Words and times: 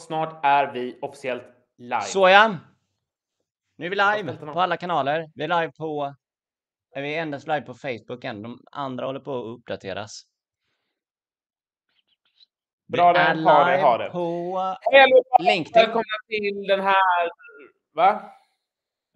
snart 0.00 0.40
är 0.42 0.72
vi 0.72 0.98
officiellt 1.02 1.42
live. 1.76 2.00
Såja! 2.02 2.58
Nu 3.76 3.86
är 3.86 3.90
vi 3.90 3.96
live 3.96 4.36
på 4.52 4.60
alla 4.60 4.76
kanaler. 4.76 5.30
Vi 5.34 5.44
är 5.44 5.48
live 5.48 5.72
på... 5.72 6.14
Är 6.94 7.02
vi 7.02 7.14
endast 7.14 7.46
live 7.46 7.62
på 7.62 7.74
Facebook 7.74 8.24
än? 8.24 8.42
De 8.42 8.64
andra 8.72 9.06
håller 9.06 9.20
på 9.20 9.38
att 9.38 9.58
uppdateras. 9.58 10.22
Bra 12.86 13.12
den, 13.12 13.44
ha 13.44 13.64
det, 13.64 13.82
ha 13.82 13.98
det. 13.98 14.10
på! 14.10 14.76
LinkedIn. 15.40 15.72
Välkomna 15.74 16.04
till 16.28 16.66
den 16.68 16.80
här... 16.80 17.30
Va? 17.92 18.32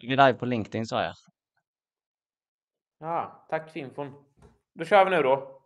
Vi 0.00 0.12
är 0.12 0.16
live 0.16 0.34
på 0.34 0.46
LinkedIn 0.46 0.86
sa 0.86 1.02
jag. 1.02 1.14
Ja, 2.98 3.46
tack 3.48 3.70
för 3.72 3.80
infon. 3.80 4.24
Då 4.74 4.84
kör 4.84 5.04
vi 5.04 5.10
nu 5.10 5.22
då. 5.22 5.62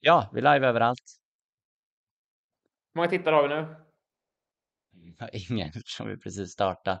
Ja, 0.00 0.30
vi 0.32 0.40
är 0.40 0.54
live 0.54 0.68
överallt. 0.68 1.20
Hur 2.94 2.98
många 2.98 3.08
tittare 3.08 3.34
har 3.34 3.42
vi 3.42 3.48
nu? 3.48 3.83
Ingen 5.32 5.68
eftersom 5.76 6.08
vi 6.08 6.16
precis 6.16 6.50
startade. 6.50 7.00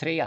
Tre. 0.00 0.26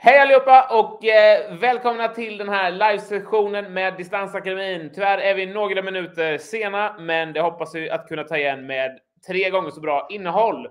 Hej 0.00 0.18
allihopa 0.18 0.78
och 0.78 1.04
eh, 1.04 1.54
välkomna 1.58 2.08
till 2.08 2.38
den 2.38 2.48
här 2.48 2.70
livesessionen 2.70 3.72
med 3.72 3.96
Distansakademin. 3.96 4.90
Tyvärr 4.94 5.18
är 5.18 5.34
vi 5.34 5.46
några 5.46 5.82
minuter 5.82 6.38
sena, 6.38 6.96
men 6.98 7.32
det 7.32 7.40
hoppas 7.40 7.74
vi 7.74 7.90
att 7.90 8.08
kunna 8.08 8.24
ta 8.24 8.36
igen 8.36 8.66
med 8.66 8.98
tre 9.26 9.50
gånger 9.50 9.70
så 9.70 9.80
bra 9.80 10.06
innehåll. 10.10 10.68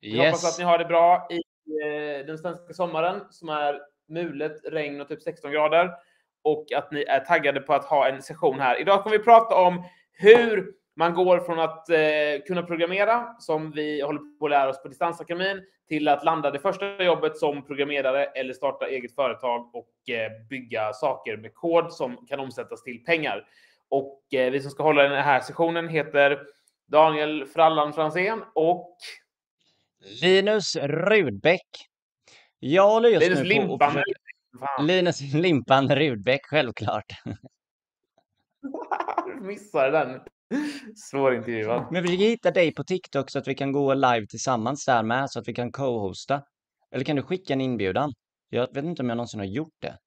Vi 0.00 0.18
hoppas 0.18 0.52
att 0.52 0.58
ni 0.58 0.64
har 0.64 0.78
det 0.78 0.84
bra 0.84 1.28
i 1.30 1.40
eh, 1.82 2.26
den 2.26 2.38
svenska 2.38 2.72
sommaren 2.72 3.20
som 3.30 3.48
är 3.48 3.80
mulet, 4.08 4.60
regn 4.64 5.00
och 5.00 5.08
typ 5.08 5.22
16 5.22 5.52
grader 5.52 5.90
och 6.44 6.72
att 6.76 6.92
ni 6.92 7.02
är 7.02 7.20
taggade 7.20 7.60
på 7.60 7.74
att 7.74 7.84
ha 7.84 8.08
en 8.08 8.22
session 8.22 8.60
här. 8.60 8.80
Idag 8.80 9.02
kommer 9.02 9.18
vi 9.18 9.24
prata 9.24 9.54
om 9.54 9.84
hur 10.12 10.72
man 10.94 11.14
går 11.14 11.40
från 11.40 11.58
att 11.58 11.90
eh, 11.90 11.98
kunna 12.46 12.62
programmera, 12.62 13.34
som 13.38 13.70
vi 13.70 14.00
håller 14.02 14.38
på 14.38 14.44
att 14.44 14.50
lära 14.50 14.68
oss 14.70 14.82
på 14.82 14.88
Distansakademin, 14.88 15.62
till 15.88 16.08
att 16.08 16.24
landa 16.24 16.50
det 16.50 16.58
första 16.58 17.04
jobbet 17.04 17.36
som 17.36 17.66
programmerare 17.66 18.24
eller 18.24 18.54
starta 18.54 18.88
eget 18.88 19.14
företag 19.14 19.70
och 19.74 20.10
eh, 20.14 20.30
bygga 20.48 20.92
saker 20.92 21.36
med 21.36 21.54
kod 21.54 21.92
som 21.92 22.26
kan 22.26 22.40
omsättas 22.40 22.82
till 22.82 23.04
pengar. 23.04 23.48
Och 23.88 24.34
eh, 24.34 24.50
vi 24.50 24.60
som 24.60 24.70
ska 24.70 24.82
hålla 24.82 25.02
den 25.02 25.22
här 25.24 25.40
sessionen 25.40 25.88
heter 25.88 26.40
Daniel 26.86 27.46
Frallan 27.46 27.92
Fransén 27.92 28.44
och 28.54 28.96
Linus 30.22 30.76
Rudbeck. 30.76 31.68
Jag 32.58 32.88
håller 32.88 33.08
just 33.08 33.22
Linus 33.22 33.38
nu 33.38 33.44
på 33.44 33.48
Limpan. 33.48 33.90
försöka- 33.92 34.82
Linus 34.82 35.20
Limpan 35.34 35.94
Rudbeck, 35.94 36.46
självklart. 36.46 37.06
Missade 39.40 39.90
den. 39.90 40.20
Svårintervjuad. 40.96 41.86
Men 41.92 42.02
vi 42.02 42.08
försöker 42.08 42.24
hitta 42.24 42.50
dig 42.50 42.74
på 42.74 42.84
TikTok 42.84 43.30
så 43.30 43.38
att 43.38 43.48
vi 43.48 43.54
kan 43.54 43.72
gå 43.72 43.94
live 43.94 44.26
tillsammans 44.26 44.84
där 44.84 45.02
med, 45.02 45.30
så 45.30 45.38
att 45.38 45.48
vi 45.48 45.54
kan 45.54 45.72
co-hosta. 45.72 46.42
Eller 46.90 47.04
kan 47.04 47.16
du 47.16 47.22
skicka 47.22 47.52
en 47.52 47.60
inbjudan? 47.60 48.12
Jag 48.48 48.74
vet 48.74 48.84
inte 48.84 49.02
om 49.02 49.08
jag 49.08 49.16
någonsin 49.16 49.40
har 49.40 49.46
gjort 49.46 49.76
det. 49.78 49.98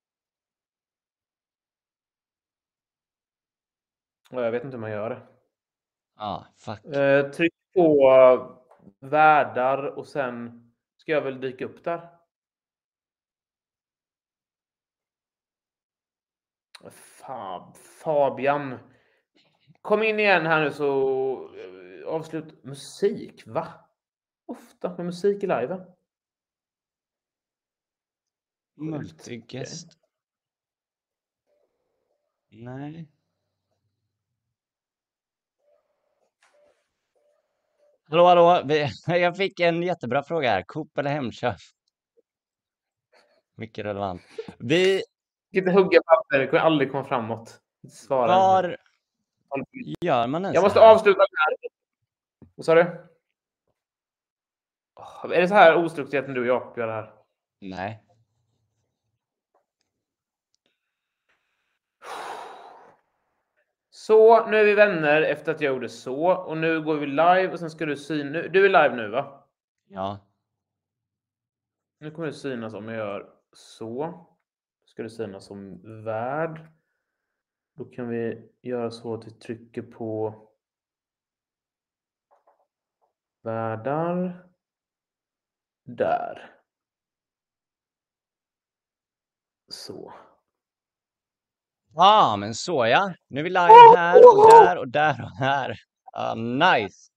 Ja, 4.29 4.43
Jag 4.43 4.51
vet 4.51 4.63
inte 4.63 4.77
hur 4.77 4.81
man 4.81 4.91
gör 4.91 5.09
det. 5.09 5.21
Ja, 6.17 6.45
fuck. 6.57 6.85
Eh, 6.85 7.31
tryck 7.31 7.53
på 7.73 8.61
värdar 8.99 9.97
och 9.97 10.07
sen 10.07 10.65
ska 10.97 11.11
jag 11.11 11.21
väl 11.21 11.41
dyka 11.41 11.65
upp 11.65 11.83
där. 11.83 12.09
Fab, 16.91 17.77
Fabian. 18.03 18.79
Kom 19.85 20.03
in 20.03 20.19
igen 20.19 20.45
här 20.45 20.63
nu 20.63 20.71
så 20.71 21.49
eh, 21.57 22.07
avslut. 22.07 22.63
Musik, 22.63 23.47
va? 23.47 23.67
Ofta 24.45 24.95
med 24.97 25.05
musik 25.05 25.43
i 25.43 25.47
liven. 25.47 25.81
Multigest. 28.75 29.97
Nej. 32.49 33.09
Hallå, 38.09 38.25
hallå. 38.25 38.71
Jag 39.07 39.37
fick 39.37 39.59
en 39.59 39.83
jättebra 39.83 40.23
fråga 40.23 40.49
här. 40.49 40.63
Coop 40.63 40.97
eller 40.97 41.09
Hemköp? 41.09 41.57
Mycket 43.55 43.85
relevant. 43.85 44.21
Vi 44.59 45.03
Inte 45.51 45.71
hugga 45.71 46.01
papper, 46.01 46.39
det 46.39 46.47
kommer 46.47 46.63
aldrig 46.63 46.91
komma 46.91 47.03
framåt. 47.03 47.61
Svara. 47.89 48.27
var... 48.27 48.84
Gör 50.01 50.27
man 50.27 50.41
ens 50.43 50.55
Jag 50.55 50.63
måste 50.63 50.79
avsluta 50.79 51.19
den 51.19 51.27
här. 51.37 51.55
Vad 52.55 52.65
sa 52.65 52.75
du? 52.75 52.81
Är 55.35 55.41
det 55.41 55.47
så 55.47 55.53
här 55.53 55.75
ostrukturerat 55.75 56.27
när 56.27 56.35
du 56.35 56.41
och 56.41 56.47
Jakob 56.47 56.77
gör 56.77 56.87
det 56.87 56.93
här? 56.93 57.13
Nej. 57.59 58.01
Så, 63.89 64.47
nu 64.47 64.57
är 64.57 64.65
vi 64.65 64.73
vänner 64.73 65.21
efter 65.21 65.51
att 65.51 65.61
jag 65.61 65.73
gjorde 65.73 65.89
så. 65.89 66.31
Och 66.31 66.57
nu 66.57 66.81
går 66.81 66.95
vi 66.95 67.05
live 67.05 67.51
och 67.51 67.59
sen 67.59 67.69
ska 67.69 67.85
du 67.85 67.97
syna. 67.97 68.41
Du 68.41 68.65
är 68.65 68.69
live 68.69 68.95
nu 68.95 69.09
va? 69.09 69.47
Ja. 69.87 70.19
Nu 71.99 72.11
kommer 72.11 72.27
det 72.27 72.33
synas 72.33 72.73
om 72.73 72.87
jag 72.89 72.97
gör 72.97 73.29
så. 73.53 74.25
Ska 74.85 75.03
det 75.03 75.09
synas 75.09 75.45
som 75.45 75.81
värd. 76.03 76.67
Då 77.77 77.85
kan 77.85 78.09
vi 78.09 78.49
göra 78.61 78.91
så 78.91 79.13
att 79.13 79.27
vi 79.27 79.31
trycker 79.31 79.81
på 79.81 80.41
värdar. 83.41 84.47
Där. 85.83 86.55
Så. 89.67 90.13
Ja, 91.93 92.33
ah, 92.33 92.37
men 92.37 92.55
så 92.55 92.85
ja. 92.85 93.13
Nu 93.27 93.39
är 93.39 93.43
vi 93.43 93.49
live 93.49 93.97
här 93.97 94.15
och 94.15 94.51
där 94.51 94.77
och 94.77 94.87
där 94.87 95.23
och 95.23 95.37
här. 95.37 95.79
Ah, 96.13 96.35
nice. 96.35 97.11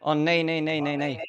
Åh 0.00 0.14
nej, 0.14 0.44
nej, 0.44 0.60
nej, 0.60 0.80
nej, 0.80 0.96
nej. 0.96 1.24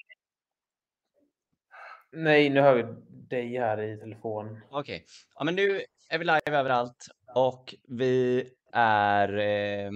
Nej, 2.11 2.49
nu 2.49 2.61
hör 2.61 2.75
vi 2.75 2.83
dig 3.11 3.57
här 3.57 3.81
i 3.81 3.97
telefon. 3.97 4.61
Okej. 4.69 5.05
Ja, 5.35 5.43
men 5.43 5.55
nu 5.55 5.85
är 6.09 6.17
vi 6.17 6.25
live 6.25 6.41
överallt 6.59 7.07
och 7.35 7.75
vi 7.87 8.43
är... 8.73 9.37
Eh, 9.37 9.91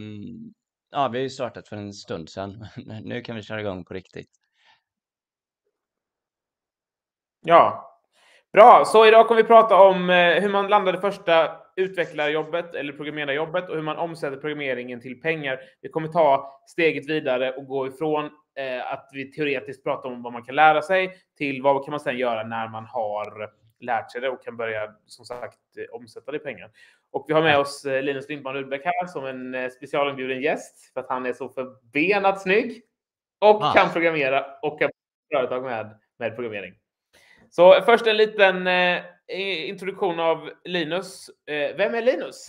ja, 0.92 1.08
vi 1.08 1.18
har 1.18 1.24
ju 1.24 1.30
startat 1.30 1.68
för 1.68 1.76
en 1.76 1.94
stund 1.94 2.30
sedan. 2.30 2.66
nu 3.04 3.22
kan 3.22 3.36
vi 3.36 3.42
köra 3.42 3.62
igång 3.62 3.84
på 3.84 3.94
riktigt. 3.94 4.30
Ja, 7.42 7.92
bra. 8.54 8.84
Så 8.86 9.06
idag 9.06 9.28
kommer 9.28 9.42
vi 9.42 9.48
prata 9.48 9.76
om 9.76 10.10
eh, 10.10 10.42
hur 10.42 10.50
man 10.50 10.68
landade 10.68 11.02
första 11.02 11.58
utvecklarjobbet 11.76 12.76
eller 12.76 12.94
programmerarjobbet 12.94 13.70
och 13.70 13.76
hur 13.76 13.84
man 13.84 13.98
omsätter 13.98 14.38
programmeringen 14.38 15.02
till 15.02 15.22
pengar. 15.22 15.60
Vi 15.82 15.90
kommer 15.90 16.08
ta 16.08 16.62
steget 16.68 17.10
vidare 17.10 17.52
och 17.52 17.66
gå 17.66 17.88
ifrån 17.88 18.26
eh, 18.56 18.94
att 18.94 19.10
vi 19.14 19.32
teoretiskt 19.32 19.84
pratar 19.84 20.10
om 20.10 20.24
vad 20.24 20.34
man 20.34 20.44
kan 20.44 20.56
lära 20.56 20.82
sig 20.82 21.12
till 21.38 21.62
vad 21.62 21.86
kan 21.86 21.92
man 21.92 22.00
sedan 22.00 22.18
göra 22.18 22.44
när 22.44 22.68
man 22.68 22.86
har 22.86 23.50
lärt 23.80 24.12
sig 24.12 24.22
det 24.22 24.30
och 24.30 24.44
kan 24.44 24.58
börja 24.58 24.96
som 25.06 25.26
sagt 25.26 25.60
eh, 25.78 25.96
omsätta 25.96 26.32
det 26.32 26.38
i 26.38 26.40
pengar. 26.40 26.72
Och 27.12 27.26
vi 27.28 27.34
har 27.34 27.42
med 27.42 27.60
oss 27.60 27.86
eh, 27.86 28.04
Linus 28.04 28.30
Lindman 28.30 28.54
Rudbeck 28.54 28.82
här 28.86 29.08
som 29.08 29.26
en 29.26 29.56
eh, 29.56 29.70
specialinbjuden 29.70 30.42
gäst 30.42 30.94
för 30.94 31.00
att 31.00 31.10
han 31.10 31.26
är 31.26 31.34
så 31.34 31.50
förbenat 31.50 32.42
snygg 32.42 32.84
och 33.40 33.64
Ah. 33.64 33.74
kan 33.74 33.94
programmera 33.94 34.46
och 34.62 34.80
kan 34.80 34.90
företag 35.34 35.64
med, 35.64 36.00
med 36.20 36.36
programmering. 36.36 36.74
Så 37.50 37.82
först 37.86 38.08
en 38.08 38.18
liten 38.18 38.68
eh, 38.68 39.04
introduktion 39.70 40.20
av 40.20 40.50
Linus. 40.64 41.30
Eh, 41.46 41.76
vem 41.76 41.96
är 41.96 42.02
Linus? 42.02 42.48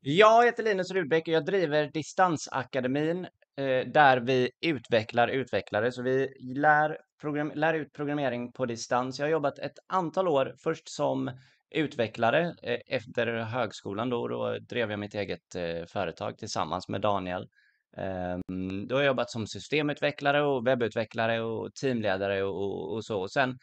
Jag 0.00 0.44
heter 0.44 0.62
Linus 0.62 0.90
Rudbeck 0.90 1.28
och 1.28 1.34
jag 1.34 1.44
driver 1.44 1.90
Distansakademin 1.92 3.26
Eh, 3.56 3.86
där 3.86 4.20
vi 4.20 4.50
utvecklar 4.60 5.28
utvecklare. 5.28 5.92
Så 5.92 6.02
vi 6.02 6.34
lär, 6.54 6.98
program, 7.20 7.52
lär 7.54 7.74
ut 7.74 7.92
programmering 7.92 8.52
på 8.52 8.66
distans. 8.66 9.18
Jag 9.18 9.26
har 9.26 9.30
jobbat 9.30 9.58
ett 9.58 9.78
antal 9.86 10.28
år, 10.28 10.54
först 10.58 10.88
som 10.88 11.30
utvecklare 11.70 12.54
eh, 12.62 12.78
efter 12.86 13.26
högskolan. 13.26 14.10
Då, 14.10 14.28
då 14.28 14.58
drev 14.58 14.90
jag 14.90 15.00
mitt 15.00 15.14
eget 15.14 15.54
eh, 15.54 15.84
företag 15.86 16.38
tillsammans 16.38 16.88
med 16.88 17.00
Daniel. 17.00 17.48
Ehm, 17.96 18.88
då 18.88 18.94
har 18.94 19.02
jag 19.02 19.06
jobbat 19.06 19.30
som 19.30 19.46
systemutvecklare 19.46 20.42
och 20.42 20.66
webbutvecklare 20.66 21.40
och 21.40 21.74
teamledare 21.74 22.42
och, 22.42 22.56
och, 22.56 22.94
och 22.94 23.04
så. 23.04 23.20
Och 23.20 23.32
sen 23.32 23.58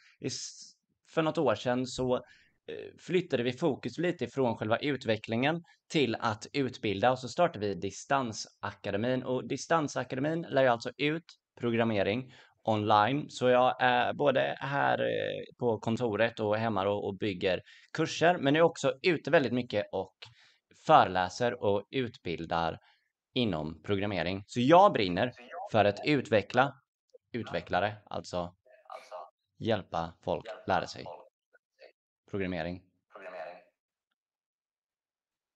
för 1.10 1.22
något 1.22 1.38
år 1.38 1.56
sedan 1.56 1.88
så 1.88 2.22
Eh, 2.70 2.92
flyttade 3.00 3.44
vi 3.44 3.54
fokus 3.54 3.98
lite 3.98 4.26
ifrån 4.26 4.58
själva 4.58 4.78
utvecklingen 4.78 5.64
till 5.92 6.16
att 6.20 6.48
utbilda 6.54 7.12
och 7.12 7.20
så 7.20 7.28
startade 7.28 7.68
vi 7.68 7.76
Distansakademin 7.76 9.24
och 9.24 9.48
Distansakademin 9.48 10.42
lär 10.42 10.62
ju 10.62 10.68
alltså 10.68 10.92
ut 10.98 11.24
programmering 11.60 12.34
online. 12.64 13.30
Så 13.30 13.50
jag 13.50 13.82
är 13.82 14.14
både 14.14 14.58
här 14.60 15.00
eh, 15.00 15.56
på 15.60 15.80
kontoret 15.80 16.40
och 16.40 16.58
hemma 16.58 16.90
och 16.90 17.18
bygger 17.18 17.62
kurser, 17.94 18.38
men 18.38 18.56
är 18.56 18.62
också 18.62 18.94
ute 19.02 19.32
väldigt 19.32 19.54
mycket 19.54 19.86
och 19.92 20.16
föreläser 20.86 21.64
och 21.64 21.84
utbildar 21.92 22.80
inom 23.34 23.82
programmering. 23.84 24.44
Så 24.48 24.60
jag 24.62 24.94
brinner 24.94 25.32
för 25.72 25.86
att 25.86 26.00
utveckla 26.06 26.74
utvecklare, 27.34 27.96
alltså 28.06 28.54
hjälpa 29.60 30.14
folk 30.24 30.46
lära 30.68 30.88
sig 30.88 31.06
programmering. 32.32 32.82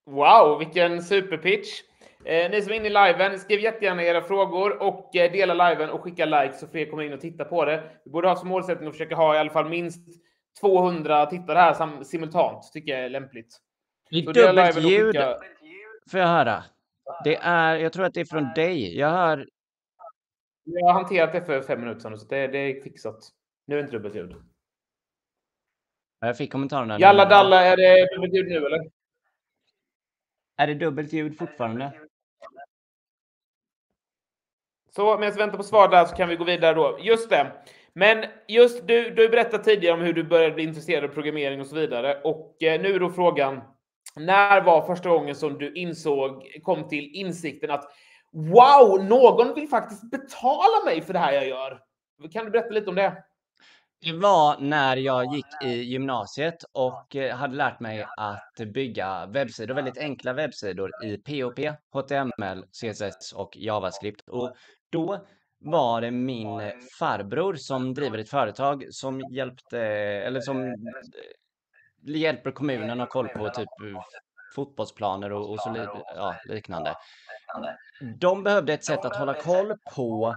Wow, 0.05 0.59
vilken 0.59 1.03
superpitch! 1.03 1.81
Eh, 2.25 2.51
ni 2.51 2.61
som 2.61 2.71
är 2.71 2.75
inne 2.75 2.87
i 2.87 2.89
liven, 2.89 3.39
skriv 3.39 3.59
jättegärna 3.59 4.03
era 4.03 4.21
frågor 4.21 4.81
och 4.81 5.15
eh, 5.15 5.31
dela 5.31 5.69
liven 5.69 5.89
och 5.89 6.01
skicka 6.01 6.25
likes 6.25 6.59
så 6.59 6.67
fler 6.67 6.85
kommer 6.85 7.03
in 7.03 7.13
och 7.13 7.21
tittar 7.21 7.45
på 7.45 7.65
det. 7.65 7.83
Vi 8.05 8.11
borde 8.11 8.27
ha 8.27 8.35
som 8.35 8.49
målsättning 8.49 8.87
att 8.87 8.93
försöka 8.93 9.15
ha 9.15 9.35
i 9.35 9.37
alla 9.37 9.49
fall 9.49 9.69
minst 9.69 10.07
200 10.61 11.25
tittare 11.25 11.57
här 11.57 11.73
sam 11.73 12.03
simultant, 12.03 12.71
tycker 12.73 12.91
jag 12.91 13.05
är 13.05 13.09
lämpligt. 13.09 13.57
Det 14.09 14.17
är 14.17 14.33
dubbelt 14.33 14.77
ljud, 14.77 15.05
skicka... 15.05 15.37
får 16.11 16.19
jag 16.19 16.27
höra. 16.27 16.63
Det 17.23 17.35
är, 17.35 17.75
jag 17.75 17.93
tror 17.93 18.05
att 18.05 18.13
det 18.13 18.21
är 18.21 18.25
från 18.25 18.53
dig. 18.55 18.97
Jag 18.97 19.09
hör... 19.09 19.49
Jag 20.63 20.87
har 20.87 20.93
hanterat 20.93 21.31
det 21.31 21.41
för 21.41 21.61
fem 21.61 21.79
minuter 21.79 21.99
sedan, 21.99 22.17
så 22.17 22.27
det, 22.27 22.47
det 22.47 22.57
är 22.57 22.81
fixat. 22.81 23.29
Nu 23.67 23.75
är 23.75 23.77
det 23.77 23.85
inte 23.85 23.97
dubbelt 23.97 24.15
ljud. 24.15 24.35
Jag 26.25 26.37
fick 26.37 26.51
kommentarerna. 26.51 26.99
Jalla 26.99 27.25
dalla, 27.25 27.61
är 27.65 27.77
det 27.77 28.15
dubbelt 28.15 28.33
ljud 28.33 28.47
nu 28.47 28.65
eller? 28.65 28.89
Är 30.57 30.67
det 30.67 30.73
dubbelt 30.73 31.13
ljud 31.13 31.37
fortfarande? 31.37 31.91
Så 34.95 35.17
medan 35.17 35.33
vi 35.33 35.37
väntar 35.37 35.57
på 35.57 35.63
svar 35.63 35.89
där 35.89 36.05
så 36.05 36.15
kan 36.15 36.29
vi 36.29 36.35
gå 36.35 36.43
vidare 36.43 36.73
då. 36.73 36.99
Just 37.01 37.29
det. 37.29 37.51
Men 37.93 38.25
just 38.47 38.87
du, 38.87 39.09
du 39.09 39.29
berättade 39.29 39.63
tidigare 39.63 39.93
om 39.93 40.01
hur 40.01 40.13
du 40.13 40.23
började 40.23 40.55
bli 40.55 40.63
intresserad 40.63 41.03
av 41.03 41.07
programmering 41.07 41.61
och 41.61 41.67
så 41.67 41.75
vidare. 41.75 42.21
Och 42.21 42.63
eh, 42.63 42.81
nu 42.81 42.95
är 42.95 42.99
då 42.99 43.09
frågan. 43.09 43.61
När 44.15 44.61
var 44.61 44.87
första 44.87 45.09
gången 45.09 45.35
som 45.35 45.57
du 45.57 45.73
insåg, 45.73 46.59
kom 46.63 46.87
till 46.87 47.15
insikten 47.15 47.71
att 47.71 47.91
wow, 48.31 49.05
någon 49.05 49.55
vill 49.55 49.67
faktiskt 49.67 50.11
betala 50.11 50.85
mig 50.85 51.01
för 51.01 51.13
det 51.13 51.19
här 51.19 51.33
jag 51.33 51.47
gör? 51.47 51.79
Kan 52.31 52.45
du 52.45 52.51
berätta 52.51 52.69
lite 52.69 52.89
om 52.89 52.95
det? 52.95 53.23
Det 54.05 54.13
var 54.13 54.57
när 54.59 54.97
jag 54.97 55.35
gick 55.35 55.45
i 55.63 55.83
gymnasiet 55.83 56.63
och 56.71 57.15
eh, 57.15 57.35
hade 57.35 57.55
lärt 57.55 57.79
mig 57.79 58.05
att 58.17 58.67
bygga 58.73 59.25
webbsidor, 59.25 59.75
väldigt 59.75 59.97
enkla 59.97 60.33
webbsidor 60.33 60.91
i 61.05 61.17
POP, 61.17 61.59
HTML, 61.93 62.65
CSS 62.71 63.33
och 63.33 63.57
JavaScript. 63.57 64.29
Och 64.29 64.55
då 64.89 65.25
var 65.59 66.01
det 66.01 66.11
min 66.11 66.71
farbror 66.99 67.55
som 67.55 67.93
driver 67.93 68.17
ett 68.17 68.29
företag 68.29 68.85
som 68.91 69.21
hjälpte, 69.31 69.79
eller 69.79 70.41
som 70.41 70.63
eh, 70.63 70.73
hjälper 72.05 72.51
kommunen 72.51 72.91
att 72.91 72.97
ha 72.99 73.05
koll 73.07 73.27
på 73.27 73.49
typ 73.49 73.69
fotbollsplaner 74.55 75.31
och, 75.31 75.51
och 75.51 75.59
så 75.59 75.87
ja, 76.15 76.35
liknande. 76.45 76.95
De 78.19 78.43
behövde 78.43 78.73
ett 78.73 78.85
sätt 78.85 79.05
att 79.05 79.15
hålla 79.15 79.33
koll 79.33 79.73
på 79.95 80.35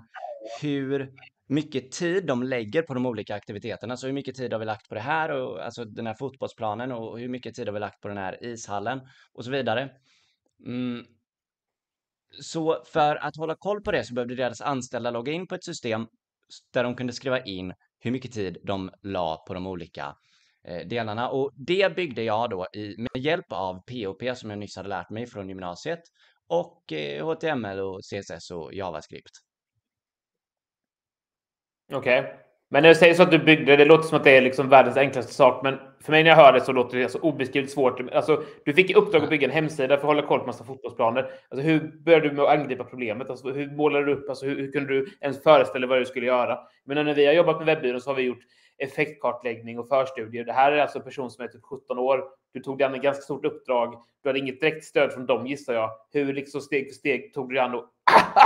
hur 0.61 1.13
mycket 1.47 1.93
tid 1.93 2.27
de 2.27 2.43
lägger 2.43 2.83
på 2.83 2.95
de 2.95 3.07
olika 3.07 3.35
aktiviteterna. 3.35 3.97
Så 3.97 4.07
hur 4.07 4.15
mycket 4.15 4.37
tid 4.37 4.53
har 4.53 4.61
vi 4.61 4.67
lagt 4.67 4.89
på 4.89 4.95
det 4.95 5.01
här, 5.01 5.31
och, 5.31 5.65
alltså 5.65 5.85
den 5.85 6.07
här 6.07 6.15
fotbollsplanen 6.15 6.93
och 6.93 7.19
hur 7.19 7.29
mycket 7.29 7.55
tid 7.55 7.67
har 7.69 7.73
vi 7.73 7.81
lagt 7.81 8.01
på 8.01 8.09
den 8.09 8.17
här 8.17 8.45
ishallen 8.45 9.01
och 9.33 9.45
så 9.45 9.51
vidare. 9.51 9.91
Mm. 10.67 11.05
Så 12.41 12.83
för 12.85 13.17
att 13.17 13.37
hålla 13.37 13.55
koll 13.55 13.83
på 13.83 13.93
det 13.93 14.05
så 14.05 14.15
behövde 14.15 14.35
deras 14.35 14.61
anställda 14.61 15.11
logga 15.11 15.33
in 15.33 15.47
på 15.47 15.55
ett 15.55 15.65
system 15.65 16.07
där 16.73 16.85
de 16.85 16.95
kunde 16.95 17.13
skriva 17.13 17.45
in 17.45 17.75
hur 17.99 18.11
mycket 18.11 18.33
tid 18.33 18.59
de 18.65 18.91
la 19.03 19.45
på 19.47 19.55
de 19.55 19.67
olika 19.67 20.17
eh, 20.65 20.87
delarna. 20.89 21.29
Och 21.29 21.53
det 21.57 21.97
byggde 21.97 22.23
jag 22.23 22.51
då 22.51 22.67
i, 22.73 22.95
med 22.99 23.23
hjälp 23.23 23.53
av 23.53 23.75
POP 23.75 24.37
som 24.37 24.51
jag 24.51 24.59
nyss 24.59 24.77
hade 24.77 24.89
lärt 24.89 25.11
mig 25.11 25.27
från 25.27 25.49
gymnasiet 25.49 26.01
och 26.49 26.93
eh, 26.93 27.27
HTML 27.27 27.81
och 27.81 28.01
CSS 28.01 28.51
och 28.51 28.75
JavaScript. 28.75 29.46
Okej. 31.93 32.21
Okay. 32.21 32.33
Men 32.69 32.83
när 32.83 32.89
du 32.89 32.95
säger 32.95 33.15
så 33.15 33.23
att 33.23 33.31
du 33.31 33.39
byggde, 33.39 33.77
det 33.77 33.85
låter 33.85 34.09
som 34.09 34.19
att 34.19 34.25
det 34.25 34.37
är 34.37 34.43
liksom 34.43 34.69
världens 34.69 34.97
enklaste 34.97 35.35
sak, 35.35 35.63
men 35.63 35.79
för 36.01 36.13
mig 36.13 36.23
när 36.23 36.31
jag 36.31 36.37
hör 36.37 36.53
det 36.53 36.61
så 36.61 36.73
låter 36.73 36.97
det 36.97 37.03
alltså 37.03 37.19
obeskrivligt 37.19 37.73
svårt. 37.73 38.01
Alltså, 38.13 38.43
du 38.65 38.73
fick 38.73 38.91
i 38.91 38.95
uppdrag 38.95 39.23
att 39.23 39.31
bygga 39.31 39.49
en 39.49 39.55
hemsida 39.55 39.89
för 39.89 39.95
att 39.95 40.03
hålla 40.03 40.23
koll 40.23 40.41
på 40.41 40.47
massa 40.47 40.65
fotbollsplaner. 40.65 41.31
Alltså, 41.49 41.67
hur 41.67 42.03
började 42.05 42.29
du 42.29 42.35
med 42.35 42.45
att 42.45 42.59
angripa 42.59 42.85
problemet? 42.85 43.31
Alltså, 43.31 43.53
hur 43.53 43.71
målade 43.71 44.05
du 44.05 44.13
upp? 44.13 44.29
Alltså, 44.29 44.47
hur, 44.47 44.57
hur 44.57 44.73
kunde 44.73 44.95
du 44.95 45.07
ens 45.21 45.43
föreställa 45.43 45.87
vad 45.87 45.99
du 45.99 46.05
skulle 46.05 46.27
göra? 46.27 46.59
Men 46.85 47.07
när 47.07 47.15
vi 47.15 47.27
har 47.27 47.33
jobbat 47.33 47.59
med 47.59 47.67
webbyrån 47.67 48.01
så 48.01 48.11
har 48.11 48.15
vi 48.15 48.23
gjort 48.23 48.43
effektkartläggning 48.79 49.79
och 49.79 49.89
förstudier. 49.89 50.45
Det 50.45 50.53
här 50.53 50.73
är 50.73 50.79
alltså 50.79 50.99
en 50.99 51.05
person 51.05 51.31
som 51.31 51.45
är 51.45 51.49
typ 51.49 51.63
17 51.63 51.99
år. 51.99 52.25
Du 52.57 52.63
tog 52.63 52.79
dig 52.79 52.87
an 52.87 52.95
ett 52.95 53.03
ganska 53.03 53.23
stort 53.23 53.45
uppdrag. 53.45 53.95
Du 54.23 54.29
hade 54.29 54.39
inget 54.39 54.61
direkt 54.61 54.85
stöd 54.85 55.13
från 55.13 55.27
dem 55.27 55.47
gissar 55.47 55.75
jag. 55.75 55.91
Hur 56.13 56.35
liksom 56.35 56.61
steg 56.61 56.89
för 56.89 56.95
steg 56.95 57.35
tog 57.35 57.49
du 57.49 57.55
dig 57.55 57.65
an 57.65 57.75
och 57.75 57.85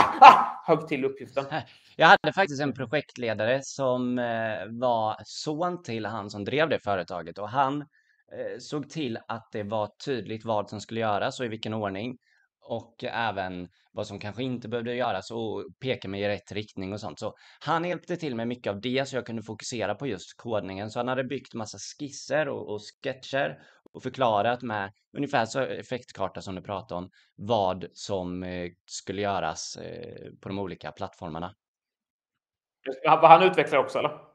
högg 0.66 0.88
till 0.88 1.04
uppgiften? 1.04 1.44
Jag 1.96 2.06
hade 2.06 2.32
faktiskt 2.32 2.62
en 2.62 2.74
projektledare 2.74 3.60
som 3.62 4.18
eh, 4.18 4.24
var 4.68 5.16
son 5.24 5.82
till 5.82 6.06
han 6.06 6.30
som 6.30 6.44
drev 6.44 6.68
det 6.68 6.80
företaget 6.84 7.38
och 7.38 7.48
han 7.48 7.80
eh, 7.80 8.58
såg 8.58 8.90
till 8.90 9.18
att 9.28 9.48
det 9.52 9.62
var 9.62 9.90
tydligt 10.04 10.44
vad 10.44 10.70
som 10.70 10.80
skulle 10.80 11.00
göras 11.00 11.40
och 11.40 11.46
i 11.46 11.48
vilken 11.48 11.74
ordning 11.74 12.16
och 12.62 13.04
även 13.04 13.68
vad 13.92 14.06
som 14.06 14.18
kanske 14.18 14.42
inte 14.42 14.68
behövde 14.68 14.94
göras 14.94 15.30
och 15.30 15.64
peka 15.80 16.08
mig 16.08 16.22
i 16.22 16.28
rätt 16.28 16.52
riktning 16.52 16.92
och 16.92 17.00
sånt. 17.00 17.18
Så 17.18 17.34
han 17.60 17.84
hjälpte 17.84 18.16
till 18.16 18.34
med 18.34 18.48
mycket 18.48 18.70
av 18.70 18.80
det 18.80 19.08
så 19.08 19.16
jag 19.16 19.26
kunde 19.26 19.42
fokusera 19.42 19.94
på 19.94 20.06
just 20.06 20.36
kodningen. 20.36 20.90
Så 20.90 20.98
han 20.98 21.08
hade 21.08 21.24
byggt 21.24 21.54
massa 21.54 21.78
skisser 21.78 22.48
och, 22.48 22.74
och 22.74 22.80
sketcher 23.02 23.58
och 23.92 24.02
förklarat 24.02 24.62
med 24.62 24.92
ungefär 25.16 25.44
så 25.44 25.60
effektkarta 25.60 26.40
som 26.40 26.54
du 26.54 26.62
pratade 26.62 26.98
om 26.98 27.10
vad 27.36 27.86
som 27.92 28.42
eh, 28.42 28.70
skulle 28.86 29.22
göras 29.22 29.76
eh, 29.76 30.32
på 30.40 30.48
de 30.48 30.58
olika 30.58 30.92
plattformarna. 30.92 31.54
Var 33.04 33.28
han 33.28 33.42
utvecklare 33.42 33.82
också 33.82 33.98
eller? 33.98 34.30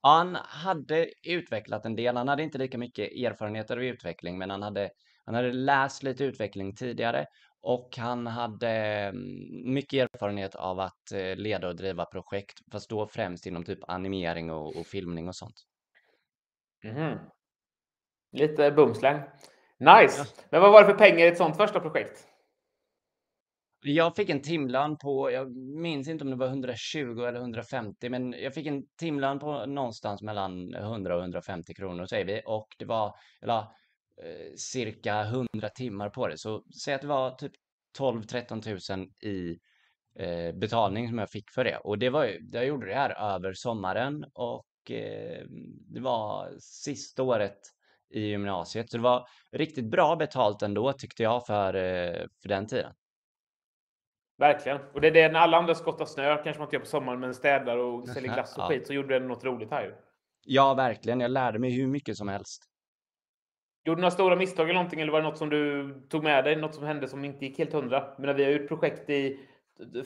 Han 0.00 0.34
hade 0.34 1.10
utvecklat 1.22 1.86
en 1.86 1.96
del. 1.96 2.16
Han 2.16 2.28
hade 2.28 2.42
inte 2.42 2.58
lika 2.58 2.78
mycket 2.78 3.12
erfarenhet 3.12 3.70
av 3.70 3.82
utveckling, 3.82 4.38
men 4.38 4.50
han 4.50 4.62
hade, 4.62 4.90
han 5.24 5.34
hade 5.34 5.52
läst 5.52 6.02
lite 6.02 6.24
utveckling 6.24 6.74
tidigare 6.74 7.26
och 7.60 7.96
han 7.96 8.26
hade 8.26 8.68
mm, 8.68 9.72
mycket 9.72 10.14
erfarenhet 10.14 10.54
av 10.54 10.80
att 10.80 11.12
eh, 11.12 11.36
leda 11.36 11.68
och 11.68 11.76
driva 11.76 12.04
projekt, 12.04 12.58
fast 12.72 12.90
då 12.90 13.06
främst 13.06 13.46
inom 13.46 13.64
typ 13.64 13.78
animering 13.88 14.50
och, 14.50 14.76
och 14.76 14.86
filmning 14.86 15.28
och 15.28 15.36
sånt. 15.36 15.56
Mm. 16.84 17.18
Lite 18.32 18.70
bumslang. 18.70 19.22
Nice! 19.78 20.26
Men 20.50 20.60
vad 20.60 20.72
var 20.72 20.82
det 20.82 20.88
för 20.88 20.98
pengar 20.98 21.18
i 21.18 21.28
ett 21.28 21.38
sånt 21.38 21.56
första 21.56 21.80
projekt? 21.80 22.28
Jag 23.84 24.16
fick 24.16 24.30
en 24.30 24.42
timlön 24.42 24.98
på, 24.98 25.30
jag 25.30 25.56
minns 25.56 26.08
inte 26.08 26.24
om 26.24 26.30
det 26.30 26.36
var 26.36 26.46
120 26.46 26.98
eller 26.98 27.40
150, 27.40 28.08
men 28.08 28.32
jag 28.32 28.54
fick 28.54 28.66
en 28.66 28.82
timlön 29.00 29.38
på 29.38 29.66
någonstans 29.66 30.22
mellan 30.22 30.74
100 30.74 31.14
och 31.14 31.20
150 31.20 31.74
kronor 31.74 32.06
säger 32.06 32.24
vi. 32.24 32.42
Och 32.46 32.68
det 32.78 32.84
var, 32.84 33.14
eller, 33.42 33.58
eh, 33.58 34.54
cirka 34.56 35.22
100 35.22 35.68
timmar 35.74 36.10
på 36.10 36.28
det. 36.28 36.38
Så 36.38 36.64
säg 36.84 36.94
att 36.94 37.00
det 37.00 37.06
var 37.06 37.30
typ 37.30 37.52
12-13 37.98 38.62
tusen 38.62 39.02
i 39.02 39.58
eh, 40.18 40.54
betalning 40.54 41.08
som 41.08 41.18
jag 41.18 41.30
fick 41.30 41.50
för 41.50 41.64
det. 41.64 41.76
Och 41.76 41.98
det 41.98 42.10
var 42.10 42.30
jag 42.52 42.66
gjorde 42.66 42.86
det 42.86 42.94
här 42.94 43.34
över 43.34 43.52
sommaren 43.52 44.24
och 44.34 44.90
eh, 44.90 45.44
det 45.88 46.00
var 46.00 46.52
sista 46.58 47.22
året 47.22 47.58
i 48.12 48.20
gymnasiet. 48.20 48.90
Så 48.90 48.96
det 48.96 49.02
var 49.02 49.28
riktigt 49.52 49.84
bra 49.84 50.16
betalt 50.16 50.62
ändå 50.62 50.92
tyckte 50.92 51.22
jag 51.22 51.46
för, 51.46 51.74
eh, 51.74 52.26
för 52.42 52.48
den 52.48 52.66
tiden. 52.66 52.92
Verkligen. 54.38 54.78
Och 54.92 55.00
det 55.00 55.06
är 55.06 55.12
det 55.12 55.28
när 55.28 55.40
alla 55.40 55.56
andra 55.56 55.74
skottar 55.74 56.04
snö, 56.04 56.36
kanske 56.44 56.60
man 56.60 56.66
inte 56.66 56.76
gör 56.76 56.80
på 56.80 56.86
sommaren, 56.86 57.20
men 57.20 57.34
städar 57.34 57.76
och 57.76 58.08
säljer 58.08 58.34
glass 58.34 58.56
och 58.56 58.62
ja. 58.62 58.68
skit, 58.68 58.86
så 58.86 58.92
gjorde 58.92 59.18
du 59.18 59.26
något 59.26 59.44
roligt 59.44 59.70
här 59.70 59.82
ju. 59.82 59.94
Ja, 60.44 60.74
verkligen. 60.74 61.20
Jag 61.20 61.30
lärde 61.30 61.58
mig 61.58 61.70
hur 61.70 61.86
mycket 61.86 62.16
som 62.16 62.28
helst. 62.28 62.64
Gjorde 63.84 63.98
du 63.98 64.00
några 64.00 64.10
stora 64.10 64.36
misstag 64.36 64.64
eller 64.64 64.74
någonting, 64.74 65.00
eller 65.00 65.12
var 65.12 65.20
det 65.20 65.28
något 65.28 65.38
som 65.38 65.50
du 65.50 65.94
tog 66.08 66.24
med 66.24 66.44
dig? 66.44 66.56
Något 66.56 66.74
som 66.74 66.84
hände 66.84 67.08
som 67.08 67.24
inte 67.24 67.44
gick 67.44 67.58
helt 67.58 67.72
hundra? 67.72 68.14
Men 68.18 68.36
vi 68.36 68.44
har 68.44 68.50
gjort 68.50 68.68
projekt 68.68 69.10
i 69.10 69.40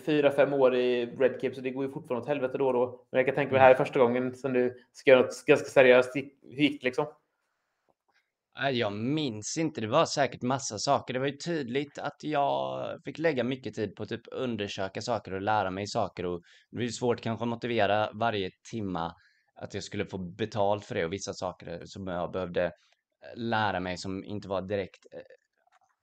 fyra, 0.07 0.31
fem 0.31 0.53
år 0.53 0.75
i 0.75 1.07
Redcape, 1.07 1.55
så 1.55 1.61
det 1.61 1.71
går 1.71 1.85
ju 1.85 1.93
fortfarande 1.93 2.23
åt 2.23 2.29
helvete 2.29 2.59
då 2.59 2.67
och 2.67 2.73
då. 2.73 3.07
Men 3.11 3.19
jag 3.19 3.27
kan 3.27 3.35
tänka 3.35 3.53
mig 3.53 3.61
här 3.61 3.71
är 3.71 3.75
första 3.75 3.99
gången 3.99 4.35
som 4.35 4.53
du 4.53 4.79
ska 4.93 5.11
göra 5.11 5.21
något 5.21 5.47
ganska 5.47 5.69
seriöst. 5.69 6.17
Hur 6.43 6.63
gick 6.63 6.81
det 6.81 6.85
liksom? 6.85 7.07
Jag 8.73 8.93
minns 8.93 9.57
inte, 9.57 9.81
det 9.81 9.87
var 9.87 10.07
säkert 10.07 10.43
massa 10.43 10.79
saker. 10.79 11.15
Det 11.15 11.21
var 11.21 11.27
ju 11.27 11.37
tydligt 11.37 11.99
att 11.99 12.17
jag 12.21 13.01
fick 13.05 13.19
lägga 13.19 13.45
mycket 13.45 13.75
tid 13.75 13.95
på 13.97 14.03
att 14.03 14.09
typ 14.09 14.27
undersöka 14.33 15.01
saker 15.01 15.35
och 15.35 15.43
lära 15.43 15.71
mig 15.71 15.87
saker 15.87 16.27
och 16.27 16.43
det 16.71 16.79
var 16.79 16.89
svårt 16.89 17.21
kanske 17.21 17.45
att 17.45 17.49
motivera 17.49 18.11
varje 18.13 18.51
timma 18.71 19.15
att 19.55 19.75
jag 19.75 19.83
skulle 19.83 20.07
få 20.07 20.19
betalt 20.19 20.85
för 20.85 20.95
det 20.95 21.05
och 21.05 21.13
vissa 21.13 21.35
saker 21.35 21.83
som 21.85 22.07
jag 22.07 22.33
behövde 22.33 22.65
eh, 22.65 22.71
lära 23.37 23.81
mig 23.81 23.99
som 23.99 24.25
inte 24.25 24.49
var 24.49 24.63
direkt 24.63 25.07
eh, 25.13 25.21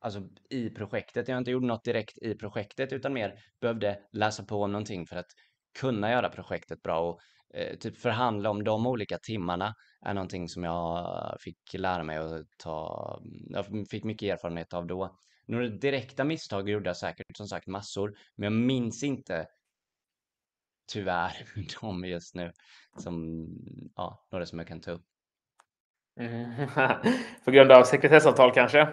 alltså 0.02 0.22
i 0.50 0.70
projektet. 0.70 1.28
Jag 1.28 1.38
inte 1.38 1.52
gjorde 1.52 1.68
något 1.68 1.84
direkt 1.84 2.18
i 2.18 2.36
projektet 2.36 2.94
utan 2.94 3.14
mer 3.14 3.34
behövde 3.62 4.00
läsa 4.12 4.44
på 4.44 4.68
någonting 4.68 5.06
för 5.06 5.16
att 5.16 5.32
kunna 5.80 6.12
göra 6.12 6.30
projektet 6.30 6.84
bra 6.84 7.00
och 7.00 7.20
eh, 7.54 7.78
typ 7.78 7.98
förhandla 7.98 8.50
om 8.50 8.64
de 8.64 8.88
olika 8.88 9.18
timmarna 9.18 9.76
är 10.06 10.14
någonting 10.14 10.50
som 10.50 10.64
jag 10.64 11.38
fick 11.40 11.74
lära 11.74 12.04
mig 12.04 12.18
att 12.18 12.48
ta, 12.58 13.22
jag 13.50 13.90
fick 13.90 14.04
mycket 14.04 14.34
erfarenhet 14.34 14.74
av 14.74 14.88
då. 14.88 15.20
Några 15.46 15.68
direkta 15.68 16.24
misstag 16.24 16.70
gjorde 16.70 16.90
jag 16.90 16.98
säkert 16.98 17.38
som 17.38 17.48
sagt 17.48 17.68
massor, 17.68 18.18
men 18.36 18.44
jag 18.44 18.54
minns 18.54 19.04
inte 19.04 19.48
tyvärr 20.92 21.34
de 21.82 22.06
just 22.06 22.36
nu 22.36 22.52
som, 22.98 23.48
ja, 23.96 24.28
några 24.32 24.46
som 24.46 24.60
jag 24.60 24.68
kan 24.68 24.82
ta 24.82 24.92
upp. 24.92 25.06
Mm. 26.20 26.68
På 27.46 27.52
grund 27.52 27.72
av 27.72 27.84
sekretessavtal 27.84 28.52
kanske? 28.54 28.88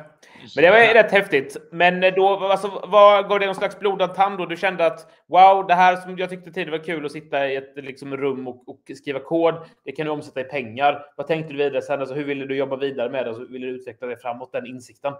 Men 0.56 0.64
det 0.64 0.70
var 0.70 0.94
rätt 0.94 1.12
häftigt. 1.12 1.56
Men 1.72 2.00
då, 2.00 2.28
alltså, 2.28 2.84
vad 2.86 3.28
går 3.28 3.38
det 3.38 3.46
någon 3.46 3.54
slags 3.54 3.78
blodad 3.78 4.14
tand 4.14 4.38
då? 4.38 4.46
Du 4.46 4.56
kände 4.56 4.86
att 4.86 5.12
wow, 5.26 5.66
det 5.66 5.74
här 5.74 5.96
som 5.96 6.18
jag 6.18 6.30
tyckte 6.30 6.50
tidigare 6.50 6.78
var 6.78 6.84
kul 6.84 7.06
att 7.06 7.12
sitta 7.12 7.48
i 7.48 7.56
ett 7.56 7.72
liksom, 7.76 8.16
rum 8.16 8.48
och, 8.48 8.68
och, 8.68 8.80
skriva 8.96 9.20
kod, 9.20 9.54
det 9.84 9.92
kan 9.92 10.06
du 10.06 10.12
omsätta 10.12 10.40
i 10.40 10.44
pengar. 10.44 11.06
Vad 11.16 11.26
tänkte 11.26 11.52
du 11.52 11.58
vidare 11.58 11.82
sen? 11.82 12.00
Alltså, 12.00 12.14
hur 12.14 12.24
ville 12.24 12.46
du 12.46 12.56
jobba 12.56 12.76
vidare 12.76 13.10
med 13.10 13.24
det? 13.24 13.28
Alltså, 13.28 13.44
ville 13.44 13.66
du 13.66 13.72
utveckla 13.72 14.06
det 14.06 14.16
framåt, 14.16 14.52
den 14.52 14.66
insikten? 14.66 15.12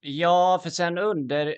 Ja, 0.00 0.60
för 0.62 0.70
sen 0.70 0.98
under, 0.98 1.46
eh, 1.46 1.54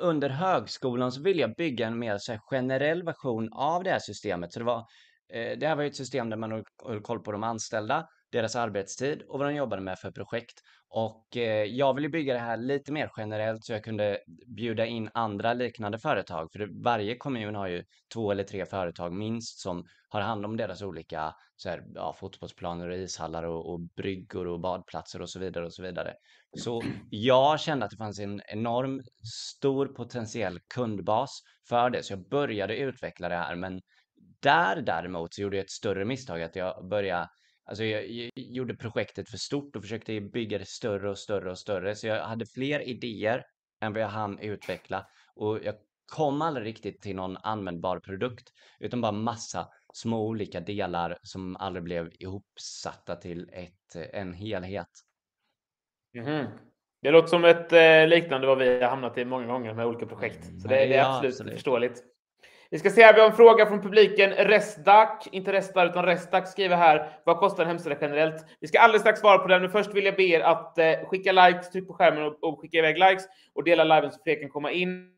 under 0.00 0.28
högskolan 0.28 1.12
så 1.12 1.22
ville 1.22 1.40
jag 1.40 1.54
bygga 1.54 1.86
en 1.86 1.98
mer 1.98 2.18
så 2.18 2.32
här, 2.32 2.40
generell 2.50 3.02
version 3.02 3.48
av 3.52 3.84
det 3.84 3.90
här 3.90 3.98
systemet. 3.98 4.52
Så 4.52 4.58
det 4.58 4.64
var 4.64 4.86
Eh, 5.32 5.58
det 5.58 5.66
här 5.66 5.76
var 5.76 5.82
ju 5.82 5.88
ett 5.88 5.96
system 5.96 6.30
där 6.30 6.36
man 6.36 6.64
höll 6.84 7.00
koll 7.00 7.20
på 7.20 7.32
de 7.32 7.42
anställda, 7.42 8.08
deras 8.32 8.56
arbetstid 8.56 9.22
och 9.22 9.38
vad 9.38 9.48
de 9.48 9.54
jobbade 9.54 9.82
med 9.82 9.98
för 9.98 10.10
projekt. 10.10 10.60
Och 10.88 11.36
eh, 11.36 11.64
jag 11.64 11.94
ville 11.94 12.08
bygga 12.08 12.34
det 12.34 12.40
här 12.40 12.56
lite 12.56 12.92
mer 12.92 13.10
generellt 13.16 13.64
så 13.64 13.72
jag 13.72 13.84
kunde 13.84 14.18
bjuda 14.56 14.86
in 14.86 15.10
andra 15.14 15.54
liknande 15.54 15.98
företag. 15.98 16.52
För 16.52 16.82
varje 16.84 17.16
kommun 17.16 17.54
har 17.54 17.68
ju 17.68 17.84
två 18.14 18.30
eller 18.30 18.44
tre 18.44 18.66
företag 18.66 19.12
minst 19.12 19.60
som 19.60 19.84
har 20.08 20.20
hand 20.20 20.44
om 20.44 20.56
deras 20.56 20.82
olika 20.82 21.34
så 21.56 21.68
här, 21.68 21.82
ja, 21.94 22.12
fotbollsplaner 22.12 22.88
och 22.88 22.96
ishallar 22.96 23.42
och, 23.42 23.72
och 23.72 23.80
bryggor 23.80 24.46
och 24.46 24.60
badplatser 24.60 25.22
och 25.22 25.30
så 25.30 25.38
vidare 25.38 25.64
och 25.64 25.74
så 25.74 25.82
vidare. 25.82 26.14
Så 26.58 26.82
jag 27.10 27.60
kände 27.60 27.84
att 27.84 27.90
det 27.90 27.96
fanns 27.96 28.20
en 28.20 28.40
enorm 28.48 29.02
stor 29.56 29.86
potentiell 29.86 30.58
kundbas 30.74 31.40
för 31.68 31.90
det. 31.90 32.02
Så 32.02 32.12
jag 32.12 32.28
började 32.28 32.76
utveckla 32.76 33.28
det 33.28 33.36
här 33.36 33.56
men 33.56 33.80
där 34.42 34.82
däremot 34.82 35.34
så 35.34 35.42
gjorde 35.42 35.56
jag 35.56 35.64
ett 35.64 35.70
större 35.70 36.04
misstag 36.04 36.42
att 36.42 36.56
jag 36.56 36.88
började 36.88 37.28
Alltså 37.70 37.84
jag, 37.84 38.30
gjorde 38.34 38.74
projektet 38.74 39.30
för 39.30 39.36
stort 39.36 39.76
och 39.76 39.82
försökte 39.82 40.20
bygga 40.20 40.58
det 40.58 40.68
större 40.68 41.10
och 41.10 41.18
större 41.18 41.50
och 41.50 41.58
större. 41.58 41.94
Så 41.94 42.06
jag 42.06 42.24
hade 42.24 42.46
fler 42.46 42.80
idéer 42.80 43.44
än 43.80 43.92
vad 43.92 44.02
jag 44.02 44.08
hann 44.08 44.38
utveckla. 44.38 45.06
Och 45.34 45.58
jag 45.64 45.74
kom 46.12 46.42
aldrig 46.42 46.66
riktigt 46.66 47.02
till 47.02 47.16
någon 47.16 47.36
användbar 47.36 47.98
produkt. 47.98 48.52
Utan 48.80 49.00
bara 49.00 49.12
massa 49.12 49.68
små 49.94 50.26
olika 50.26 50.60
delar 50.60 51.18
som 51.22 51.56
aldrig 51.56 51.84
blev 51.84 52.10
ihopsatta 52.18 53.16
till 53.16 53.50
ett, 53.52 54.12
en 54.12 54.32
helhet. 54.32 54.90
Mm. 56.14 56.46
Det 57.02 57.10
låter 57.10 57.28
som 57.28 57.44
ett 57.44 57.72
eh, 57.72 58.08
liknande 58.08 58.46
vad 58.46 58.58
vi 58.58 58.80
har 58.80 58.90
hamnat 58.90 59.18
i 59.18 59.24
många 59.24 59.46
gånger 59.46 59.74
med 59.74 59.86
olika 59.86 60.06
projekt. 60.06 60.44
Så 60.44 60.68
det, 60.68 60.74
det 60.74 60.94
är 60.94 61.04
absolut, 61.04 61.34
absolut 61.34 61.54
förståeligt. 61.54 62.04
Vi 62.72 62.78
ska 62.78 62.90
se 62.90 63.02
här, 63.02 63.14
vi 63.14 63.20
har 63.20 63.30
en 63.30 63.36
fråga 63.36 63.66
från 63.66 63.82
publiken. 63.82 64.30
Resdak, 64.30 65.28
inte 65.32 65.52
Restar 65.52 65.86
utan 65.86 66.06
Restak 66.06 66.48
skriver 66.48 66.76
här. 66.76 67.18
Vad 67.24 67.38
kostar 67.38 67.62
en 67.62 67.68
hemsida 67.68 67.96
generellt? 68.00 68.44
Vi 68.60 68.68
ska 68.68 68.80
alldeles 68.80 69.02
strax 69.02 69.20
svara 69.20 69.38
på 69.38 69.48
den, 69.48 69.62
men 69.62 69.70
först 69.70 69.94
vill 69.94 70.04
jag 70.04 70.16
be 70.16 70.22
er 70.22 70.40
att 70.40 70.78
eh, 70.78 70.92
skicka 71.06 71.32
likes, 71.32 71.70
tryck 71.70 71.86
på 71.86 71.94
skärmen 71.94 72.22
och, 72.22 72.44
och 72.44 72.60
skicka 72.60 72.78
iväg 72.78 72.98
likes 72.98 73.24
och 73.54 73.64
dela 73.64 73.84
liven 73.84 74.12
så 74.12 74.18
fler 74.22 74.40
kan 74.40 74.50
komma 74.50 74.70
in. 74.70 75.10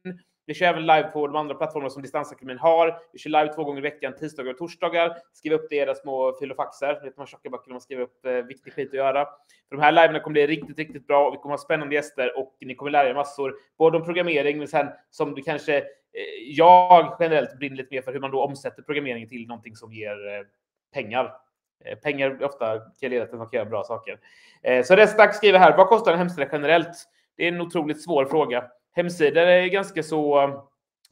Vi 0.47 0.55
kör 0.55 0.67
även 0.67 0.87
live 0.87 1.03
på 1.03 1.27
de 1.27 1.37
andra 1.37 1.55
plattformarna 1.55 1.91
som 1.91 2.03
Distansakademin 2.03 2.59
har. 2.59 2.99
Vi 3.13 3.19
kör 3.19 3.31
live 3.31 3.55
två 3.55 3.65
gånger 3.65 3.79
i 3.79 3.83
veckan, 3.83 4.15
tisdagar 4.15 4.51
och 4.51 4.59
torsdagar. 4.59 5.17
Skriv 5.33 5.53
upp 5.53 5.67
det 5.71 5.77
i 5.77 5.79
era 5.79 5.95
små 5.95 6.37
filofaxer. 6.41 7.01
Vet 7.05 7.17
man 7.17 7.27
tjocka 7.27 7.51
böckerna 7.51 7.75
man 7.75 7.81
skriver 7.81 8.03
upp 8.03 8.27
eh, 8.27 8.33
viktig 8.33 8.73
skit 8.73 8.89
att 8.89 8.95
göra. 8.95 9.25
För 9.69 9.77
de 9.77 9.83
här 9.83 9.93
liverna 9.93 10.21
kommer 10.21 10.33
bli 10.33 10.47
riktigt, 10.47 10.79
riktigt 10.79 11.07
bra. 11.07 11.31
Vi 11.31 11.37
kommer 11.37 11.53
ha 11.53 11.59
spännande 11.59 11.95
gäster 11.95 12.39
och 12.39 12.57
ni 12.61 12.75
kommer 12.75 12.91
lära 12.91 13.09
er 13.09 13.15
massor, 13.15 13.55
både 13.79 13.99
om 13.99 14.05
programmering, 14.05 14.59
men 14.59 14.69
sen 14.69 14.89
som 15.11 15.35
du 15.35 15.43
kanske 15.43 15.77
eh, 15.77 15.83
jag 16.47 17.17
generellt 17.21 17.59
brinner 17.59 17.77
lite 17.77 17.95
mer 17.95 18.03
för 18.03 18.13
hur 18.13 18.21
man 18.21 18.31
då 18.31 18.43
omsätter 18.43 18.83
programmering 18.83 19.29
till 19.29 19.47
någonting 19.47 19.77
som 19.77 19.93
ger 19.93 20.27
eh, 20.27 20.43
pengar. 20.95 21.33
Eh, 21.85 21.99
pengar 21.99 22.45
ofta 22.45 22.79
kan 23.01 23.11
leda 23.11 23.25
till 23.25 23.35
att 23.35 23.39
man 23.39 23.49
kan 23.49 23.59
göra 23.59 23.69
bra 23.71 23.85
saker. 23.85 24.19
Eh, 24.63 24.85
så 24.85 24.97
Restak 24.97 25.35
skriver 25.35 25.59
här, 25.59 25.77
vad 25.77 25.89
kostar 25.89 26.13
en 26.13 26.19
hemsida 26.19 26.49
generellt? 26.53 27.09
Det 27.37 27.45
är 27.45 27.49
en 27.49 27.61
otroligt 27.61 28.03
svår 28.03 28.25
fråga 28.25 28.65
hemsidor 28.93 29.43
är 29.43 29.67
ganska 29.67 30.03
så 30.03 30.63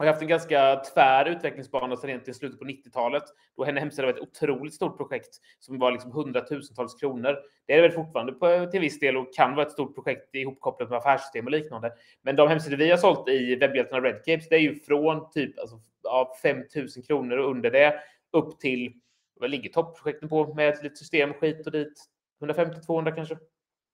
har 0.05 0.11
haft 0.11 0.21
en 0.21 0.27
ganska 0.27 0.75
tvär 0.75 1.25
utvecklingsbana 1.25 1.97
sedan 1.97 2.09
egentligen 2.09 2.35
slutet 2.35 2.59
på 2.59 2.65
90-talet. 2.65 3.23
Då 3.57 3.63
henne 3.63 3.79
hemsida 3.79 4.05
var 4.07 4.13
ett 4.13 4.19
otroligt 4.19 4.73
stort 4.73 4.97
projekt 4.97 5.35
som 5.59 5.79
var 5.79 5.91
liksom 5.91 6.11
hundratusentals 6.11 6.95
kronor. 6.95 7.37
Det 7.67 7.73
är 7.73 7.81
det 7.81 7.87
väl 7.87 7.91
fortfarande 7.91 8.33
på, 8.33 8.67
till 8.71 8.79
viss 8.79 8.99
del 8.99 9.17
och 9.17 9.33
kan 9.33 9.55
vara 9.55 9.65
ett 9.65 9.71
stort 9.71 9.95
projekt 9.95 10.35
ihopkopplat 10.35 10.89
med 10.89 10.97
affärssystem 10.97 11.45
och 11.45 11.51
liknande. 11.51 11.93
Men 12.21 12.35
de 12.35 12.49
hemsidor 12.49 12.77
vi 12.77 12.89
har 12.89 12.97
sålt 12.97 13.29
i 13.29 13.55
webbhjältarna 13.55 14.07
Redcapes, 14.07 14.49
det 14.49 14.55
är 14.55 14.59
ju 14.59 14.75
från 14.75 15.31
typ 15.31 15.59
alltså, 15.59 15.79
ja, 16.03 16.33
5000 16.41 17.03
kronor 17.03 17.37
och 17.37 17.49
under 17.49 17.71
det 17.71 17.99
upp 18.31 18.59
till 18.59 18.93
vad 19.39 19.49
ligger 19.49 19.69
toppprojekten 19.69 20.29
på 20.29 20.53
med 20.53 20.69
ett 20.69 20.83
litet 20.83 20.97
system 20.97 21.33
skit 21.33 21.65
och 21.65 21.71
dit? 21.71 22.05
150-200 22.41 23.15
kanske? 23.15 23.37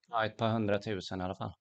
Ja, 0.10 0.26
ett 0.26 0.38
par 0.38 0.50
hundratusen 0.50 1.22
i 1.22 1.24
alla 1.24 1.36
fall. 1.36 1.54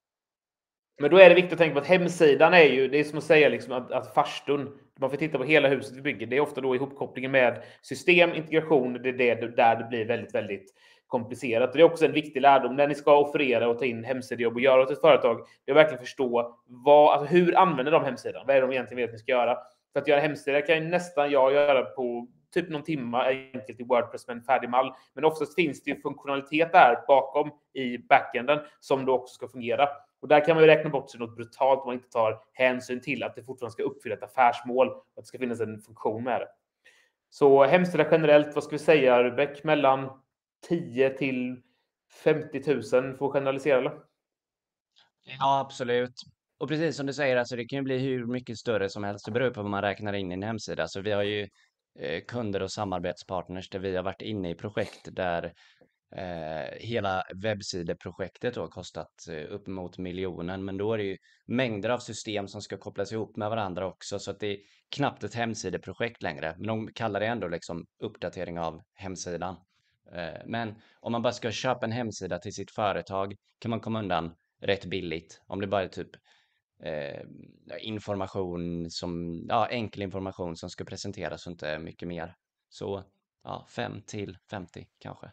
Men 0.98 1.10
då 1.10 1.18
är 1.18 1.28
det 1.28 1.34
viktigt 1.34 1.52
att 1.52 1.58
tänka 1.58 1.74
på 1.74 1.80
att 1.80 1.86
hemsidan 1.86 2.54
är 2.54 2.64
ju, 2.64 2.88
det 2.88 3.00
är 3.00 3.04
som 3.04 3.18
att 3.18 3.24
säga 3.24 3.48
liksom 3.48 3.72
att, 3.72 3.92
att 3.92 4.14
farstun, 4.14 4.78
man 4.98 5.10
får 5.10 5.16
titta 5.16 5.38
på 5.38 5.44
hela 5.44 5.68
huset 5.68 5.96
vi 5.96 6.02
bygger. 6.02 6.26
Det 6.26 6.36
är 6.36 6.40
ofta 6.40 6.60
då 6.60 6.74
ihopkopplingen 6.74 7.30
med 7.30 7.62
system, 7.82 8.34
integration, 8.34 8.92
det 9.02 9.08
är 9.08 9.12
det 9.12 9.56
där 9.56 9.76
det 9.76 9.84
blir 9.84 10.04
väldigt, 10.04 10.34
väldigt 10.34 10.74
komplicerat. 11.06 11.70
Och 11.70 11.76
det 11.76 11.82
är 11.82 11.92
också 11.92 12.04
en 12.04 12.12
viktig 12.12 12.40
lärdom 12.40 12.76
när 12.76 12.88
ni 12.88 12.94
ska 12.94 13.18
offerera 13.18 13.68
och 13.68 13.78
ta 13.78 13.84
in 13.84 14.04
hemsidejobb 14.04 14.54
och 14.54 14.60
göra 14.60 14.82
åt 14.82 14.90
ett 14.90 15.00
företag. 15.00 15.46
Det 15.64 15.72
är 15.72 15.74
att 15.74 15.84
verkligen 15.84 16.04
förstå 16.04 16.56
vad, 16.66 17.12
alltså 17.12 17.34
hur 17.34 17.58
använder 17.58 17.92
de 17.92 18.04
hemsidan? 18.04 18.44
Vad 18.46 18.56
är 18.56 18.60
det 18.60 18.66
de 18.66 18.72
egentligen 18.72 18.96
vet 18.96 19.10
att 19.10 19.12
ni 19.14 19.18
ska 19.18 19.32
göra? 19.32 19.56
För 19.92 20.00
att 20.00 20.08
göra 20.08 20.20
hemsida 20.20 20.62
kan 20.62 20.90
nästan 20.90 21.30
jag 21.30 21.52
göra 21.52 21.82
på 21.82 22.28
typ 22.54 22.68
någon 22.68 22.82
timma 22.82 23.24
enkelt 23.24 23.80
i 23.80 23.84
Wordpress 23.84 24.26
med 24.26 24.36
en 24.36 24.42
färdig 24.42 24.70
mall. 24.70 24.92
Men 25.14 25.24
oftast 25.24 25.54
finns 25.54 25.82
det 25.82 25.90
ju 25.90 26.00
funktionalitet 26.00 26.72
där 26.72 26.98
bakom 27.08 27.50
i 27.74 27.98
backenden 27.98 28.58
som 28.80 29.06
då 29.06 29.12
också 29.12 29.34
ska 29.34 29.48
fungera. 29.48 29.88
Och 30.26 30.30
där 30.30 30.44
kan 30.44 30.56
man 30.56 30.62
ju 30.64 30.66
räkna 30.66 30.90
bort 30.90 31.10
sig 31.10 31.20
något 31.20 31.36
brutalt 31.36 31.80
om 31.80 31.86
man 31.86 31.94
inte 31.94 32.08
tar 32.08 32.42
hänsyn 32.52 33.00
till 33.00 33.22
att 33.22 33.34
det 33.34 33.42
fortfarande 33.42 33.72
ska 33.72 33.82
uppfylla 33.82 34.14
ett 34.14 34.22
affärsmål 34.22 34.88
och 34.88 35.04
att 35.16 35.24
det 35.24 35.26
ska 35.26 35.38
finnas 35.38 35.60
en 35.60 35.80
funktion 35.80 36.24
med 36.24 36.40
det. 36.40 36.48
Så 37.30 37.64
hemsida 37.64 38.06
generellt, 38.10 38.54
vad 38.54 38.64
ska 38.64 38.70
vi 38.70 38.78
säga 38.78 39.22
Rubek, 39.22 39.64
mellan 39.64 40.10
10 40.68 41.10
till 41.10 41.62
50 42.24 43.00
000 43.00 43.16
får 43.16 43.32
generalisera 43.32 43.78
eller? 43.78 43.92
Ja, 45.38 45.60
absolut. 45.60 46.22
Och 46.58 46.68
precis 46.68 46.96
som 46.96 47.06
du 47.06 47.12
säger, 47.12 47.36
alltså 47.36 47.56
det 47.56 47.64
kan 47.64 47.76
ju 47.76 47.82
bli 47.82 47.98
hur 47.98 48.26
mycket 48.26 48.58
större 48.58 48.88
som 48.88 49.04
helst. 49.04 49.24
Det 49.24 49.32
beror 49.32 49.50
på 49.50 49.62
vad 49.62 49.70
man 49.70 49.82
räknar 49.82 50.12
in 50.12 50.30
i 50.30 50.34
en 50.34 50.42
hemsida. 50.42 50.88
Så 50.88 51.00
vi 51.00 51.12
har 51.12 51.22
ju 51.22 51.48
eh, 51.98 52.24
kunder 52.28 52.62
och 52.62 52.72
samarbetspartners 52.72 53.68
där 53.68 53.78
vi 53.78 53.96
har 53.96 54.02
varit 54.02 54.22
inne 54.22 54.50
i 54.50 54.54
projekt 54.54 55.08
där 55.12 55.52
eh, 56.16 56.78
hela 56.80 57.22
webbsideprojektet 57.34 58.56
har 58.56 58.68
kostat 58.68 59.28
eh, 59.28 59.52
uppemot 59.54 59.98
miljonen. 59.98 60.64
Men 60.64 60.76
då 60.76 60.92
är 60.92 60.98
det 60.98 61.04
ju 61.04 61.16
mängder 61.46 61.90
av 61.90 61.98
system 61.98 62.48
som 62.48 62.62
ska 62.62 62.76
kopplas 62.76 63.12
ihop 63.12 63.36
med 63.36 63.50
varandra 63.50 63.86
också. 63.86 64.18
Så 64.18 64.30
att 64.30 64.40
det 64.40 64.46
är 64.46 64.58
knappt 64.88 65.24
ett 65.24 65.34
hemsideprojekt 65.34 66.22
längre. 66.22 66.54
Men 66.58 66.66
de 66.66 66.92
kallar 66.92 67.20
det 67.20 67.26
ändå 67.26 67.48
liksom 67.48 67.86
uppdatering 68.02 68.58
av 68.58 68.82
hemsidan. 68.94 69.56
Eh, 70.12 70.40
men 70.46 70.74
om 71.00 71.12
man 71.12 71.22
bara 71.22 71.32
ska 71.32 71.50
köpa 71.50 71.86
en 71.86 71.92
hemsida 71.92 72.38
till 72.38 72.54
sitt 72.54 72.70
företag 72.70 73.34
kan 73.58 73.70
man 73.70 73.80
komma 73.80 73.98
undan 73.98 74.34
rätt 74.60 74.84
billigt. 74.84 75.42
Om 75.46 75.60
det 75.60 75.66
bara 75.66 75.82
är 75.82 75.88
typ 75.88 76.10
eh, 76.82 77.22
information 77.80 78.90
som, 78.90 79.42
ja, 79.48 79.66
enkel 79.66 80.02
information 80.02 80.56
som 80.56 80.70
ska 80.70 80.84
presenteras 80.84 81.46
och 81.46 81.50
inte 81.50 81.78
mycket 81.78 82.08
mer. 82.08 82.36
Så 82.68 83.04
ja, 83.44 83.66
5 83.70 84.02
till 84.06 84.38
50 84.50 84.86
kanske. 84.98 85.30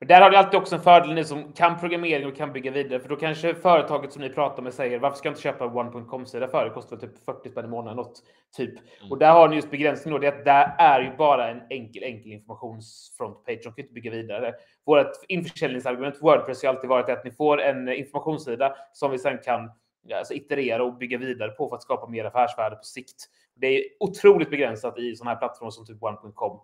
Men 0.00 0.08
där 0.08 0.20
har 0.20 0.30
du 0.30 0.36
alltid 0.36 0.60
också 0.60 0.74
en 0.74 0.82
fördel 0.82 1.14
ni 1.14 1.24
som 1.24 1.52
kan 1.52 1.78
programmering 1.78 2.26
och 2.26 2.36
kan 2.36 2.52
bygga 2.52 2.70
vidare, 2.70 3.00
för 3.00 3.08
då 3.08 3.16
kanske 3.16 3.54
företaget 3.54 4.12
som 4.12 4.22
ni 4.22 4.28
pratar 4.28 4.62
med 4.62 4.74
säger 4.74 4.98
varför 4.98 5.16
ska 5.16 5.28
jag 5.28 5.32
inte 5.32 5.42
köpa 5.42 5.66
one.com-sida 5.66 6.48
för? 6.48 6.64
Det 6.64 6.70
kostar 6.70 6.96
typ 6.96 7.24
40 7.24 7.48
spänn 7.48 7.64
i 7.64 7.68
månaden 7.68 7.96
något 7.96 8.22
typ. 8.56 8.70
Mm. 8.70 9.10
Och 9.10 9.18
där 9.18 9.32
har 9.32 9.48
ni 9.48 9.56
just 9.56 9.70
begränsningen 9.70 10.12
då, 10.12 10.18
det 10.18 10.26
är 10.26 10.38
att 10.38 10.44
där 10.44 10.74
är 10.78 11.00
ju 11.00 11.16
bara 11.16 11.50
en 11.50 11.60
enkel, 11.70 12.02
enkel 12.02 12.32
informationsfrontpage. 12.32 13.60
De 13.64 13.72
kan 13.72 13.78
inte 13.78 13.92
bygga 13.92 14.10
vidare. 14.10 14.54
Vårt 14.86 15.12
införsäljningsargument 15.28 16.16
för 16.16 16.22
Wordpress 16.22 16.62
har 16.62 16.68
alltid 16.68 16.90
varit 16.90 17.08
att 17.08 17.24
ni 17.24 17.30
får 17.30 17.60
en 17.62 17.88
informationssida 17.88 18.76
som 18.92 19.10
vi 19.10 19.18
sen 19.18 19.38
kan 19.38 19.70
alltså 20.14 20.34
iterera 20.34 20.84
och 20.84 20.96
bygga 20.96 21.18
vidare 21.18 21.50
på 21.50 21.68
för 21.68 21.76
att 21.76 21.82
skapa 21.82 22.06
mer 22.06 22.24
affärsvärde 22.24 22.76
på 22.76 22.84
sikt. 22.84 23.26
Det 23.54 23.66
är 23.66 23.84
otroligt 24.00 24.50
begränsat 24.50 24.98
i 24.98 25.16
sådana 25.16 25.30
här 25.30 25.38
plattformar 25.38 25.70
som 25.70 25.86
typ 25.86 26.02
one.com. 26.02 26.60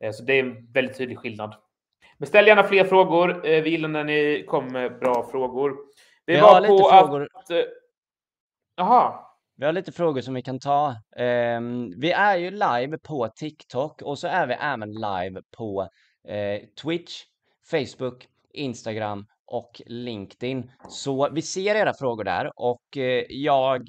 Eh, 0.00 0.12
så 0.12 0.24
det 0.24 0.32
är 0.32 0.44
en 0.44 0.72
väldigt 0.72 0.98
tydlig 0.98 1.18
skillnad. 1.18 1.54
Men 2.18 2.26
ställ 2.26 2.46
gärna 2.46 2.62
fler 2.62 2.84
frågor. 2.84 3.46
Eh, 3.46 3.62
vi 3.62 3.70
gillar 3.70 3.88
när 3.88 4.04
ni 4.04 4.44
kommer 4.48 4.70
med 4.70 4.98
bra 4.98 5.28
frågor. 5.30 5.76
Vi, 6.26 6.32
vi 6.32 6.38
har 6.38 6.60
lite 6.60 6.74
frågor. 6.74 7.28
Att, 7.34 7.50
eh, 7.50 7.58
Jaha. 8.76 9.14
Vi 9.56 9.66
har 9.66 9.72
lite 9.72 9.92
frågor 9.92 10.20
som 10.20 10.34
vi 10.34 10.42
kan 10.42 10.58
ta. 10.58 10.88
Um, 11.18 12.00
vi 12.00 12.12
är 12.12 12.36
ju 12.36 12.50
live 12.50 12.98
på 12.98 13.28
TikTok 13.28 14.02
och 14.02 14.18
så 14.18 14.28
är 14.28 14.46
vi 14.46 14.54
även 14.54 14.92
live 14.92 15.40
på 15.56 15.82
uh, 15.82 16.68
Twitch, 16.82 17.22
Facebook, 17.70 18.26
Instagram 18.54 19.26
och 19.46 19.82
LinkedIn. 19.86 20.70
Så 20.88 21.30
vi 21.32 21.42
ser 21.42 21.74
era 21.74 21.94
frågor 21.94 22.24
där 22.24 22.50
och 22.56 22.82
jag 23.28 23.86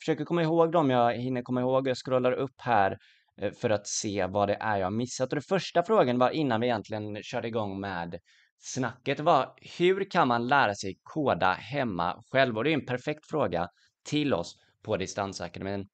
försöker 0.00 0.24
komma 0.24 0.42
ihåg 0.42 0.72
dem 0.72 0.90
jag 0.90 1.14
hinner 1.14 1.42
komma 1.42 1.60
ihåg. 1.60 1.88
Jag 1.88 1.96
scrollar 1.96 2.32
upp 2.32 2.54
här 2.58 2.98
Eh, 3.42 3.52
för 3.52 3.70
att 3.70 3.86
se 3.86 4.26
vad 4.26 4.48
det 4.48 4.56
är 4.60 4.76
jag 4.76 4.92
missat. 4.92 5.32
Och 5.32 5.36
den 5.36 5.42
första 5.42 5.82
frågan 5.82 6.18
var 6.18 6.30
innan 6.30 6.60
vi 6.60 6.66
egentligen 6.66 7.22
körde 7.22 7.48
igång 7.48 7.80
med 7.80 8.18
snacket 8.58 9.20
var 9.20 9.54
hur 9.78 10.10
kan 10.10 10.28
man 10.28 10.48
lära 10.48 10.74
sig 10.74 10.98
koda 11.02 11.52
hemma 11.52 12.22
själv? 12.32 12.56
Och 12.56 12.64
det 12.64 12.70
är 12.70 12.74
en 12.74 12.86
perfekt 12.86 13.26
fråga 13.30 13.68
till 14.04 14.34
oss 14.34 14.54
på 14.84 14.96
Distansakademin. 14.96 15.88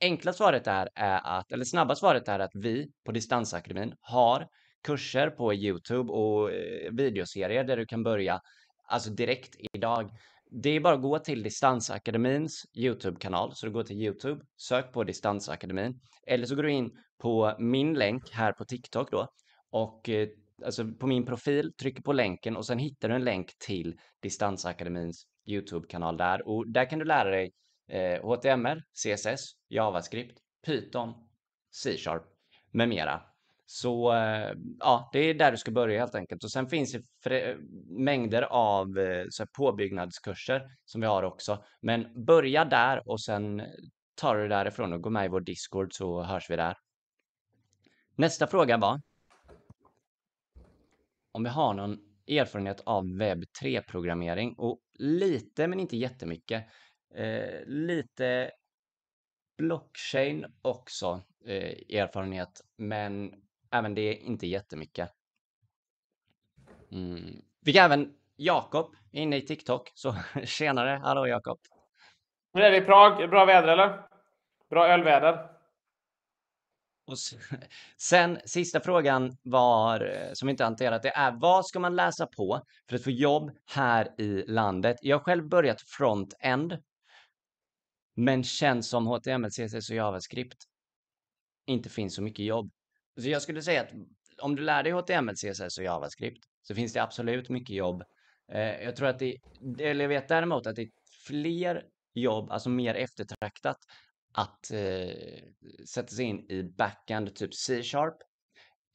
Enkla 0.00 0.32
svaret 0.32 0.66
är, 0.66 0.88
är 0.94 1.38
att, 1.38 1.52
eller 1.52 1.64
snabba 1.64 1.94
svaret 1.94 2.28
är 2.28 2.38
att 2.38 2.54
vi 2.54 2.90
på 3.04 3.12
Distansakademin 3.12 3.94
har 4.00 4.46
kurser 4.86 5.30
på 5.30 5.54
Youtube 5.54 6.12
och 6.12 6.52
eh, 6.52 6.92
videoserier 6.92 7.64
där 7.64 7.76
du 7.76 7.86
kan 7.86 8.02
börja 8.02 8.40
alltså 8.88 9.10
direkt 9.10 9.56
idag. 9.72 10.10
Det 10.52 10.70
är 10.70 10.80
bara 10.80 10.94
att 10.94 11.02
gå 11.02 11.18
till 11.18 11.42
Distansakademins 11.42 12.64
Youtube-kanal, 12.74 13.54
så 13.54 13.66
du 13.66 13.72
går 13.72 13.82
till 13.82 14.02
Youtube, 14.02 14.44
sök 14.56 14.92
på 14.92 15.04
Distansakademin, 15.04 16.00
eller 16.26 16.46
så 16.46 16.54
går 16.54 16.62
du 16.62 16.72
in 16.72 16.90
på 17.18 17.56
min 17.58 17.94
länk 17.94 18.30
här 18.32 18.52
på 18.52 18.64
TikTok 18.64 19.10
då. 19.10 19.28
Och 19.70 20.08
eh, 20.08 20.28
alltså 20.64 20.84
på 21.00 21.06
min 21.06 21.26
profil, 21.26 21.72
trycker 21.72 22.02
på 22.02 22.12
länken 22.12 22.56
och 22.56 22.66
sen 22.66 22.78
hittar 22.78 23.08
du 23.08 23.14
en 23.14 23.24
länk 23.24 23.58
till 23.58 23.98
Distansakademins 24.22 25.26
Youtube-kanal 25.46 26.16
där. 26.16 26.48
Och 26.48 26.68
där 26.68 26.90
kan 26.90 26.98
du 26.98 27.04
lära 27.04 27.30
dig 27.30 27.52
eh, 27.88 28.22
HTML, 28.22 28.82
CSS, 28.92 29.52
JavaScript, 29.68 30.38
Python, 30.66 31.14
C-sharp 31.74 32.22
med 32.72 32.88
mera. 32.88 33.29
Så 33.72 34.12
eh, 34.12 34.54
ja, 34.78 35.10
det 35.12 35.18
är 35.18 35.34
där 35.34 35.50
du 35.50 35.56
ska 35.56 35.70
börja 35.70 36.00
helt 36.00 36.14
enkelt. 36.14 36.44
Och 36.44 36.50
sen 36.50 36.66
finns 36.66 36.96
det 37.24 37.56
mängder 37.88 38.42
av 38.42 38.98
eh, 38.98 39.26
så 39.30 39.46
påbyggnadskurser 39.46 40.62
som 40.84 41.00
vi 41.00 41.06
har 41.06 41.22
också. 41.22 41.64
Men 41.80 42.24
börja 42.24 42.64
där 42.64 43.08
och 43.08 43.20
sen 43.20 43.62
tar 44.14 44.36
du 44.36 44.48
därifrån 44.48 44.92
och 44.92 45.02
går 45.02 45.10
med 45.10 45.24
i 45.24 45.28
vår 45.28 45.40
Discord 45.40 45.94
så 45.94 46.22
hörs 46.22 46.50
vi 46.50 46.56
där. 46.56 46.76
Nästa 48.16 48.46
fråga 48.46 48.76
var 48.76 49.00
om 51.32 51.42
vi 51.42 51.50
har 51.50 51.74
någon 51.74 51.98
erfarenhet 52.28 52.80
av 52.86 53.16
webb 53.18 53.44
3-programmering 53.62 54.54
och 54.58 54.80
lite 54.98 55.66
men 55.66 55.80
inte 55.80 55.96
jättemycket. 55.96 56.64
Eh, 57.14 57.66
lite 57.66 58.50
blockchain 59.58 60.46
också 60.62 61.22
eh, 61.46 61.98
erfarenhet, 62.00 62.60
men 62.76 63.34
även 63.70 63.94
det 63.94 64.14
inte 64.14 64.46
jättemycket. 64.46 65.10
Mm. 66.92 67.42
Vi 67.60 67.78
även 67.78 68.14
Jakob 68.36 68.94
inne 69.12 69.36
i 69.36 69.46
TikTok, 69.46 69.92
så 69.94 70.14
tjenare, 70.44 71.00
hallå 71.02 71.26
Jakob. 71.26 71.58
Hur 72.52 72.62
är 72.62 72.70
det 72.70 72.76
i 72.76 72.80
Prag? 72.80 73.30
Bra 73.30 73.44
väder 73.44 73.68
eller? 73.68 74.02
Bra 74.70 74.88
ölväder? 74.88 75.50
Och 77.06 77.18
sen 77.96 78.38
sista 78.44 78.80
frågan 78.80 79.36
var, 79.42 80.00
eh, 80.00 80.32
som 80.32 80.46
vi 80.46 80.50
inte 80.50 80.64
hanterat, 80.64 81.02
det 81.02 81.16
är 81.16 81.32
vad 81.32 81.66
ska 81.66 81.78
man 81.78 81.96
läsa 81.96 82.26
på 82.26 82.62
för 82.88 82.96
att 82.96 83.04
få 83.04 83.10
jobb 83.10 83.50
här 83.66 84.20
i 84.20 84.44
landet? 84.46 84.96
Jag 85.02 85.18
har 85.18 85.24
själv 85.24 85.48
börjat 85.48 85.82
front-end, 85.82 86.78
men 88.16 88.44
känns 88.44 88.88
som 88.88 89.06
HTML, 89.06 89.50
CSS 89.50 89.90
och 89.90 89.96
JavaScript 89.96 90.64
inte 91.66 91.88
finns 91.88 92.14
så 92.14 92.22
mycket 92.22 92.44
jobb. 92.44 92.70
Så 93.18 93.28
jag 93.28 93.42
skulle 93.42 93.62
säga 93.62 93.80
att 93.80 93.90
om 94.42 94.56
du 94.56 94.62
lär 94.62 94.82
dig 94.82 94.92
HTML, 94.92 95.34
CSS 95.34 95.78
och 95.78 95.84
JavaScript 95.84 96.44
så 96.62 96.74
finns 96.74 96.92
det 96.92 97.02
absolut 97.02 97.48
mycket 97.48 97.76
jobb. 97.76 98.02
Eh, 98.52 98.82
jag 98.82 98.96
tror 98.96 99.08
att 99.08 99.18
det, 99.18 99.36
eller 99.78 100.04
jag 100.04 100.08
vet 100.08 100.28
däremot 100.28 100.66
att 100.66 100.76
det 100.76 100.82
är 100.82 100.90
fler 101.26 101.82
jobb, 102.14 102.50
alltså 102.50 102.68
mer 102.68 102.94
eftertraktat 102.94 103.76
att 104.34 104.70
eh, 104.70 105.42
sätta 105.88 106.08
sig 106.08 106.24
in 106.24 106.50
i 106.50 106.62
backend, 106.62 107.34
typ 107.34 107.54
C-sharp 107.54 108.16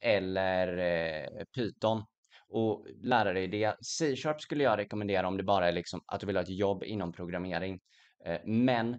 eller 0.00 0.78
eh, 0.78 1.44
Python 1.54 2.04
och 2.48 2.86
lära 3.02 3.32
dig 3.32 3.48
det. 3.48 3.76
C-sharp 3.80 4.40
skulle 4.40 4.64
jag 4.64 4.78
rekommendera 4.78 5.28
om 5.28 5.36
det 5.36 5.42
bara 5.42 5.68
är 5.68 5.72
liksom 5.72 6.00
att 6.06 6.20
du 6.20 6.26
vill 6.26 6.36
ha 6.36 6.42
ett 6.42 6.48
jobb 6.48 6.84
inom 6.84 7.12
programmering. 7.12 7.80
Eh, 8.24 8.40
men 8.44 8.96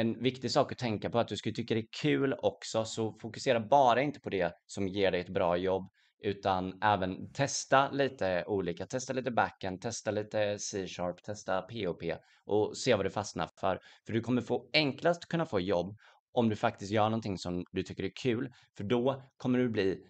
en 0.00 0.22
viktig 0.22 0.50
sak 0.50 0.72
att 0.72 0.78
tänka 0.78 1.10
på 1.10 1.18
är 1.18 1.22
att 1.22 1.28
du 1.28 1.36
ska 1.36 1.50
tycka 1.52 1.74
det 1.74 1.80
är 1.80 1.88
kul 2.02 2.34
också, 2.38 2.84
så 2.84 3.12
fokusera 3.12 3.60
bara 3.60 4.02
inte 4.02 4.20
på 4.20 4.30
det 4.30 4.54
som 4.66 4.88
ger 4.88 5.10
dig 5.10 5.20
ett 5.20 5.28
bra 5.28 5.56
jobb, 5.56 5.90
utan 6.22 6.82
även 6.82 7.32
testa 7.32 7.90
lite 7.90 8.44
olika, 8.46 8.86
testa 8.86 9.12
lite 9.12 9.30
backend, 9.30 9.80
testa 9.80 10.10
lite 10.10 10.58
C-sharp, 10.58 11.22
testa 11.22 11.62
POP 11.62 12.02
och 12.44 12.76
se 12.76 12.94
vad 12.94 13.06
du 13.06 13.10
fastnar 13.10 13.50
för. 13.60 13.80
För 14.06 14.12
du 14.12 14.20
kommer 14.20 14.42
få 14.42 14.70
enklast 14.72 15.26
kunna 15.28 15.46
få 15.46 15.60
jobb 15.60 15.96
om 16.32 16.48
du 16.48 16.56
faktiskt 16.56 16.92
gör 16.92 17.04
någonting 17.04 17.38
som 17.38 17.64
du 17.72 17.82
tycker 17.82 18.04
är 18.04 18.12
kul, 18.22 18.52
för 18.76 18.84
då 18.84 19.22
kommer 19.36 19.58
du 19.58 19.68
bli 19.68 20.06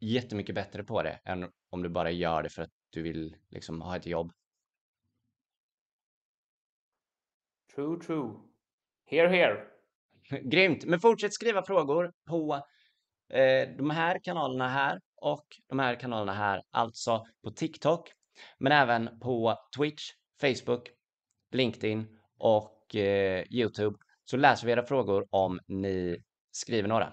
jättemycket 0.00 0.54
bättre 0.54 0.84
på 0.84 1.02
det 1.02 1.20
än 1.24 1.50
om 1.70 1.82
du 1.82 1.88
bara 1.88 2.10
gör 2.10 2.42
det 2.42 2.48
för 2.48 2.62
att 2.62 2.72
du 2.90 3.02
vill 3.02 3.36
liksom 3.50 3.80
ha 3.80 3.96
ett 3.96 4.06
jobb. 4.06 4.32
True, 7.74 8.00
true. 8.00 8.53
Here, 9.06 9.28
here. 9.28 9.64
Grymt. 10.50 10.84
Men 10.84 11.00
fortsätt 11.00 11.34
skriva 11.34 11.62
frågor 11.62 12.12
på 12.28 12.54
eh, 13.32 13.68
de 13.78 13.90
här 13.90 14.18
kanalerna 14.22 14.68
här 14.68 15.00
och 15.16 15.46
de 15.68 15.78
här 15.78 16.00
kanalerna 16.00 16.32
här, 16.32 16.62
alltså 16.70 17.24
på 17.44 17.50
TikTok, 17.50 18.12
men 18.58 18.72
även 18.72 19.20
på 19.20 19.56
Twitch, 19.76 20.02
Facebook, 20.40 20.90
LinkedIn 21.52 22.18
och 22.38 22.96
eh, 22.96 23.44
Youtube. 23.50 23.96
Så 24.24 24.36
läser 24.36 24.66
vi 24.66 24.72
era 24.72 24.86
frågor 24.86 25.26
om 25.30 25.60
ni 25.68 26.16
skriver 26.50 26.88
några. 26.88 27.12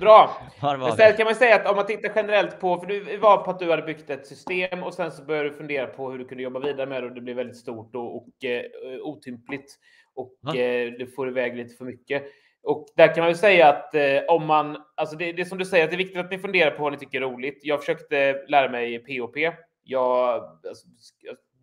Bra! 0.00 0.30
Istället 0.88 1.16
kan 1.16 1.24
man 1.24 1.34
säga 1.34 1.56
att 1.56 1.70
om 1.70 1.76
man 1.76 1.86
tittar 1.86 2.12
generellt 2.16 2.60
på, 2.60 2.80
för 2.80 2.86
du 2.86 3.16
var 3.16 3.36
på 3.36 3.50
att 3.50 3.58
du 3.58 3.70
hade 3.70 3.82
byggt 3.82 4.10
ett 4.10 4.26
system 4.26 4.82
och 4.82 4.94
sen 4.94 5.12
så 5.12 5.24
började 5.24 5.48
du 5.48 5.54
fundera 5.54 5.86
på 5.86 6.10
hur 6.10 6.18
du 6.18 6.24
kunde 6.24 6.42
jobba 6.42 6.60
vidare 6.60 6.86
med 6.86 7.02
det 7.02 7.08
och 7.08 7.14
det 7.14 7.20
blev 7.20 7.36
väldigt 7.36 7.56
stort 7.56 7.94
och, 7.94 8.16
och 8.16 8.44
eh, 8.44 8.62
otympligt 9.02 9.78
och 10.14 10.56
eh, 10.56 10.92
det 10.98 11.14
får 11.14 11.28
iväg 11.28 11.56
lite 11.56 11.74
för 11.74 11.84
mycket. 11.84 12.24
Och 12.62 12.86
där 12.96 13.14
kan 13.14 13.22
man 13.22 13.28
ju 13.28 13.34
säga 13.34 13.68
att 13.68 13.94
eh, 13.94 14.20
om 14.28 14.46
man, 14.46 14.76
alltså 14.94 15.16
det, 15.16 15.32
det 15.32 15.42
är 15.42 15.46
som 15.46 15.58
du 15.58 15.64
säger, 15.64 15.84
att 15.84 15.90
det 15.90 15.96
är 15.96 15.98
viktigt 15.98 16.18
att 16.18 16.30
ni 16.30 16.38
funderar 16.38 16.70
på 16.70 16.82
vad 16.82 16.92
ni 16.92 16.98
tycker 16.98 17.22
är 17.22 17.26
roligt. 17.26 17.60
Jag 17.62 17.80
försökte 17.80 18.44
lära 18.48 18.70
mig 18.70 18.98
POP. 18.98 19.36
Jag, 19.82 20.44
alltså, 20.68 20.86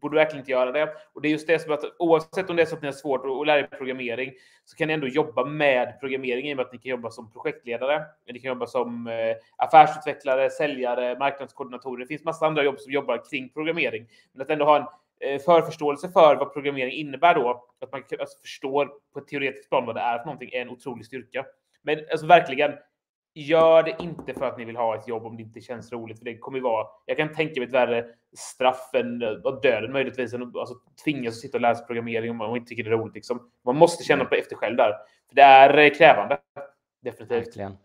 borde 0.05 0.15
verkligen 0.15 0.41
inte 0.41 0.51
göra 0.51 0.71
det. 0.71 0.93
Och 1.13 1.21
det 1.21 1.27
är 1.27 1.31
just 1.31 1.47
det 1.47 1.59
som 1.59 1.73
att 1.73 1.83
oavsett 1.99 2.49
om 2.49 2.55
det 2.55 2.61
är 2.61 2.65
så 2.65 2.75
att 2.75 2.81
ni 2.81 2.87
har 2.87 2.93
svårt 2.93 3.25
att 3.25 3.47
lära 3.47 3.59
er 3.59 3.67
programmering 3.77 4.33
så 4.65 4.75
kan 4.77 4.87
ni 4.87 4.93
ändå 4.93 5.07
jobba 5.07 5.45
med 5.45 5.99
programmering 5.99 6.49
i 6.49 6.53
och 6.53 6.57
med 6.57 6.65
att 6.65 6.73
ni 6.73 6.77
kan 6.77 6.89
jobba 6.89 7.09
som 7.09 7.31
projektledare. 7.31 8.03
Ni 8.27 8.39
kan 8.39 8.49
jobba 8.49 8.67
som 8.67 9.07
eh, 9.07 9.35
affärsutvecklare, 9.57 10.49
säljare, 10.49 11.19
marknadskoordinatorer. 11.19 11.99
Det 11.99 12.07
finns 12.07 12.23
massa 12.23 12.45
andra 12.45 12.63
jobb 12.63 12.79
som 12.79 12.91
jobbar 12.91 13.29
kring 13.29 13.49
programmering. 13.49 14.07
Men 14.33 14.41
att 14.41 14.49
ändå 14.49 14.65
ha 14.65 14.77
en 14.77 14.85
eh, 15.29 15.41
förförståelse 15.41 16.09
för 16.09 16.35
vad 16.35 16.53
programmering 16.53 16.93
innebär 16.93 17.35
då, 17.35 17.65
att 17.81 17.91
man 17.91 18.03
alltså, 18.19 18.39
förstår 18.41 18.91
på 19.13 19.19
ett 19.19 19.27
teoretiskt 19.27 19.69
plan 19.69 19.85
vad 19.85 19.95
det 19.95 20.01
är 20.01 20.17
för 20.17 20.25
någonting, 20.25 20.49
är 20.53 20.61
en 20.61 20.69
otrolig 20.69 21.05
styrka. 21.05 21.45
Men 21.81 21.99
alltså 22.11 22.25
verkligen, 22.25 22.71
Gör 23.37 23.83
det 23.83 23.95
inte 23.99 24.33
för 24.33 24.45
att 24.45 24.57
ni 24.57 24.65
vill 24.65 24.75
ha 24.75 24.95
ett 24.95 25.07
jobb 25.07 25.25
om 25.25 25.37
det 25.37 25.43
inte 25.43 25.61
känns 25.61 25.91
roligt. 25.91 26.17
För 26.17 26.25
det 26.25 26.37
kommer 26.37 26.59
vara, 26.59 26.87
jag 27.05 27.17
kan 27.17 27.33
tänka 27.33 27.59
mig 27.59 27.67
ett 27.67 27.73
värre 27.73 28.05
straff 28.37 28.89
än 28.93 29.19
döden 29.63 29.91
möjligtvis. 29.91 30.33
Alltså, 30.33 30.75
tvingas 31.03 31.33
att 31.33 31.39
sitta 31.39 31.57
och 31.57 31.61
läsa 31.61 31.85
programmering 31.85 32.31
om 32.31 32.37
man 32.37 32.55
inte 32.55 32.69
tycker 32.69 32.83
det 32.83 32.89
är 32.89 32.97
roligt. 32.97 33.15
Liksom. 33.15 33.49
Man 33.65 33.75
måste 33.75 34.03
känna 34.03 34.25
på 34.25 34.35
efter 34.35 34.55
själv 34.55 34.77
där. 34.77 34.91
För 35.29 35.35
det 35.35 35.41
är 35.41 35.77
eh, 35.77 35.89
krävande. 35.89 36.37
Definitivt. 37.01 37.47
Verkligen. 37.47 37.77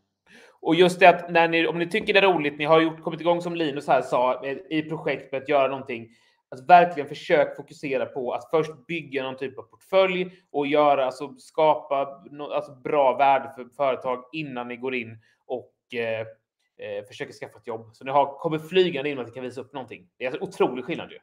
Och 0.61 0.75
just 0.75 1.01
det 1.01 1.09
att 1.09 1.31
när 1.31 1.49
ni, 1.49 1.67
om 1.67 1.79
ni 1.79 1.87
tycker 1.87 2.13
det 2.13 2.19
är 2.19 2.33
roligt, 2.33 2.59
ni 2.59 2.65
har 2.65 2.81
gjort, 2.81 3.03
kommit 3.03 3.21
igång 3.21 3.43
som 3.43 3.55
Linus 3.55 3.89
här 3.89 4.03
sa 4.03 4.45
i 4.71 4.83
projekt 4.83 5.33
med 5.33 5.43
att 5.43 5.49
göra 5.49 5.69
någonting. 5.69 6.09
Att 6.49 6.69
verkligen 6.69 7.09
försök 7.09 7.57
fokusera 7.57 8.07
på 8.07 8.33
att 8.33 8.51
först 8.51 8.87
bygga 8.87 9.23
någon 9.23 9.37
typ 9.37 9.59
av 9.59 9.63
portfölj 9.63 10.33
och 10.51 10.67
göra, 10.67 11.05
alltså 11.05 11.35
skapa 11.39 12.23
alltså 12.53 12.75
bra 12.75 13.17
värde 13.17 13.53
för 13.57 13.65
företag 13.77 14.25
innan 14.33 14.69
ni 14.69 14.77
går 14.77 14.95
in 14.95 15.19
och 15.51 15.95
eh, 15.95 16.27
eh, 16.77 17.05
försöker 17.05 17.33
skaffa 17.33 17.59
ett 17.59 17.67
jobb. 17.67 17.91
Så 17.93 18.05
ni 18.05 18.11
har, 18.11 18.39
kommer 18.39 18.59
flygande 18.59 19.11
in 19.11 19.19
att 19.19 19.27
ni 19.27 19.33
kan 19.33 19.43
visa 19.43 19.61
upp 19.61 19.73
någonting. 19.73 20.09
Det 20.17 20.25
är 20.25 20.29
alltså 20.29 20.45
otrolig 20.45 20.85
skillnad 20.85 21.13
ju. 21.13 21.19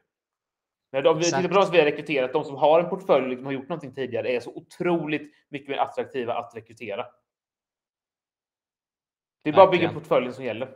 Men 0.92 1.04
de, 1.04 1.20
tittar 1.20 1.48
på 1.48 1.54
de 1.54 1.62
som 1.62 1.72
vi 1.72 1.78
har 1.78 1.84
rekryterat, 1.84 2.32
de 2.32 2.44
som 2.44 2.56
har 2.56 2.80
en 2.80 2.90
portfölj 2.90 3.22
och 3.22 3.28
liksom 3.28 3.46
har 3.46 3.52
gjort 3.52 3.68
någonting 3.68 3.94
tidigare, 3.94 4.28
är 4.28 4.40
så 4.40 4.54
otroligt 4.54 5.32
mycket 5.48 5.68
mer 5.68 5.76
attraktiva 5.76 6.34
att 6.34 6.52
rekrytera. 6.54 7.06
Det 9.44 9.50
är 9.50 9.54
bara 9.54 9.64
att 9.64 9.70
bygga 9.70 9.92
portföljen 9.92 10.32
som 10.32 10.44
gäller. 10.44 10.74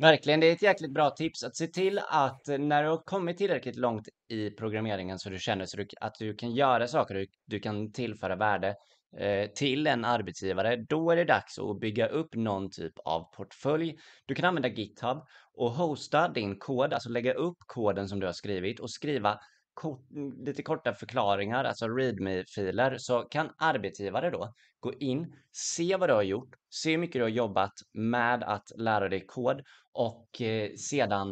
Verkligen, 0.00 0.40
det 0.40 0.46
är 0.46 0.52
ett 0.52 0.62
jäkligt 0.62 0.92
bra 0.92 1.10
tips 1.10 1.44
att 1.44 1.56
se 1.56 1.66
till 1.66 1.98
att 2.08 2.46
när 2.46 2.82
du 2.82 2.88
har 2.88 3.02
kommit 3.04 3.38
tillräckligt 3.38 3.76
långt 3.76 4.08
i 4.28 4.50
programmeringen 4.50 5.18
så 5.18 5.30
du 5.30 5.38
känner 5.38 5.66
så 5.66 5.84
att 6.00 6.14
du 6.14 6.34
kan 6.34 6.54
göra 6.54 6.88
saker, 6.88 7.14
du, 7.14 7.26
du 7.46 7.60
kan 7.60 7.92
tillföra 7.92 8.36
värde, 8.36 8.68
eh, 8.68 8.74
Eh, 9.18 9.50
till 9.50 9.86
en 9.86 10.04
arbetsgivare, 10.04 10.76
då 10.76 11.10
är 11.10 11.16
det 11.16 11.24
dags 11.24 11.58
att 11.58 11.80
bygga 11.80 12.06
upp 12.06 12.34
någon 12.34 12.70
typ 12.70 12.92
av 13.04 13.32
portfölj. 13.36 13.96
Du 14.26 14.34
kan 14.34 14.44
använda 14.44 14.68
GitHub 14.68 15.18
och 15.54 15.70
hosta 15.70 16.28
din 16.28 16.58
kod, 16.58 16.92
alltså 16.92 17.08
lägga 17.08 17.34
upp 17.34 17.58
koden 17.66 18.08
som 18.08 18.20
du 18.20 18.26
har 18.26 18.32
skrivit 18.32 18.80
och 18.80 18.90
skriva 18.90 19.40
kort, 19.74 20.06
lite 20.46 20.62
korta 20.62 20.94
förklaringar, 20.94 21.64
alltså 21.64 21.88
readme-filer, 21.88 22.98
så 22.98 23.22
kan 23.22 23.50
arbetsgivare 23.58 24.30
då 24.30 24.54
gå 24.80 24.94
in, 24.94 25.34
se 25.52 25.96
vad 25.96 26.08
du 26.08 26.14
har 26.14 26.22
gjort, 26.22 26.54
se 26.70 26.90
hur 26.90 26.98
mycket 26.98 27.18
du 27.18 27.22
har 27.22 27.28
jobbat 27.28 27.72
med 27.92 28.42
att 28.42 28.72
lära 28.76 29.08
dig 29.08 29.26
kod 29.26 29.62
och 29.92 30.40
eh, 30.40 30.70
sedan 30.74 31.30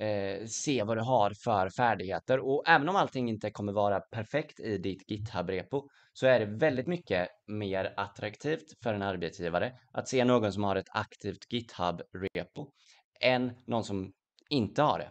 eh, 0.00 0.46
se 0.46 0.82
vad 0.82 0.96
du 0.96 1.02
har 1.02 1.32
för 1.44 1.70
färdigheter. 1.70 2.38
Och 2.38 2.62
även 2.66 2.88
om 2.88 2.96
allting 2.96 3.28
inte 3.28 3.50
kommer 3.50 3.72
vara 3.72 4.00
perfekt 4.00 4.60
i 4.60 4.78
ditt 4.78 5.10
GitHub-repo 5.10 5.88
så 6.20 6.26
är 6.26 6.40
det 6.40 6.46
väldigt 6.46 6.86
mycket 6.86 7.28
mer 7.46 7.94
attraktivt 7.96 8.82
för 8.82 8.94
en 8.94 9.02
arbetsgivare 9.02 9.72
att 9.92 10.08
se 10.08 10.24
någon 10.24 10.52
som 10.52 10.64
har 10.64 10.76
ett 10.76 10.88
aktivt 10.90 11.52
GitHub-repo 11.52 12.72
än 13.20 13.52
någon 13.66 13.84
som 13.84 14.12
inte 14.48 14.82
har 14.82 14.98
det. 14.98 15.10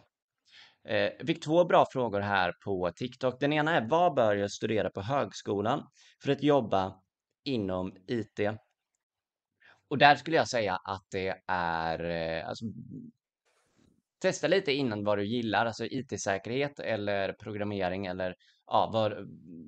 Eh, 0.96 1.26
fick 1.26 1.44
två 1.44 1.66
bra 1.66 1.86
frågor 1.92 2.20
här 2.20 2.54
på 2.66 2.92
TikTok. 2.96 3.40
Den 3.40 3.54
ena 3.54 3.76
är 3.76 3.88
vad 3.90 4.14
bör 4.14 4.36
jag 4.36 4.52
studera 4.52 4.90
på 4.90 5.02
högskolan 5.02 5.88
för 6.24 6.32
att 6.32 6.44
jobba 6.44 7.02
inom 7.44 7.96
IT? 8.08 8.40
Och 9.90 9.98
där 9.98 10.16
skulle 10.16 10.38
jag 10.38 10.48
säga 10.48 10.76
att 10.76 11.06
det 11.12 11.36
är 11.48 12.04
eh, 12.04 12.50
alltså, 12.50 12.66
testa 14.22 14.48
lite 14.48 14.74
innan 14.74 15.04
vad 15.04 15.18
du 15.18 15.26
gillar, 15.26 15.66
alltså 15.66 15.86
IT-säkerhet 15.86 16.80
eller 16.80 17.34
programmering 17.34 18.06
eller 18.06 18.36
ja, 18.70 18.90
vad, 18.94 19.14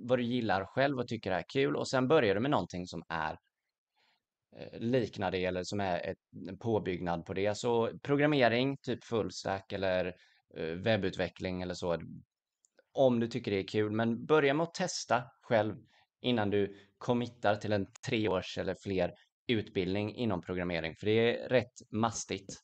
vad 0.08 0.20
du 0.20 0.24
gillar 0.24 0.66
själv 0.66 1.00
och 1.00 1.08
tycker 1.08 1.32
är 1.32 1.44
kul 1.50 1.76
och 1.76 1.88
sen 1.88 2.08
börjar 2.08 2.36
du 2.36 2.42
med 2.42 2.52
någonting 2.52 2.88
som 2.88 3.04
är 3.08 3.38
eh, 4.58 4.80
liknar 4.80 5.32
det 5.32 5.46
eller 5.46 5.64
som 5.64 5.80
är 5.80 6.10
ett, 6.10 6.18
en 6.48 6.58
påbyggnad 6.58 7.26
på 7.26 7.34
det. 7.34 7.58
Så 7.58 8.00
programmering, 8.04 8.78
typ 8.78 9.04
fullstack 9.04 9.74
eller 9.74 10.16
eh, 10.58 10.64
webbutveckling 10.64 11.62
eller 11.62 11.74
så. 11.74 11.98
Om 12.94 13.20
du 13.20 13.28
tycker 13.28 13.52
det 13.52 13.60
är 13.60 13.68
kul, 13.68 13.92
men 13.92 14.26
börja 14.26 14.54
med 14.54 14.64
att 14.64 14.74
testa 14.74 15.24
själv 15.42 15.76
innan 16.22 16.50
du 16.50 16.78
committar 16.98 17.56
till 17.56 17.74
en 17.74 17.88
treårs 18.08 18.58
eller 18.58 18.76
fler 18.84 19.14
utbildning 19.48 20.16
inom 20.16 20.42
programmering, 20.42 20.96
för 20.96 21.06
det 21.06 21.12
är 21.12 21.50
rätt 21.50 21.82
mastigt. 21.92 22.64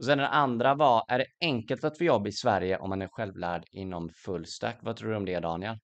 Och 0.00 0.06
sen 0.06 0.18
den 0.18 0.26
andra 0.26 0.74
var, 0.74 1.04
är 1.08 1.18
det 1.18 1.26
enkelt 1.40 1.84
att 1.84 1.98
få 1.98 2.04
jobb 2.04 2.26
i 2.26 2.32
Sverige 2.32 2.78
om 2.78 2.88
man 2.88 3.02
är 3.02 3.08
självlärd 3.08 3.64
inom 3.72 4.08
fullstack? 4.08 4.78
Vad 4.80 4.96
tror 4.96 5.10
du 5.10 5.16
om 5.16 5.24
det 5.24 5.40
Daniel? 5.40 5.76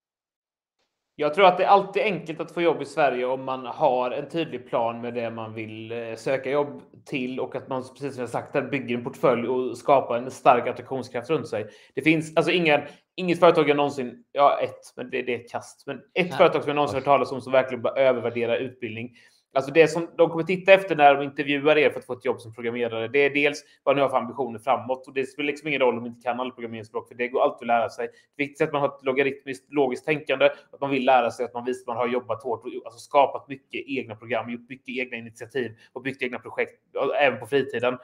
Jag 1.17 1.35
tror 1.35 1.47
att 1.47 1.59
det 1.59 1.65
är 1.65 1.69
alltid 1.69 2.03
enkelt 2.03 2.41
att 2.41 2.53
få 2.53 2.63
jobb 2.63 2.83
i 2.83 2.85
Sverige 2.85 3.27
om 3.27 3.45
man 3.45 3.67
har 3.67 4.11
en 4.11 4.29
tydlig 4.29 4.69
plan 4.69 5.01
med 5.01 5.15
det 5.15 5.31
man 5.31 5.55
vill 5.55 5.93
eh, 5.93 6.15
söka 6.17 6.51
jobb 6.51 6.83
till 7.05 7.41
och 7.41 7.57
att 7.57 7.69
man, 7.69 7.83
precis 7.83 8.15
som 8.15 8.21
jag 8.21 8.31
sagt, 8.31 8.71
bygger 8.71 8.97
en 8.97 9.05
portfölj 9.05 9.49
och 9.49 9.79
skapar 9.79 10.19
en 10.19 10.31
stark 10.31 10.69
attraktionskraft 10.69 11.31
runt 11.31 11.49
sig. 11.49 11.67
Det 11.95 12.03
finns 12.03 12.37
alltså 12.37 12.53
ingen, 12.53 12.81
inget 13.17 13.41
företag 13.41 13.69
jag 13.69 13.77
någonsin, 13.77 14.25
ja 14.33 14.61
ett, 14.63 14.81
men 14.97 15.11
det, 15.11 15.23
det 15.23 15.35
är 15.35 15.41
ett 15.41 15.51
kast, 15.51 15.87
men 15.87 15.97
ett 15.97 16.03
Nej. 16.15 16.33
företag 16.33 16.63
som 16.63 16.69
jag 16.69 16.77
någonsin 16.77 16.97
hört 16.97 17.05
talas 17.05 17.33
om 17.33 17.41
som 17.41 17.53
verkligen 17.53 17.87
övervärderar 17.87 18.57
utbildning 18.57 19.11
Alltså 19.57 19.71
det 19.73 19.89
som 19.89 20.09
de 20.17 20.31
kommer 20.31 20.45
titta 20.45 20.73
efter 20.73 20.97
när 20.97 21.15
de 21.15 21.25
intervjuar 21.25 21.79
er 21.79 21.91
för 21.91 21.99
att 21.99 22.07
få 22.07 22.13
ett 22.13 22.25
jobb 22.25 22.41
som 22.41 22.55
programmerare, 22.55 23.09
det 23.09 23.19
är 23.19 23.31
dels 23.31 23.65
vad 23.83 23.97
ni 23.97 24.03
har 24.03 24.09
för 24.09 24.17
ambitioner 24.17 24.59
framåt. 24.59 25.07
Och 25.07 25.15
det 25.15 25.27
spelar 25.27 25.47
liksom 25.47 25.69
ingen 25.69 25.81
roll 25.81 25.97
om 25.97 26.03
ni 26.03 26.09
inte 26.09 26.23
kan 26.23 26.41
alla 26.41 26.51
programmeringsspråk, 26.51 27.09
för 27.09 27.15
det 27.15 27.29
går 27.29 27.43
alltid 27.43 27.71
att 27.71 27.77
lära 27.77 27.89
sig. 27.89 28.09
Det 28.37 28.45
viktiga 28.45 28.65
är 28.65 28.69
att 28.69 28.73
man 28.73 28.83
har 28.83 28.89
ett 28.89 29.05
logaritmiskt 29.05 29.73
logiskt 29.73 30.05
tänkande, 30.05 30.45
att 30.45 30.81
man 30.81 30.91
vill 30.91 31.05
lära 31.05 31.31
sig, 31.31 31.45
att 31.45 31.55
man 31.55 31.65
visar 31.65 31.83
att 31.83 31.87
man 31.87 31.97
har 31.97 32.09
jobbat 32.09 32.43
hårt 32.43 32.65
och 32.65 32.71
alltså 32.85 32.99
skapat 32.99 33.49
mycket 33.49 33.85
egna 33.87 34.17
program, 34.17 34.51
gjort 34.51 34.69
mycket 34.69 34.89
egna 34.89 35.17
initiativ 35.17 35.73
och 35.93 36.03
byggt 36.03 36.23
egna 36.23 36.39
projekt, 36.39 36.81
även 37.21 37.41
på 37.41 37.47
fritiden. 37.47 37.99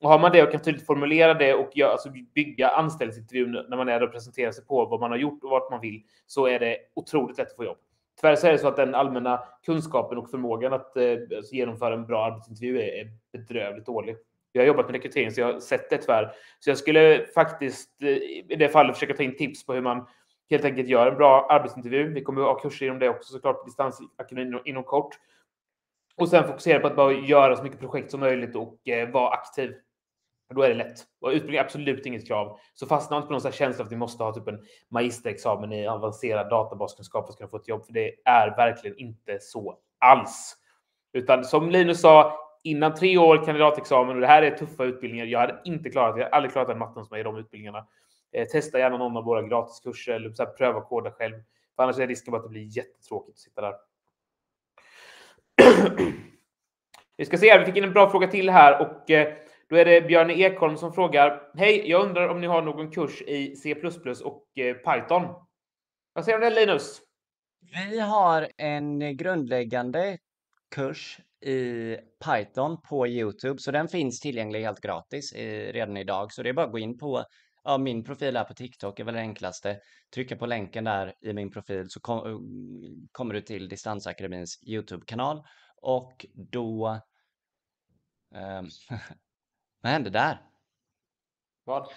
Och 0.00 0.08
har 0.08 0.18
man 0.18 0.32
det 0.32 0.42
och 0.42 0.52
kan 0.52 0.62
tydligt 0.62 0.86
formulera 0.86 1.34
det 1.34 1.54
och 1.54 1.70
gör, 1.74 1.90
alltså 1.90 2.10
bygga 2.34 2.68
anställningsintervjun 2.68 3.52
när 3.68 3.76
man 3.76 3.88
är 3.88 4.02
och 4.02 4.12
presenterar 4.12 4.52
sig 4.52 4.64
på 4.64 4.84
vad 4.84 5.00
man 5.00 5.10
har 5.10 5.18
gjort 5.18 5.44
och 5.44 5.50
vart 5.50 5.70
man 5.70 5.80
vill, 5.80 6.02
så 6.26 6.46
är 6.46 6.58
det 6.58 6.76
otroligt 6.94 7.38
lätt 7.38 7.48
att 7.48 7.56
få 7.56 7.64
jobb. 7.64 7.78
Tyvärr 8.20 8.36
så 8.36 8.46
är 8.46 8.52
det 8.52 8.58
så 8.58 8.68
att 8.68 8.76
den 8.76 8.94
allmänna 8.94 9.42
kunskapen 9.66 10.18
och 10.18 10.30
förmågan 10.30 10.72
att 10.72 10.96
eh, 10.96 11.16
alltså 11.36 11.54
genomföra 11.54 11.94
en 11.94 12.06
bra 12.06 12.24
arbetsintervju 12.24 12.80
är, 12.80 13.00
är 13.00 13.10
bedrövligt 13.32 13.86
dålig. 13.86 14.16
Jag 14.52 14.62
har 14.62 14.66
jobbat 14.66 14.86
med 14.86 14.94
rekrytering 14.94 15.30
så 15.30 15.40
jag 15.40 15.52
har 15.52 15.60
sett 15.60 15.90
det 15.90 15.98
tyvärr. 15.98 16.32
Så 16.58 16.70
jag 16.70 16.78
skulle 16.78 17.26
faktiskt 17.34 18.02
eh, 18.02 18.08
i 18.08 18.56
det 18.58 18.68
fallet 18.68 18.96
försöka 18.96 19.14
ta 19.14 19.22
in 19.22 19.36
tips 19.36 19.66
på 19.66 19.72
hur 19.72 19.80
man 19.80 20.06
helt 20.50 20.64
enkelt 20.64 20.88
gör 20.88 21.06
en 21.06 21.16
bra 21.16 21.46
arbetsintervju. 21.50 22.12
Vi 22.12 22.22
kommer 22.22 22.40
att 22.40 22.46
ha 22.46 22.58
kurser 22.58 22.86
inom 22.86 22.98
det 22.98 23.08
också 23.08 23.32
såklart 23.32 23.60
på 23.60 23.64
distansakademin 23.64 24.60
inom 24.64 24.84
kort. 24.84 25.18
Och 26.16 26.28
sen 26.28 26.46
fokusera 26.46 26.80
på 26.80 26.86
att 26.86 26.96
bara 26.96 27.12
göra 27.12 27.56
så 27.56 27.62
mycket 27.62 27.80
projekt 27.80 28.10
som 28.10 28.20
möjligt 28.20 28.56
och 28.56 28.88
eh, 28.88 29.10
vara 29.10 29.30
aktiv. 29.30 29.74
Då 30.54 30.62
är 30.62 30.68
det 30.68 30.74
lätt. 30.74 31.04
Och 31.20 31.28
utbildning 31.28 31.56
är 31.56 31.64
absolut 31.64 32.06
inget 32.06 32.26
krav. 32.26 32.58
Så 32.74 32.86
fastna 32.86 33.16
inte 33.16 33.26
på 33.26 33.32
någon 33.32 33.52
känsla 33.52 33.84
att 33.84 33.92
vi 33.92 33.96
måste 33.96 34.22
ha 34.24 34.32
typ 34.32 34.48
en 34.48 34.64
magisterexamen 34.88 35.72
i 35.72 35.86
avancerad 35.86 36.50
databaskunskap 36.50 37.26
för 37.26 37.32
att 37.32 37.38
kunna 37.38 37.48
få 37.48 37.56
ett 37.56 37.68
jobb. 37.68 37.86
För 37.86 37.92
det 37.92 38.14
är 38.24 38.56
verkligen 38.56 38.98
inte 38.98 39.38
så 39.40 39.78
alls. 39.98 40.56
Utan 41.12 41.44
som 41.44 41.70
Linus 41.70 42.00
sa, 42.00 42.38
innan 42.62 42.94
tre 42.94 43.18
år 43.18 43.44
kandidatexamen 43.44 44.14
och 44.14 44.20
det 44.20 44.26
här 44.26 44.42
är 44.42 44.50
tuffa 44.50 44.84
utbildningar. 44.84 45.26
Jag 45.26 45.40
hade 45.40 45.60
inte 45.64 45.90
klarat 45.90 46.14
det. 46.14 46.20
Jag 46.20 46.26
hade 46.26 46.36
aldrig 46.36 46.52
klarat 46.52 46.68
den 46.68 46.78
matten 46.78 47.04
som 47.04 47.16
är 47.16 47.20
i 47.20 47.22
de 47.22 47.36
utbildningarna. 47.36 47.86
Eh, 48.32 48.46
testa 48.46 48.78
gärna 48.78 48.98
någon 48.98 49.16
av 49.16 49.24
våra 49.24 49.42
gratiskurser 49.42 50.12
eller 50.12 50.30
så 50.32 50.44
här, 50.44 50.50
pröva 50.50 50.80
koda 50.80 51.10
själv. 51.10 51.34
För 51.76 51.82
annars 51.82 51.98
är 51.98 52.06
risken 52.06 52.32
bara 52.32 52.36
att 52.36 52.42
det 52.42 52.48
blir 52.48 52.76
jättetråkigt 52.76 53.34
att 53.34 53.38
sitta 53.38 53.60
där. 53.60 53.74
vi 57.16 57.24
ska 57.24 57.38
se 57.38 57.50
här. 57.50 57.58
Vi 57.58 57.64
fick 57.64 57.76
in 57.76 57.84
en 57.84 57.92
bra 57.92 58.10
fråga 58.10 58.26
till 58.26 58.50
här 58.50 58.80
och 58.80 59.10
eh, 59.10 59.34
då 59.68 59.76
är 59.76 59.84
det 59.84 60.00
Björn 60.00 60.30
Ekholm 60.30 60.76
som 60.76 60.92
frågar. 60.92 61.42
Hej, 61.54 61.90
jag 61.90 62.08
undrar 62.08 62.28
om 62.28 62.40
ni 62.40 62.46
har 62.46 62.62
någon 62.62 62.90
kurs 62.90 63.22
i 63.22 63.56
C++ 63.56 63.74
och 64.24 64.58
eh, 64.58 64.74
Python? 64.74 65.34
Vad 66.12 66.24
säger 66.24 66.38
du 66.38 66.46
om 66.46 66.54
det 66.54 66.60
Linus? 66.60 67.00
Vi 67.90 68.00
har 68.00 68.48
en 68.56 69.16
grundläggande 69.16 70.18
kurs 70.74 71.18
i 71.40 71.96
Python 72.24 72.80
på 72.82 73.06
Youtube, 73.06 73.58
så 73.58 73.70
den 73.70 73.88
finns 73.88 74.20
tillgänglig 74.20 74.60
helt 74.60 74.80
gratis 74.80 75.32
eh, 75.32 75.72
redan 75.72 75.96
idag. 75.96 76.32
Så 76.32 76.42
det 76.42 76.48
är 76.48 76.52
bara 76.52 76.66
att 76.66 76.72
gå 76.72 76.78
in 76.78 76.98
på 76.98 77.24
ja, 77.64 77.78
min 77.78 78.04
profil 78.04 78.36
här 78.36 78.44
på 78.44 78.54
TikTok 78.54 79.00
är 79.00 79.04
väl 79.04 79.14
det 79.14 79.20
enklaste. 79.20 79.80
Trycka 80.14 80.36
på 80.36 80.46
länken 80.46 80.84
där 80.84 81.14
i 81.20 81.32
min 81.32 81.50
profil 81.50 81.90
så 81.90 82.00
kom, 82.00 82.26
eh, 82.26 82.38
kommer 83.12 83.34
du 83.34 83.40
till 83.40 83.68
Distansakademins 83.68 84.62
Youtube-kanal 84.66 85.42
och 85.82 86.26
då 86.34 87.00
ehm, 88.34 88.66
Vad 89.88 89.92
hände 89.92 90.10
där? 90.10 90.40
Vad? 91.64 91.88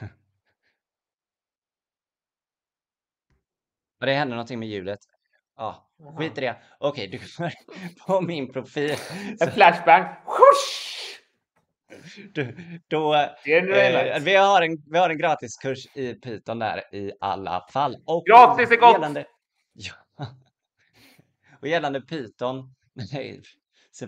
det 3.99 4.13
hände 4.13 4.35
någonting 4.35 4.59
med 4.59 4.67
ljudet. 4.67 4.99
Ja, 5.57 5.91
skit 6.17 6.37
i 6.37 6.41
det. 6.41 6.55
Okej, 6.79 7.07
du 7.07 7.19
kommer 7.19 7.53
på 8.07 8.21
min 8.21 8.53
profil. 8.53 8.95
En 9.39 9.51
flashbang. 9.51 10.15
Du, 12.33 12.55
då, 12.87 13.15
eh, 13.15 13.29
vi, 14.21 14.35
har 14.35 14.61
en, 14.61 14.83
vi 14.91 14.97
har 14.97 15.09
en 15.09 15.17
gratiskurs 15.17 15.95
i 15.95 16.13
Python 16.13 16.59
där 16.59 16.95
i 16.95 17.11
alla 17.19 17.67
fall. 17.73 17.97
Och 18.05 18.25
Gratis 18.25 18.71
är 18.71 18.75
gott! 18.75 18.93
Gällande, 18.93 19.25
ja, 19.73 19.93
och 21.61 21.67
gällande 21.67 22.01
Python, 22.01 22.75
nej, 23.13 23.41
C++, 23.91 24.07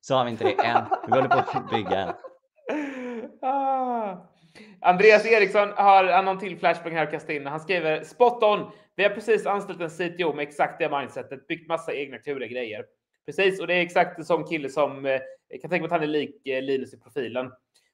så 0.00 0.14
har 0.14 0.24
vi 0.24 0.30
inte 0.30 0.44
det 0.44 0.64
än. 0.64 0.84
Vi 1.06 1.12
håller 1.12 1.28
på 1.28 1.38
att 1.38 1.70
bygga 1.70 1.98
en. 1.98 2.14
Ah. 3.42 4.16
Andreas 4.80 5.26
Eriksson 5.26 5.68
har 5.76 6.22
någon 6.22 6.38
till 6.38 6.58
Flashback 6.58 6.92
här 6.92 7.02
att 7.02 7.10
kasta 7.10 7.32
in. 7.32 7.46
Han 7.46 7.60
skriver 7.60 8.04
spot 8.04 8.42
on. 8.42 8.70
Vi 8.96 9.02
har 9.02 9.10
precis 9.10 9.46
anställt 9.46 9.80
en 9.80 9.90
CTO 9.90 10.32
med 10.32 10.42
exakt 10.42 10.78
det 10.78 10.98
mindsetet, 10.98 11.46
byggt 11.46 11.68
massa 11.68 11.94
egna 11.94 12.18
kluriga 12.18 12.48
grejer. 12.48 12.84
Precis, 13.26 13.60
och 13.60 13.66
det 13.66 13.74
är 13.74 13.80
exakt 13.80 14.18
en 14.18 14.24
sån 14.24 14.44
kille 14.44 14.68
som 14.68 15.06
eh, 15.06 15.20
jag 15.48 15.60
kan 15.60 15.70
tänka 15.70 15.82
mig 15.82 15.84
att 15.84 15.92
han 15.92 16.02
är 16.02 16.06
lik 16.06 16.46
eh, 16.46 16.62
Linus 16.62 16.94
i 16.94 17.00
profilen. 17.00 17.52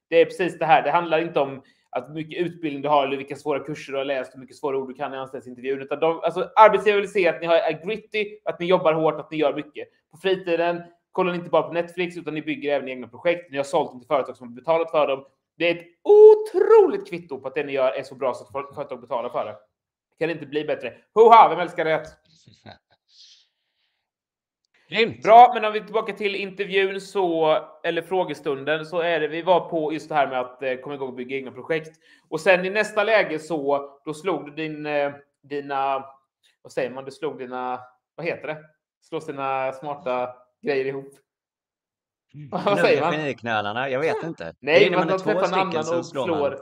Det 0.08 0.20
är 0.20 0.24
precis 0.24 0.58
det 0.58 0.66
här. 0.66 0.82
Det 0.82 0.90
handlar 0.90 1.18
inte 1.18 1.40
om 1.40 1.62
att 1.90 2.14
mycket 2.14 2.46
utbildning 2.46 2.82
du 2.82 2.88
har 2.88 3.06
eller 3.06 3.16
vilka 3.16 3.36
svåra 3.36 3.60
kurser 3.60 3.92
du 3.92 3.98
har 3.98 4.04
läst 4.04 4.34
och 4.34 4.40
mycket 4.40 4.56
svåra 4.56 4.78
ord 4.78 4.88
du 4.88 4.94
kan 4.94 5.14
i 5.14 5.16
anställningsintervjun. 5.16 5.82
Utan 5.82 6.00
de, 6.00 6.20
alltså, 6.24 6.50
arbetsgivare 6.56 7.00
vill 7.00 7.12
se 7.12 7.28
att 7.28 7.40
ni 7.40 7.46
har, 7.46 7.56
är 7.56 7.86
gritty, 7.86 8.38
att 8.44 8.60
ni 8.60 8.66
jobbar 8.66 8.92
hårt, 8.92 9.20
att 9.20 9.30
ni 9.30 9.36
gör 9.36 9.54
mycket. 9.54 9.88
På 10.10 10.16
fritiden 10.16 10.82
kollar 11.16 11.32
ni 11.32 11.38
inte 11.38 11.50
bara 11.50 11.62
på 11.62 11.72
Netflix 11.72 12.16
utan 12.16 12.34
ni 12.34 12.42
bygger 12.42 12.72
även 12.72 12.88
egna 12.88 13.08
projekt. 13.08 13.50
Ni 13.50 13.56
har 13.56 13.64
sålt 13.64 13.90
dem 13.90 14.00
till 14.00 14.06
företag 14.06 14.36
som 14.36 14.48
har 14.48 14.54
betalat 14.54 14.90
för 14.90 15.06
dem. 15.06 15.24
Det 15.58 15.70
är 15.70 15.74
ett 15.74 15.86
otroligt 16.02 17.08
kvitto 17.08 17.40
på 17.40 17.48
att 17.48 17.54
det 17.54 17.64
ni 17.64 17.72
gör 17.72 17.92
är 17.92 18.02
så 18.02 18.14
bra 18.14 18.34
så 18.34 18.44
att 18.44 18.74
företag 18.74 19.00
betalar 19.00 19.28
för 19.28 19.44
det. 19.44 19.56
Kan 20.18 20.30
inte 20.30 20.46
bli 20.46 20.64
bättre. 20.64 20.94
Hoha, 21.14 21.48
vem 21.48 21.58
älskar 21.58 21.84
det? 21.84 22.06
Grymt. 24.88 25.22
Bra, 25.22 25.50
men 25.54 25.64
om 25.64 25.72
vi 25.72 25.78
är 25.78 25.84
tillbaka 25.84 26.12
till 26.12 26.34
intervjun 26.34 27.00
så, 27.00 27.58
eller 27.84 28.02
frågestunden, 28.02 28.86
så 28.86 29.00
är 29.00 29.20
det 29.20 29.28
vi 29.28 29.42
var 29.42 29.68
på 29.68 29.92
just 29.92 30.08
det 30.08 30.14
här 30.14 30.28
med 30.28 30.40
att 30.40 30.62
eh, 30.62 30.74
komma 30.74 30.94
igång 30.94 31.08
och 31.08 31.14
bygga 31.14 31.36
egna 31.36 31.50
projekt. 31.50 32.00
Och 32.28 32.40
sen 32.40 32.64
i 32.64 32.70
nästa 32.70 33.04
läge 33.04 33.38
så, 33.38 33.90
då 34.04 34.14
slog 34.14 34.46
du 34.46 34.50
din, 34.52 34.86
eh, 34.86 35.12
dina 35.42 36.04
vad 36.62 36.72
säger 36.72 36.90
man, 36.90 37.04
du 37.04 37.10
slog 37.10 37.38
dina, 37.38 37.80
vad 38.14 38.26
heter 38.26 38.46
det? 38.46 38.58
Slå 39.00 39.20
sina 39.20 39.72
smarta 39.72 40.45
grejer 40.62 40.84
ihop. 40.84 41.08
vad 42.50 42.78
säger 42.78 43.00
man? 43.00 43.12
Geniknölarna, 43.12 43.90
jag 43.90 44.00
vet 44.00 44.22
inte. 44.22 44.54
Nej, 44.60 44.90
men 44.90 44.98
man, 44.98 45.06
man 45.06 45.08
man 45.08 45.18
träffar 45.18 45.46
en 45.46 45.54
annan 45.54 45.98
och 45.98 46.06
slår 46.06 46.24
slår. 46.24 46.58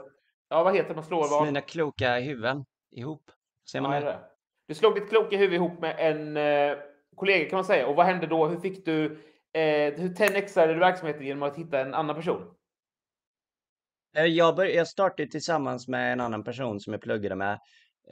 Ja, 0.49 0.63
vad 0.63 0.75
heter 0.75 0.89
det? 0.89 0.95
Man 0.95 1.03
slår 1.03 1.29
vad? 1.29 1.47
sina 1.47 1.61
kloka 1.61 2.19
huvuden 2.19 2.65
ihop. 2.91 3.31
Ser 3.71 3.81
man 3.81 3.93
Ja, 3.93 3.99
det? 4.01 4.19
Du 4.67 4.73
slog 4.75 4.95
ditt 4.95 5.09
kloka 5.09 5.37
huvud 5.37 5.53
ihop 5.53 5.81
med 5.81 5.95
en 5.99 6.37
eh, 6.37 6.77
kollega 7.15 7.49
kan 7.49 7.57
man 7.57 7.65
säga. 7.65 7.87
Och 7.87 7.95
vad 7.95 8.05
hände 8.05 8.27
då? 8.27 8.47
Hur 8.47 8.59
fick 8.59 8.85
du, 8.85 9.05
eh, 9.53 9.93
hur 9.93 10.09
10xade 10.09 10.73
du 10.73 10.79
verksamheten 10.79 11.25
genom 11.25 11.43
att 11.43 11.57
hitta 11.57 11.79
en 11.79 11.93
annan 11.93 12.15
person? 12.15 12.51
Eh, 14.17 14.25
Jag, 14.25 14.55
bör, 14.55 14.65
jag 14.65 14.87
startade 14.87 15.29
tillsammans 15.29 15.87
med 15.87 16.13
en 16.13 16.21
annan 16.21 16.43
person 16.43 16.79
som 16.79 16.93
jag 16.93 17.01
pluggade 17.01 17.35
med. 17.35 17.53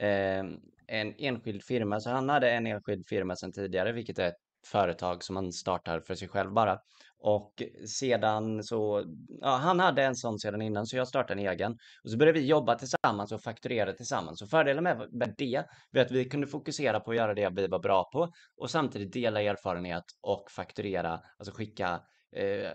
Eh, 0.00 0.44
en 0.86 1.14
enskild 1.18 1.64
firma, 1.64 2.00
så 2.00 2.10
han 2.10 2.28
hade 2.28 2.50
en 2.50 2.66
enskild 2.66 3.06
firma 3.06 3.36
sedan 3.36 3.52
tidigare, 3.52 3.92
vilket 3.92 4.18
är 4.18 4.28
ett 4.28 4.36
företag 4.66 5.24
som 5.24 5.36
han 5.36 5.52
startar 5.52 6.00
för 6.00 6.14
sig 6.14 6.28
själv 6.28 6.52
bara. 6.52 6.78
Och 7.26 7.62
sedan 7.86 8.62
så, 8.62 9.04
ja, 9.40 9.56
han 9.56 9.80
hade 9.80 10.02
en 10.02 10.16
sån 10.16 10.38
sedan 10.38 10.62
innan, 10.62 10.86
så 10.86 10.96
jag 10.96 11.08
startade 11.08 11.40
en 11.40 11.48
egen. 11.48 11.72
Och 12.04 12.10
så 12.10 12.16
började 12.16 12.38
vi 12.40 12.46
jobba 12.46 12.74
tillsammans 12.74 13.32
och 13.32 13.42
fakturera 13.42 13.92
tillsammans. 13.92 14.42
Och 14.42 14.48
fördelen 14.48 14.84
med, 14.84 15.08
med 15.12 15.34
det 15.38 15.64
var 15.90 16.00
att 16.00 16.10
vi 16.10 16.24
kunde 16.24 16.46
fokusera 16.46 17.00
på 17.00 17.10
att 17.10 17.16
göra 17.16 17.34
det 17.34 17.50
vi 17.50 17.66
var 17.66 17.78
bra 17.78 18.10
på 18.12 18.32
och 18.56 18.70
samtidigt 18.70 19.12
dela 19.12 19.42
erfarenhet 19.42 20.04
och 20.20 20.50
fakturera, 20.50 21.20
alltså 21.38 21.54
skicka, 21.54 22.00
eh, 22.36 22.70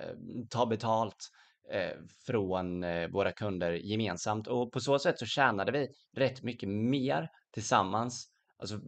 ta 0.50 0.66
betalt 0.66 1.30
eh, 1.72 1.98
från 2.26 2.84
eh, 2.84 3.08
våra 3.08 3.32
kunder 3.32 3.72
gemensamt 3.72 4.48
och 4.48 4.72
på 4.72 4.80
så 4.80 5.00
sätt 5.00 5.20
så 5.20 5.26
tjänade 5.26 5.72
vi 5.72 5.88
rätt 6.18 6.44
mycket 6.44 6.70
mer 6.70 7.30
tillsammans. 7.54 8.28
Alltså, 8.58 8.80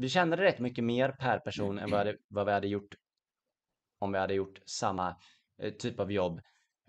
vi 0.00 0.08
tjänade 0.08 0.42
rätt 0.42 0.58
mycket 0.58 0.84
mer 0.84 1.08
per 1.08 1.38
person 1.38 1.78
än 1.78 1.90
vad, 1.90 2.06
det, 2.06 2.16
vad 2.28 2.46
vi 2.46 2.52
hade 2.52 2.68
gjort 2.68 2.94
om 3.98 4.12
vi 4.12 4.18
hade 4.18 4.34
gjort 4.34 4.60
samma 4.66 5.16
eh, 5.62 5.72
typ 5.72 6.00
av 6.00 6.12
jobb 6.12 6.40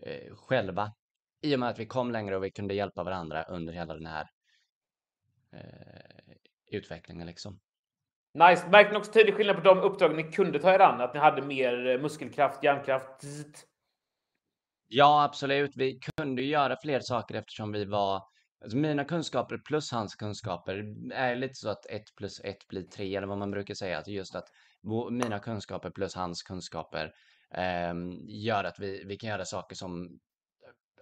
eh, 0.02 0.36
själva. 0.36 0.93
I 1.41 1.56
och 1.56 1.60
med 1.60 1.69
att 1.69 1.80
vi 1.80 1.86
kom 1.86 2.12
längre 2.12 2.36
och 2.36 2.43
vi 2.43 2.52
kunde 2.52 2.74
hjälpa 2.74 3.04
varandra 3.04 3.43
under 3.43 3.74
hela 3.74 3.93
den 3.93 4.06
här 4.06 4.30
eh, 5.54 6.36
utvecklingen 6.71 7.28
liksom. 7.28 7.60
Nice. 8.34 8.69
Märkte 8.69 8.93
ni 8.93 9.00
också 9.00 9.12
tydlig 9.12 9.36
skillnad 9.36 9.56
på 9.56 9.62
de 9.62 9.80
uppdrag 9.80 10.15
ni 10.15 10.24
kunde 10.24 10.60
ta 10.60 10.74
er 10.74 10.80
an? 10.80 11.02
Att 11.02 11.13
ni 11.13 11.19
hade 11.19 11.41
mer 11.41 11.88
eh, 11.88 12.02
muskelkraft, 12.02 12.63
hjärnkraft? 12.63 13.24
Ja, 14.88 15.24
absolut. 15.24 15.71
Vi 15.76 16.00
kunde 16.00 16.41
göra 16.41 16.78
fler 16.82 17.00
saker 17.00 17.36
eftersom 17.36 17.71
vi 17.71 17.86
var... 17.86 18.30
Alltså 18.62 18.78
mina 18.78 19.04
kunskaper 19.04 19.58
plus 19.58 19.91
hans 19.91 20.15
kunskaper 20.15 20.95
är 21.13 21.36
lite 21.36 21.56
så 21.56 21.69
att 21.69 21.86
ett 21.86 22.15
plus 22.15 22.41
ett 22.43 22.67
blir 22.67 22.84
tre, 22.84 23.15
eller 23.15 23.28
vad 23.28 23.38
man 23.38 23.52
brukar 23.52 23.74
säga. 23.74 23.97
Att 23.97 24.08
just 24.08 24.36
att 24.36 24.47
mina 25.12 25.39
kunskaper 25.39 25.89
plus 25.89 26.15
hans 26.15 26.43
kunskaper 26.43 27.13
eh, 27.54 27.93
gör 28.28 28.63
att 28.63 28.80
vi, 28.80 29.04
vi 29.06 29.17
kan 29.17 29.30
göra 29.30 29.45
saker 29.45 29.76
som... 29.76 30.19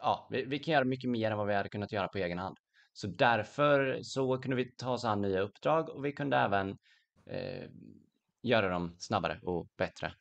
Ja, 0.02 0.28
vi, 0.32 0.46
vi 0.46 0.60
kan 0.60 0.74
göra 0.74 0.86
mycket 0.86 1.10
mer 1.10 1.32
än 1.32 1.38
vad 1.38 1.48
vi 1.48 1.54
hade 1.54 1.70
kunnat 1.70 1.92
göra 1.92 2.08
på 2.08 2.18
egen 2.18 2.38
hand. 2.38 2.58
Så 2.94 3.08
därför 3.08 4.00
så 4.02 4.38
kunde 4.38 4.58
vi 4.58 4.72
ta 4.72 4.92
oss 4.92 5.06
an 5.06 5.22
nya 5.22 5.40
uppdrag 5.40 5.90
och 5.90 6.06
vi 6.06 6.12
kunde 6.12 6.38
även 6.38 6.78
eh, 7.26 7.70
göra 8.42 8.70
dem 8.70 8.96
snabbare 9.00 9.40
och 9.44 9.68
bättre. 9.78 10.14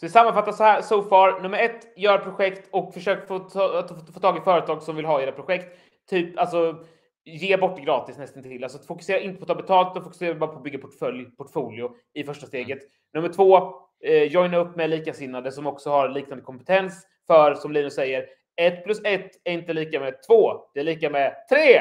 Så 0.00 0.06
vi 0.06 0.10
sammanfattar 0.10 0.52
så 0.52 0.62
här 0.62 0.82
so 0.82 1.02
far. 1.02 1.40
Nummer 1.40 1.58
ett, 1.58 1.98
gör 1.98 2.18
projekt 2.18 2.68
och 2.72 2.94
försök 2.94 3.28
få, 3.28 3.38
ta, 3.38 3.88
få, 3.88 4.12
få 4.12 4.20
tag 4.20 4.38
i 4.38 4.40
företag 4.40 4.82
som 4.82 4.96
vill 4.96 5.04
ha 5.04 5.22
era 5.22 5.32
projekt. 5.32 5.78
Typ, 6.10 6.38
alltså, 6.38 6.84
ge 7.24 7.56
bort 7.56 7.76
det 7.76 7.82
gratis 7.82 8.18
nästan 8.18 8.42
till. 8.42 8.64
Alltså, 8.64 8.78
fokusera 8.78 9.20
inte 9.20 9.38
på 9.38 9.44
att 9.44 9.48
ta 9.48 9.54
betalt, 9.54 9.92
utan 9.92 10.04
fokusera 10.04 10.34
bara 10.34 10.50
på 10.50 10.56
att 10.56 10.62
bygga 10.62 10.78
portfölj, 10.78 11.24
portfolio 11.36 11.90
i 12.14 12.24
första 12.24 12.46
steget. 12.46 12.78
Nummer 13.14 13.28
två, 13.28 13.56
eh, 14.04 14.22
joina 14.22 14.56
upp 14.56 14.76
med 14.76 14.90
likasinnade 14.90 15.52
som 15.52 15.66
också 15.66 15.90
har 15.90 16.08
liknande 16.08 16.44
kompetens. 16.44 17.06
För 17.26 17.54
som 17.54 17.72
Linus 17.72 17.94
säger, 17.94 18.26
ett 18.56 18.84
plus 18.84 19.00
ett 19.04 19.30
är 19.44 19.52
inte 19.52 19.72
lika 19.72 20.00
med 20.00 20.22
två. 20.26 20.52
Det 20.74 20.80
är 20.80 20.84
lika 20.84 21.10
med 21.10 21.34
tre. 21.48 21.80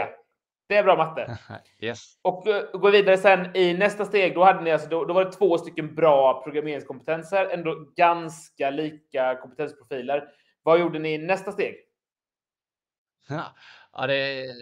Det 0.68 0.78
är 0.78 0.84
bra 0.84 0.96
matte. 0.96 1.38
yes. 1.80 2.20
Och 2.22 2.48
uh, 2.48 2.80
gå 2.80 2.90
vidare 2.90 3.18
sen 3.18 3.56
i 3.56 3.74
nästa 3.74 4.06
steg. 4.06 4.36
Då 4.36 4.44
hade 4.44 4.62
ni 4.62 4.72
alltså, 4.72 4.90
då, 4.90 5.06
då 5.06 5.14
var 5.14 5.26
det 5.26 5.32
två 5.32 5.58
stycken 5.58 5.96
bra 5.96 6.44
programmeringskompetenser, 6.44 7.46
ändå 7.46 7.88
ganska 7.96 8.70
lika 8.70 9.36
kompetensprofiler. 9.36 10.24
Vad 10.64 10.80
gjorde 10.80 11.00
ni 11.00 11.14
i 11.14 11.18
nästa 11.18 11.52
steg? 11.52 11.76
Ja, 13.30 13.44
Ja, 13.94 14.08
det 14.08 14.16
är 14.16 14.56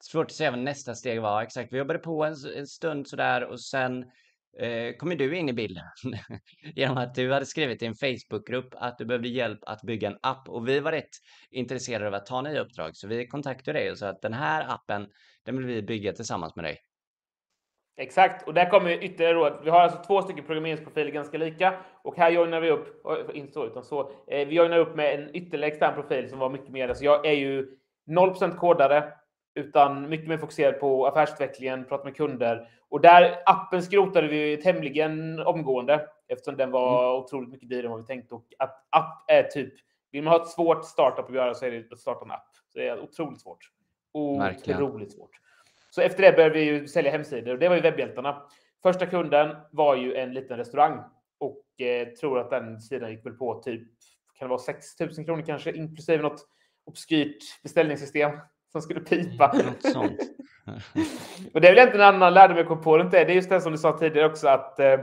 svårt 0.00 0.26
att 0.26 0.32
säga 0.32 0.50
vad 0.50 0.60
nästa 0.60 0.94
steg 0.94 1.22
var 1.22 1.42
exakt. 1.42 1.72
Vi 1.72 1.78
jobbade 1.78 1.98
på 1.98 2.24
en, 2.24 2.34
en 2.56 2.66
stund 2.66 3.08
sådär 3.08 3.44
och 3.44 3.60
sen 3.60 4.04
eh, 4.58 4.96
kom 4.96 5.10
ju 5.10 5.16
du 5.16 5.36
in 5.36 5.48
i 5.48 5.52
bilden 5.52 5.84
genom 6.74 6.98
att 6.98 7.14
du 7.14 7.32
hade 7.32 7.46
skrivit 7.46 7.82
i 7.82 7.86
en 7.86 7.94
Facebookgrupp 7.94 8.74
att 8.76 8.98
du 8.98 9.04
behövde 9.04 9.28
hjälp 9.28 9.58
att 9.62 9.82
bygga 9.82 10.08
en 10.08 10.18
app 10.22 10.48
och 10.48 10.68
vi 10.68 10.80
var 10.80 10.92
rätt 10.92 11.10
intresserade 11.50 12.06
av 12.06 12.14
att 12.14 12.26
ta 12.26 12.42
nya 12.42 12.60
uppdrag 12.60 12.96
så 12.96 13.08
vi 13.08 13.26
kontaktade 13.26 13.78
dig 13.78 13.90
och 13.90 13.98
sa 13.98 14.08
att 14.08 14.22
den 14.22 14.34
här 14.34 14.74
appen 14.74 15.08
den 15.44 15.56
vill 15.56 15.66
vi 15.66 15.82
bygga 15.82 16.12
tillsammans 16.12 16.56
med 16.56 16.64
dig. 16.64 16.78
Exakt, 17.96 18.46
och 18.46 18.54
där 18.54 18.70
kommer 18.70 19.04
ytterligare 19.04 19.34
råd. 19.34 19.60
vi 19.64 19.70
har 19.70 19.80
alltså 19.80 20.02
två 20.02 20.22
stycken 20.22 20.44
programmeringsprofiler 20.44 21.10
ganska 21.10 21.38
lika 21.38 21.84
och 22.02 22.16
här 22.16 22.30
joinar 22.30 22.60
vi 22.60 22.70
upp, 22.70 23.00
oj, 23.04 23.26
inte 23.34 23.52
så 23.52 23.66
utan 23.66 23.84
så, 23.84 24.00
eh, 24.26 24.48
vi 24.48 24.54
joinar 24.54 24.78
upp 24.78 24.96
med 24.96 25.14
en 25.14 25.36
ytterligare 25.36 25.72
extern 25.72 25.94
profil 25.94 26.30
som 26.30 26.38
var 26.38 26.50
mycket 26.50 26.68
mer, 26.68 26.88
alltså 26.88 27.04
jag 27.04 27.26
är 27.26 27.32
ju 27.32 27.78
0% 28.08 28.56
kodare 28.56 29.12
utan 29.54 30.08
mycket 30.08 30.28
mer 30.28 30.38
fokuserad 30.38 30.80
på 30.80 31.06
affärsutvecklingen, 31.06 31.84
prata 31.84 32.04
med 32.04 32.16
kunder 32.16 32.68
och 32.88 33.00
där 33.00 33.42
appen 33.46 33.82
skrotade 33.82 34.28
vi 34.28 34.56
tämligen 34.56 35.40
omgående 35.40 36.08
eftersom 36.28 36.56
den 36.56 36.70
var 36.70 37.16
otroligt 37.16 37.50
mycket 37.50 37.68
dyrare 37.68 37.84
än 37.84 37.90
vad 37.90 38.00
vi 38.00 38.06
tänkte 38.06 38.34
och 38.34 38.46
att 38.58 38.86
app 38.90 39.24
är 39.30 39.42
typ, 39.42 39.74
vill 40.12 40.22
man 40.22 40.32
ha 40.32 40.42
ett 40.42 40.48
svårt 40.48 40.84
startup 40.84 41.28
att 41.28 41.34
göra 41.34 41.54
så 41.54 41.66
är 41.66 41.70
det 41.70 41.92
att 41.92 41.98
starta 41.98 42.24
en 42.24 42.30
app. 42.30 42.48
Så 42.72 42.78
det 42.78 42.88
är 42.88 43.00
otroligt 43.00 43.40
svårt. 43.40 43.70
Otroligt 44.12 45.12
svårt. 45.12 45.30
Så 45.90 46.00
efter 46.00 46.22
det 46.22 46.32
började 46.32 46.54
vi 46.54 46.64
ju 46.64 46.88
sälja 46.88 47.10
hemsidor 47.10 47.52
och 47.52 47.58
det 47.58 47.68
var 47.68 47.76
ju 47.76 47.82
webbhjältarna. 47.82 48.42
Första 48.82 49.06
kunden 49.06 49.56
var 49.70 49.96
ju 49.96 50.14
en 50.14 50.34
liten 50.34 50.56
restaurang 50.56 51.02
och 51.38 51.80
eh, 51.80 52.08
tror 52.08 52.38
att 52.38 52.50
den 52.50 52.80
sidan 52.80 53.10
gick 53.10 53.26
väl 53.26 53.32
på 53.32 53.62
typ, 53.62 53.88
kan 54.38 54.48
det 54.48 54.50
vara 54.50 54.58
6 54.58 55.00
000 55.00 55.10
kronor 55.24 55.42
kanske, 55.46 55.72
inklusive 55.72 56.22
något 56.22 56.46
obskyrt 56.88 57.62
beställningssystem 57.62 58.30
som 58.72 58.82
skulle 58.82 59.00
pipa. 59.00 59.54
Sånt. 59.80 60.20
och 61.54 61.60
det 61.60 61.68
är 61.68 61.72
väl 61.72 61.78
egentligen 61.78 62.08
en 62.08 62.14
annan 62.14 62.34
lärdom 62.34 62.56
jag 62.56 62.68
kom 62.68 62.82
på 62.82 62.98
runt 62.98 63.10
det. 63.10 63.24
Det 63.24 63.32
är 63.32 63.34
just 63.34 63.48
det 63.48 63.60
som 63.60 63.72
du 63.72 63.78
sa 63.78 63.98
tidigare 63.98 64.26
också 64.26 64.48
att 64.48 64.80
eh, 64.80 65.00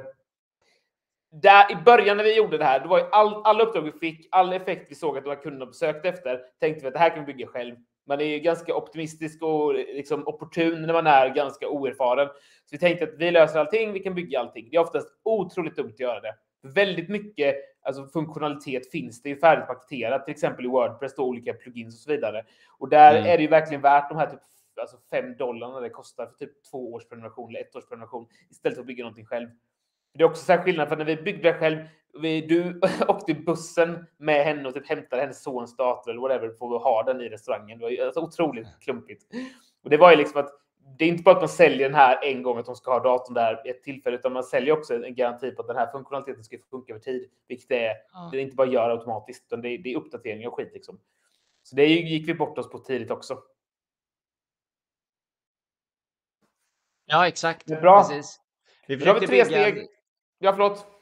där 1.42 1.72
i 1.72 1.76
början 1.76 2.18
när 2.18 2.24
vi 2.24 2.38
gjorde 2.38 2.58
det 2.58 2.66
här, 2.66 2.80
då 2.80 2.88
var 2.88 3.00
ju 3.00 3.06
all, 3.12 3.42
alla 3.44 3.64
uppdrag 3.64 3.82
vi 3.82 3.92
fick, 3.92 4.28
all 4.32 4.54
effekt 4.54 4.92
vi 4.92 4.96
såg 4.96 5.18
att 5.18 5.26
våra 5.26 5.36
kunder 5.36 5.72
sökte 5.72 6.10
efter, 6.10 6.40
tänkte 6.60 6.82
vi 6.82 6.88
att 6.88 6.94
det 6.94 7.00
här 7.00 7.10
kan 7.10 7.26
vi 7.26 7.34
bygga 7.34 7.48
själv. 7.48 7.76
Man 8.08 8.22
är 8.22 8.26
ju 8.26 8.40
ganska 8.40 8.76
optimistisk 8.76 9.42
och 9.42 9.74
liksom 9.74 10.28
opportun 10.28 10.82
när 10.82 10.94
man 10.94 11.08
är 11.08 11.30
ganska 11.30 11.68
oerfaren. 11.68 12.28
Så 12.28 12.70
vi 12.72 12.78
tänkte 12.78 13.04
att 13.04 13.14
vi 13.18 13.32
löser 13.32 13.60
allting, 13.60 13.94
vi 13.94 14.00
kan 14.00 14.16
bygga 14.16 14.40
allting. 14.40 14.68
Det 14.72 14.78
är 14.78 14.82
oftast 14.82 15.08
otroligt 15.24 15.76
dumt 15.76 15.92
att 15.94 16.00
göra 16.00 16.20
det. 16.20 16.36
Väldigt 16.64 17.10
mycket 17.10 17.56
alltså, 17.86 18.06
funktionalitet 18.06 18.92
finns 18.92 19.22
det 19.22 19.30
ju 19.30 19.38
färdigt 19.38 19.68
paketerat, 19.68 20.26
till 20.26 20.32
exempel 20.32 20.66
i 20.66 20.68
Wordpress, 20.68 21.16
då, 21.16 21.24
olika 21.24 21.54
plugins 21.54 21.96
och 21.96 22.00
så 22.00 22.12
vidare. 22.12 22.46
Och 22.78 22.90
där 22.90 23.12
Mm. 23.16 23.30
är 23.30 23.38
det 23.38 23.44
ju 23.44 23.50
verkligen 23.50 23.82
värt 23.82 24.10
de 24.10 24.18
här 24.18 24.28
typ 24.28 24.40
alltså 24.82 24.98
fem 25.10 25.38
dollarna 25.38 25.80
det 25.80 25.90
kostar 25.90 26.26
för 26.26 26.34
typ 26.34 26.64
två 26.64 26.94
års 26.94 27.08
prenumeration 27.08 27.50
eller 27.50 27.60
ett 27.60 27.76
års 27.76 27.86
prenumeration 27.88 28.28
istället 28.52 28.76
för 28.76 28.82
att 28.82 28.88
bygga 28.88 29.04
någonting 29.04 29.26
själv. 29.26 29.50
Det 30.14 30.24
är 30.24 30.28
också 30.28 30.46
så 30.46 30.52
här 30.52 30.62
skillnad 30.64 30.90
för 30.90 30.96
när 30.96 31.06
vi 31.06 31.16
byggde 31.16 31.52
det 31.52 31.58
själv, 31.60 31.78
vi, 32.22 32.42
du 32.42 32.82
åkte 33.08 33.32
i 33.32 33.36
bussen 33.36 34.06
med 34.18 34.46
henne 34.46 34.68
och 34.68 34.74
typ 34.74 34.88
hämtade 34.90 35.22
hennes 35.22 35.44
sons 35.44 35.76
dator 35.78 36.12
eller 36.12 36.22
whatever 36.22 36.50
för 36.50 36.76
att 36.76 36.84
ha 36.84 37.04
den 37.04 37.22
i 37.22 37.30
restaurangen. 37.30 37.78
Det 37.78 37.84
var 37.86 37.92
ju 37.92 38.02
alltså 38.02 38.20
otroligt 38.20 38.68
klumpigt. 38.80 39.24
Och 39.84 39.90
det 39.90 39.98
var 39.98 40.12
ju 40.12 40.18
liksom 40.18 40.42
att 40.42 40.50
det 40.98 41.06
är 41.06 41.10
inte 41.10 41.24
bara 41.24 41.36
att 41.36 41.42
man 41.42 41.50
säljer 41.50 41.90
den 41.90 41.96
här 41.96 42.24
en 42.24 42.44
gång 42.44 42.58
att 42.58 42.66
de 42.66 42.76
ska 42.76 42.92
ha 42.92 43.04
datorn 43.04 43.34
där 43.34 43.70
ett 43.70 43.84
tillfälle, 43.84 44.18
utan 44.18 44.34
man 44.34 44.44
säljer 44.44 44.78
också 44.78 44.94
en 44.94 45.16
garanti 45.16 45.52
på 45.52 45.62
att 45.62 45.68
den 45.68 45.78
här 45.78 45.92
funktionaliteten 45.92 46.44
ska 46.44 46.58
funka 46.70 46.94
över 46.94 47.04
tid, 47.04 47.30
vilket 47.48 47.70
det 47.70 47.86
är. 47.86 47.96
Det 48.32 48.38
är 48.38 48.42
inte 48.42 48.56
bara 48.56 48.68
gör 48.68 48.90
automatiskt, 48.90 49.44
utan 49.48 49.62
det 49.62 49.70
är, 49.70 49.78
det 49.78 49.94
är 49.94 49.98
uppdateringar 49.98 50.48
och 50.48 50.56
skit 50.56 50.72
liksom. 50.74 51.00
Så 51.64 51.76
det 51.76 51.86
gick 51.86 52.30
vi 52.30 52.34
bort 52.34 52.58
oss 52.58 52.70
på 52.70 52.80
tidigt 52.80 53.12
också. 53.12 53.44
Ja, 57.06 57.28
exakt. 57.28 57.68
Det 57.68 57.74
är 57.74 57.82
bra. 57.82 58.04
Precis. 58.04 58.40
Vi 58.88 59.06
har 59.06 59.20
vi 59.20 59.28
tre 59.28 59.44
bygga... 59.44 59.46
steg. 59.46 59.88
Ja, 60.40 60.52
förlåt. 60.52 60.95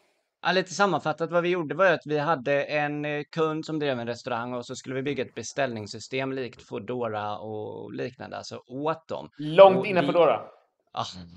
Ja, 0.46 0.52
lite 0.52 0.74
sammanfattat 0.74 1.32
vad 1.32 1.44
vi 1.44 1.50
gjorde 1.50 1.76
var 1.76 1.86
att 1.86 2.06
vi 2.06 2.18
hade 2.20 2.64
en 2.64 3.06
eh, 3.06 3.24
kund 3.32 3.66
som 3.66 3.80
drev 3.80 4.00
en 4.00 4.08
restaurang 4.08 4.54
och 4.54 4.66
så 4.66 4.76
skulle 4.76 4.96
vi 4.96 5.02
bygga 5.04 5.26
ett 5.26 5.36
beställningssystem 5.36 6.32
likt 6.32 6.68
Foodora 6.68 7.38
och 7.38 7.94
liknande, 7.94 8.38
alltså 8.38 8.58
åt 8.68 9.08
dem. 9.08 9.30
Långt 9.38 9.78
Och 9.78 9.88
innanför 9.88 10.14
vi- 10.14 10.20
då. 10.20 10.26
då. 10.26 10.50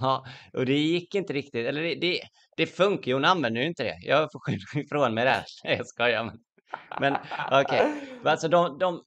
Ja, 0.01 0.25
och 0.53 0.67
det 0.67 0.79
gick 0.79 1.15
inte 1.15 1.33
riktigt, 1.33 1.67
eller 1.67 1.83
det, 1.83 1.95
det, 1.95 2.21
det 2.57 2.67
funkar 2.67 3.07
ju, 3.07 3.13
hon 3.15 3.25
använder 3.25 3.61
ju 3.61 3.67
inte 3.67 3.83
det. 3.85 3.97
Jag 4.03 4.33
får 4.33 4.41
skylla 4.41 4.65
ifrån 4.85 5.15
mig 5.15 5.25
där. 5.25 5.45
Nej, 5.65 5.77
jag 5.77 5.87
skojar. 5.87 6.25
Men, 6.25 6.39
men 7.01 7.17
okej, 7.65 7.93
Men 8.23 8.27
alltså 8.33 8.49
de, 8.49 8.79
de, 8.79 9.03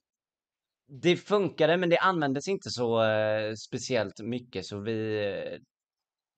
det 1.02 1.16
funkade 1.16 1.76
men 1.76 1.88
det 1.90 1.98
användes 1.98 2.48
inte 2.48 2.70
så 2.70 3.02
eh, 3.04 3.54
speciellt 3.54 4.20
mycket 4.22 4.66
så 4.66 4.80
vi, 4.80 5.26
eh, 5.26 5.58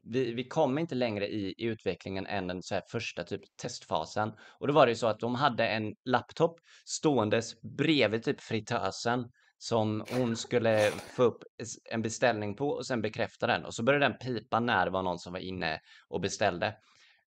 vi, 0.02 0.34
vi 0.34 0.44
kom 0.44 0.78
inte 0.78 0.94
längre 0.94 1.28
i, 1.28 1.54
i 1.58 1.64
utvecklingen 1.64 2.26
än 2.26 2.46
den 2.46 2.62
så 2.62 2.74
här 2.74 2.82
första 2.88 3.24
typ 3.24 3.40
testfasen. 3.62 4.32
Och 4.60 4.66
då 4.66 4.72
var 4.72 4.86
det 4.86 4.92
ju 4.92 4.96
så 4.96 5.06
att 5.06 5.20
de 5.20 5.34
hade 5.34 5.66
en 5.68 5.94
laptop 6.04 6.60
ståendes 6.84 7.62
bredvid 7.62 8.22
typ 8.22 8.40
fritösen 8.40 9.28
som 9.58 10.04
hon 10.10 10.36
skulle 10.36 10.90
få 10.90 11.22
upp 11.22 11.42
en 11.90 12.02
beställning 12.02 12.56
på 12.56 12.68
och 12.68 12.86
sen 12.86 13.02
bekräfta 13.02 13.46
den. 13.46 13.64
Och 13.64 13.74
så 13.74 13.82
började 13.82 14.04
den 14.04 14.18
pipa 14.18 14.60
när 14.60 14.84
det 14.84 14.90
var 14.90 15.02
någon 15.02 15.18
som 15.18 15.32
var 15.32 15.40
inne 15.40 15.80
och 16.08 16.20
beställde. 16.20 16.74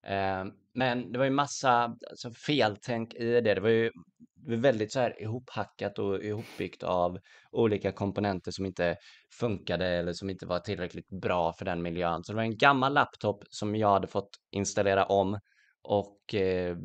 Eh, 0.07 0.45
men 0.73 1.11
det 1.11 1.17
var 1.17 1.25
ju 1.25 1.31
massa 1.31 1.95
alltså, 2.09 2.31
feltänk 2.31 3.13
i 3.13 3.41
det. 3.41 3.53
Det 3.53 3.61
var 3.61 3.69
ju 3.69 3.91
väldigt 4.47 4.91
så 4.91 4.99
här 4.99 5.21
ihophackat 5.21 5.99
och 5.99 6.23
ihopbyggt 6.23 6.83
av 6.83 7.19
olika 7.51 7.91
komponenter 7.91 8.51
som 8.51 8.65
inte 8.65 8.95
funkade 9.39 9.87
eller 9.87 10.13
som 10.13 10.29
inte 10.29 10.45
var 10.45 10.59
tillräckligt 10.59 11.09
bra 11.09 11.53
för 11.53 11.65
den 11.65 11.81
miljön. 11.81 12.23
Så 12.23 12.31
det 12.31 12.35
var 12.35 12.43
en 12.43 12.57
gammal 12.57 12.93
laptop 12.93 13.43
som 13.49 13.75
jag 13.75 13.89
hade 13.89 14.07
fått 14.07 14.29
installera 14.51 15.05
om 15.05 15.39
och 15.87 16.35
eh, 16.35 16.77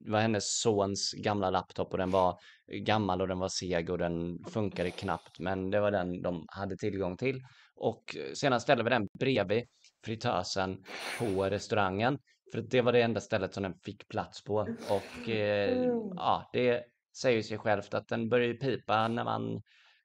det 0.00 0.10
var 0.10 0.20
hennes 0.20 0.60
sons 0.60 1.12
gamla 1.12 1.50
laptop 1.50 1.92
och 1.92 1.98
den 1.98 2.10
var 2.10 2.38
gammal 2.86 3.20
och 3.20 3.28
den 3.28 3.38
var 3.38 3.48
seg 3.48 3.90
och 3.90 3.98
den 3.98 4.38
funkade 4.44 4.90
knappt 4.90 5.38
men 5.38 5.70
det 5.70 5.80
var 5.80 5.90
den 5.90 6.22
de 6.22 6.44
hade 6.48 6.76
tillgång 6.76 7.16
till. 7.16 7.40
Och 7.74 8.16
eh, 8.16 8.32
sedan 8.34 8.60
ställde 8.60 8.84
vi 8.84 8.90
den 8.90 9.08
bredvid 9.18 9.64
fritösen 10.04 10.84
på 11.18 11.44
restaurangen 11.44 12.18
för 12.52 12.62
det 12.62 12.80
var 12.80 12.92
det 12.92 13.02
enda 13.02 13.20
stället 13.20 13.54
som 13.54 13.62
den 13.62 13.74
fick 13.74 14.08
plats 14.08 14.44
på 14.44 14.54
och 14.90 15.28
eh, 15.28 15.78
mm. 15.78 16.12
ja, 16.16 16.50
det 16.52 16.84
säger 17.16 17.42
sig 17.42 17.58
självt 17.58 17.94
att 17.94 18.08
den 18.08 18.28
började 18.28 18.54
pipa 18.54 19.08
när 19.08 19.24
man 19.24 19.54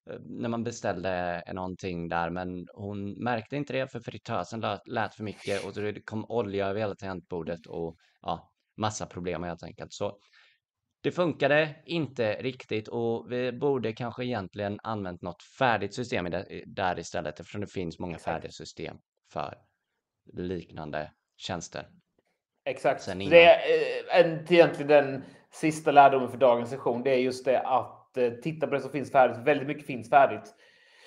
eh, 0.09 0.19
när 0.19 0.49
man 0.49 0.63
beställde 0.63 1.43
någonting 1.53 2.09
där, 2.09 2.29
men 2.29 2.67
hon 2.73 3.23
märkte 3.23 3.55
inte 3.55 3.73
det 3.73 3.91
för 3.91 3.99
fritösen 3.99 4.63
lät 4.85 5.15
för 5.15 5.23
mycket 5.23 5.65
och 5.65 5.73
det 5.73 6.01
kom 6.05 6.25
olja 6.25 6.67
över 6.67 6.79
hela 6.79 6.95
tangentbordet 6.95 7.65
och 7.65 7.97
ja, 8.21 8.51
massa 8.77 9.05
problem 9.05 9.43
helt 9.43 9.63
enkelt. 9.63 9.93
Så 9.93 10.19
det 11.05 11.11
funkade 11.11 11.75
inte 11.85 12.33
riktigt 12.33 12.87
och 12.87 13.31
vi 13.31 13.51
borde 13.51 13.93
kanske 13.93 14.25
egentligen 14.25 14.79
använt 14.83 15.21
något 15.21 15.43
färdigt 15.43 15.93
system 15.93 16.27
där 16.65 16.99
istället 16.99 17.39
eftersom 17.39 17.61
det 17.61 17.67
finns 17.67 17.99
många 17.99 18.17
färdiga 18.17 18.51
system 18.51 18.97
för 19.31 19.55
liknande 20.33 21.11
tjänster. 21.37 21.87
Exakt. 22.65 23.05
Det 23.05 23.43
är 23.43 24.25
eh, 24.25 24.51
egentligen 24.51 24.87
den 24.87 25.23
sista 25.51 25.91
lärdomen 25.91 26.29
för 26.29 26.37
dagens 26.37 26.69
session. 26.69 27.03
Det 27.03 27.09
är 27.09 27.17
just 27.17 27.45
det 27.45 27.59
att 27.59 28.17
eh, 28.17 28.31
titta 28.31 28.67
på 28.67 28.73
det 28.73 28.81
som 28.81 28.91
finns 28.91 29.11
färdigt. 29.11 29.37
Väldigt 29.37 29.67
mycket 29.67 29.85
finns 29.85 30.09
färdigt. 30.09 30.55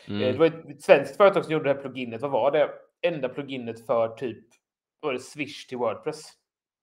Eh, 0.06 0.14
mm. 0.14 0.32
Det 0.32 0.38
var 0.38 0.46
ett 0.46 0.82
svenskt 0.82 1.16
företag 1.16 1.44
som 1.44 1.52
gjorde 1.52 1.64
det 1.68 1.74
här 1.74 1.82
pluginet. 1.82 2.22
Vad 2.22 2.30
var 2.30 2.50
det? 2.50 2.70
Enda 3.02 3.28
pluginet 3.28 3.86
för 3.86 4.08
typ 4.08 4.46
var 5.00 5.12
det 5.12 5.18
Swish 5.18 5.66
till 5.66 5.78
Wordpress. 5.78 6.22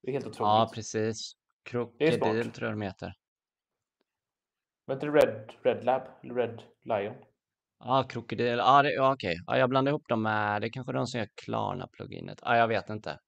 Det 0.01 0.09
är 0.09 0.13
helt 0.13 0.25
otroligt. 0.25 0.39
Ja, 0.39 0.71
precis. 0.73 1.33
Krokodil 1.63 2.51
tror 2.51 2.67
jag 2.67 2.73
de 2.73 2.81
heter. 2.81 3.13
Var 4.85 4.95
inte 4.95 5.07
Red, 5.07 5.53
Red 5.63 5.83
Lab? 5.83 6.01
Red 6.21 6.61
Lion? 6.83 7.15
Ja, 7.79 8.05
Krokodil. 8.09 8.57
Ja, 8.57 8.81
det, 8.81 8.93
ja 8.93 9.13
okej. 9.13 9.35
Ja, 9.47 9.57
jag 9.57 9.69
blandar 9.69 9.89
ihop 9.91 10.07
dem 10.07 10.21
med, 10.21 10.61
det 10.61 10.67
är 10.67 10.71
kanske 10.71 10.93
de 10.93 11.07
som 11.07 11.19
gör 11.19 11.27
Klarna-pluginet. 11.35 12.39
Ja, 12.41 12.57
jag 12.57 12.67
vet 12.67 12.89
inte. 12.89 13.19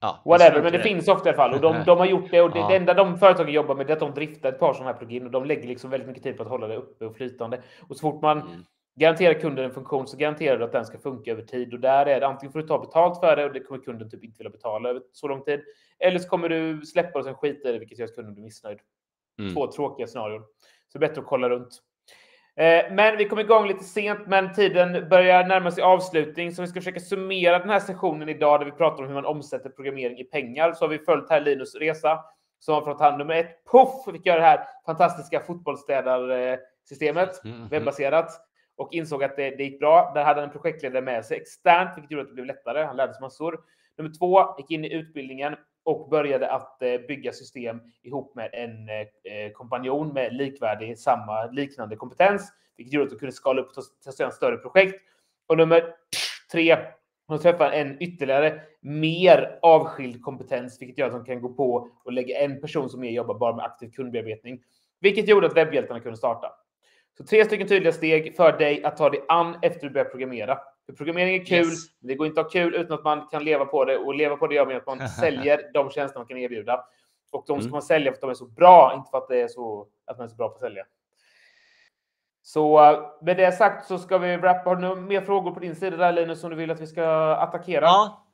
Ja, 0.00 0.22
Whatever, 0.24 0.62
men 0.62 0.72
det, 0.72 0.78
det, 0.78 0.84
finns 0.84 1.08
ofta 1.08 1.28
i 1.28 1.32
alla 1.32 1.36
fall. 1.36 1.54
Och 1.54 1.60
de, 1.60 1.82
de 1.86 1.98
har 1.98 2.06
gjort 2.06 2.30
det 2.30 2.42
och 2.42 2.50
det, 2.50 2.58
ja. 2.58 2.68
det 2.68 2.76
enda 2.76 2.94
de 2.94 3.18
företagen 3.18 3.52
jobbar 3.52 3.74
med 3.74 3.90
är 3.90 3.94
att 3.94 4.00
de 4.00 4.14
driftar 4.14 4.48
ett 4.48 4.58
par 4.58 4.72
sådana 4.72 4.92
här 4.92 4.98
plugin 4.98 5.24
och 5.24 5.30
de 5.30 5.44
lägger 5.44 5.68
liksom 5.68 5.90
väldigt 5.90 6.08
mycket 6.08 6.22
tid 6.22 6.36
på 6.36 6.42
att 6.42 6.48
hålla 6.48 6.68
det 6.68 6.76
uppe 6.76 7.04
och 7.04 7.16
flytande. 7.16 7.62
Och 7.88 7.96
så 7.96 8.00
fort 8.00 8.22
man 8.22 8.40
mm. 8.40 8.64
garanterar 8.94 9.40
kunden 9.40 9.64
en 9.64 9.70
funktion 9.70 10.06
så 10.06 10.16
garanterar 10.16 10.58
du 10.58 10.64
att 10.64 10.72
den 10.72 10.86
ska 10.86 10.98
funka 10.98 11.30
över 11.30 11.42
tid 11.42 11.74
och 11.74 11.80
där 11.80 12.06
är 12.06 12.20
det 12.20 12.26
antingen 12.26 12.52
får 12.52 12.60
du 12.60 12.66
ta 12.66 12.78
betalt 12.78 13.20
för 13.20 13.36
det 13.36 13.44
och 13.44 13.52
det 13.52 13.60
kommer 13.60 13.80
kunden 13.80 14.10
typ 14.10 14.24
inte 14.24 14.38
vilja 14.38 14.50
betala 14.50 14.88
över 14.88 15.02
så 15.12 15.28
lång 15.28 15.44
tid. 15.44 15.60
Eller 15.98 16.18
så 16.18 16.28
kommer 16.28 16.48
du 16.48 16.86
släppa 16.86 17.18
och 17.18 17.24
sen 17.24 17.34
skita 17.34 17.68
i 17.68 17.72
det, 17.72 17.78
vilket 17.78 17.98
gör 17.98 18.06
att 18.06 18.14
kunden 18.14 18.34
blir 18.34 18.44
missnöjd. 18.44 18.78
Mm. 19.38 19.54
Två 19.54 19.72
tråkiga 19.72 20.06
scenarion. 20.06 20.42
Så 20.92 20.98
det 20.98 21.04
är 21.04 21.08
bättre 21.08 21.20
att 21.20 21.26
kolla 21.26 21.48
runt. 21.48 21.82
Eh, 22.56 22.92
men 22.92 23.16
vi 23.16 23.24
kom 23.24 23.38
igång 23.38 23.66
lite 23.66 23.84
sent, 23.84 24.26
men 24.26 24.54
tiden 24.54 25.08
börjar 25.08 25.46
närma 25.46 25.70
sig 25.70 25.82
avslutning. 25.82 26.52
Så 26.52 26.62
vi 26.62 26.68
ska 26.68 26.80
försöka 26.80 27.00
summera 27.00 27.58
den 27.58 27.70
här 27.70 27.80
sessionen 27.80 28.28
idag 28.28 28.60
där 28.60 28.64
vi 28.64 28.72
pratar 28.72 29.02
om 29.02 29.08
hur 29.08 29.14
man 29.14 29.24
omsätter 29.24 29.70
programmering 29.70 30.18
i 30.18 30.24
pengar. 30.24 30.72
Så 30.72 30.84
har 30.84 30.88
vi 30.88 30.98
följt 30.98 31.30
här 31.30 31.40
Linus 31.40 31.74
resa 31.74 32.20
som 32.58 32.74
har 32.74 32.82
fått 32.82 33.00
hand 33.00 33.18
nummer 33.18 33.34
ett. 33.34 33.64
Puff! 33.72 34.14
Fick 34.14 34.26
göra 34.26 34.40
det 34.40 34.46
här 34.46 34.60
fantastiska 34.86 35.40
fotbollsstädarsystemet, 35.40 37.44
mm, 37.44 37.56
mm. 37.56 37.68
webbaserat. 37.68 38.46
Och 38.76 38.88
insåg 38.92 39.24
att 39.24 39.36
det, 39.36 39.50
det 39.50 39.64
gick 39.64 39.78
bra. 39.78 40.12
Där 40.14 40.24
hade 40.24 40.40
han 40.40 40.48
en 40.48 40.60
projektledare 40.60 41.02
med 41.02 41.24
sig 41.24 41.36
externt, 41.36 41.90
vilket 41.96 42.10
gjorde 42.10 42.22
att 42.22 42.28
det 42.28 42.34
blev 42.34 42.46
lättare. 42.46 42.84
Han 42.84 42.96
lärde 42.96 43.14
sig 43.14 43.20
massor. 43.20 43.60
Nummer 43.98 44.10
två, 44.18 44.54
gick 44.58 44.70
in 44.70 44.84
i 44.84 44.92
utbildningen 44.92 45.56
och 45.84 46.08
började 46.08 46.50
att 46.50 46.82
eh, 46.82 46.98
bygga 47.08 47.32
system 47.32 47.80
ihop 48.02 48.34
med 48.34 48.50
en 48.52 48.88
eh, 48.88 49.34
eh, 49.34 49.52
kompanjon 49.52 50.12
med 50.12 50.34
likvärdig, 50.34 50.98
samma 50.98 51.46
liknande 51.46 51.96
kompetens, 51.96 52.52
vilket 52.76 52.92
gjorde 52.92 53.04
att 53.04 53.10
de 53.10 53.18
kunde 53.18 53.32
skala 53.32 53.62
upp 53.62 53.68
och 53.76 53.84
testa 54.04 54.24
en 54.24 54.32
större 54.32 54.56
projekt. 54.56 55.02
Och 55.46 55.56
nummer 55.56 55.94
tre, 56.52 56.76
hon 57.26 57.38
träffar 57.38 57.70
en 57.70 58.02
ytterligare 58.02 58.60
mer 58.80 59.58
avskild 59.62 60.22
kompetens, 60.22 60.80
vilket 60.80 60.98
gör 60.98 61.06
att 61.06 61.12
de 61.12 61.24
kan 61.24 61.40
gå 61.40 61.48
på 61.48 61.88
och 62.04 62.12
lägga 62.12 62.38
en 62.38 62.60
person 62.60 62.90
som 62.90 63.00
mer 63.00 63.10
jobbar 63.10 63.34
bara 63.34 63.56
med 63.56 63.64
aktiv 63.64 63.90
kundbearbetning, 63.90 64.60
vilket 65.00 65.28
gjorde 65.28 65.46
att 65.46 65.56
webbhjältarna 65.56 66.00
kunde 66.00 66.18
starta. 66.18 66.52
Så 67.18 67.24
tre 67.24 67.44
stycken 67.44 67.68
tydliga 67.68 67.92
steg 67.92 68.36
för 68.36 68.58
dig 68.58 68.84
att 68.84 68.96
ta 68.96 69.10
dig 69.10 69.24
an 69.28 69.56
efter 69.62 69.86
du 69.86 69.90
börjar 69.92 70.08
programmera. 70.08 70.58
Programmering 70.96 71.40
är 71.40 71.44
kul, 71.44 71.66
yes. 71.66 71.84
men 72.00 72.08
det 72.08 72.14
går 72.14 72.26
inte 72.26 72.40
att 72.40 72.46
ha 72.46 72.50
kul 72.50 72.74
utan 72.74 72.98
att 72.98 73.04
man 73.04 73.26
kan 73.26 73.44
leva 73.44 73.64
på 73.64 73.84
det. 73.84 73.98
Och 73.98 74.14
leva 74.14 74.36
på 74.36 74.46
det 74.46 74.54
gör 74.54 74.66
man 74.66 74.76
att 74.76 74.86
man 74.86 75.08
säljer 75.20 75.70
de 75.74 75.90
tjänster 75.90 76.18
man 76.18 76.26
kan 76.26 76.38
erbjuda. 76.38 76.84
Och 77.32 77.44
de 77.46 77.58
ska 77.58 77.64
mm. 77.64 77.72
man 77.72 77.82
sälja 77.82 78.10
för 78.10 78.16
att 78.16 78.20
de 78.20 78.30
är 78.30 78.34
så 78.34 78.46
bra, 78.46 78.92
inte 78.96 79.10
för 79.10 79.18
att, 79.18 79.28
det 79.28 79.40
är 79.40 79.48
så, 79.48 79.86
att 80.06 80.18
man 80.18 80.24
är 80.24 80.28
så 80.28 80.36
bra 80.36 80.48
på 80.48 80.54
att 80.54 80.60
sälja. 80.60 80.84
Så 82.42 82.92
eh, 82.92 83.00
med 83.22 83.36
det 83.36 83.52
sagt 83.52 83.86
så 83.86 83.98
ska 83.98 84.18
vi 84.18 84.36
wrappa. 84.36 84.70
Har 84.70 84.76
du 84.76 84.94
mer 84.94 85.20
frågor 85.20 85.50
på 85.50 85.60
din 85.60 85.74
sida 85.74 85.96
där 85.96 86.12
Linus 86.12 86.40
som 86.40 86.50
du 86.50 86.56
vill 86.56 86.70
att 86.70 86.80
vi 86.80 86.86
ska 86.86 87.34
attackera? 87.34 87.84
Ja, 87.84 88.26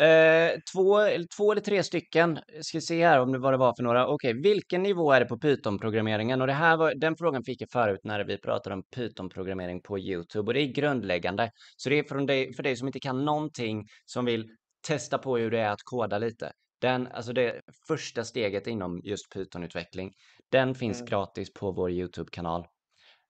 Eh, 0.00 0.58
två, 0.72 0.98
två 1.36 1.52
eller 1.52 1.60
tre 1.60 1.82
stycken. 1.82 2.38
Ska 2.60 2.80
se 2.80 3.06
här 3.06 3.20
om 3.20 3.32
det, 3.32 3.38
vad 3.38 3.52
det 3.52 3.56
var 3.56 3.74
för 3.76 3.82
några. 3.82 4.06
Okej, 4.06 4.30
okay, 4.30 4.42
vilken 4.42 4.82
nivå 4.82 5.12
är 5.12 5.20
det 5.20 5.26
på 5.26 5.38
Python-programmeringen? 5.38 6.40
Och 6.40 6.46
det 6.46 6.52
här 6.52 6.76
var, 6.76 6.94
den 6.94 7.16
frågan 7.16 7.44
fick 7.44 7.62
jag 7.62 7.70
förut 7.70 8.00
när 8.04 8.24
vi 8.24 8.38
pratade 8.38 8.74
om 8.74 8.82
Python-programmering 8.96 9.80
på 9.82 9.98
YouTube. 9.98 10.46
Och 10.46 10.54
det 10.54 10.60
är 10.60 10.66
grundläggande. 10.66 11.50
Så 11.76 11.88
det 11.88 11.98
är 11.98 12.02
för 12.02 12.26
dig, 12.26 12.54
för 12.54 12.62
dig 12.62 12.76
som 12.76 12.88
inte 12.88 13.00
kan 13.00 13.24
någonting, 13.24 13.86
som 14.04 14.24
vill 14.24 14.48
testa 14.86 15.18
på 15.18 15.36
hur 15.36 15.50
det 15.50 15.58
är 15.58 15.70
att 15.70 15.82
koda 15.84 16.18
lite. 16.18 16.52
Den, 16.80 17.06
alltså 17.06 17.32
det 17.32 17.60
första 17.88 18.24
steget 18.24 18.66
inom 18.66 19.00
just 19.04 19.34
Python-utveckling, 19.34 20.12
den 20.50 20.74
finns 20.74 21.00
mm. 21.00 21.10
gratis 21.10 21.52
på 21.52 21.72
vår 21.72 21.90
YouTube-kanal. 21.90 22.66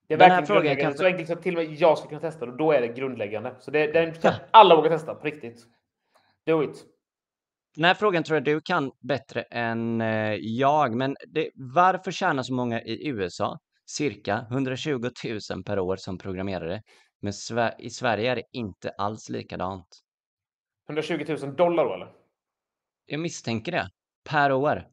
Det 0.08 0.14
är 0.14 0.18
den 0.18 0.28
verkligen 0.28 0.46
grundläggande. 0.56 0.82
Kan... 0.82 0.98
Så 0.98 1.06
enkelt 1.06 1.30
att 1.30 1.42
till 1.42 1.58
och 1.58 1.64
med 1.64 1.74
jag 1.74 1.98
ska 1.98 2.08
kunna 2.08 2.20
testa 2.20 2.46
det 2.46 2.52
och 2.52 2.58
då 2.58 2.72
är 2.72 2.80
det 2.80 2.88
grundläggande. 2.88 3.54
Så 3.60 3.70
det, 3.70 3.92
den 3.92 4.12
kan 4.14 4.32
alla 4.50 4.76
våga 4.76 4.88
testa 4.90 5.14
på 5.14 5.26
riktigt. 5.26 5.66
Do 6.50 6.64
it. 6.64 6.84
Den 7.74 7.84
här 7.84 7.94
frågan 7.94 8.24
tror 8.24 8.36
jag 8.36 8.44
du 8.44 8.60
kan 8.60 8.92
bättre 9.00 9.42
än 9.42 10.00
eh, 10.00 10.34
jag, 10.34 10.94
men 10.94 11.16
det, 11.28 11.50
varför 11.54 12.10
tjänar 12.10 12.42
så 12.42 12.54
många 12.54 12.82
i 12.82 13.08
USA 13.08 13.58
cirka 13.86 14.46
120 14.50 15.10
000 15.50 15.64
per 15.64 15.78
år 15.78 15.96
som 15.96 16.18
programmerare, 16.18 16.82
men 17.22 17.32
i 17.78 17.90
Sverige 17.90 18.32
är 18.32 18.36
det 18.36 18.42
inte 18.52 18.90
alls 18.90 19.28
likadant? 19.28 19.86
120 20.88 21.36
000 21.42 21.56
dollar 21.56 21.84
då 21.84 21.94
eller? 21.94 22.12
Jag 23.06 23.20
misstänker 23.20 23.72
det. 23.72 23.90
Per 24.30 24.52
år. 24.52 24.88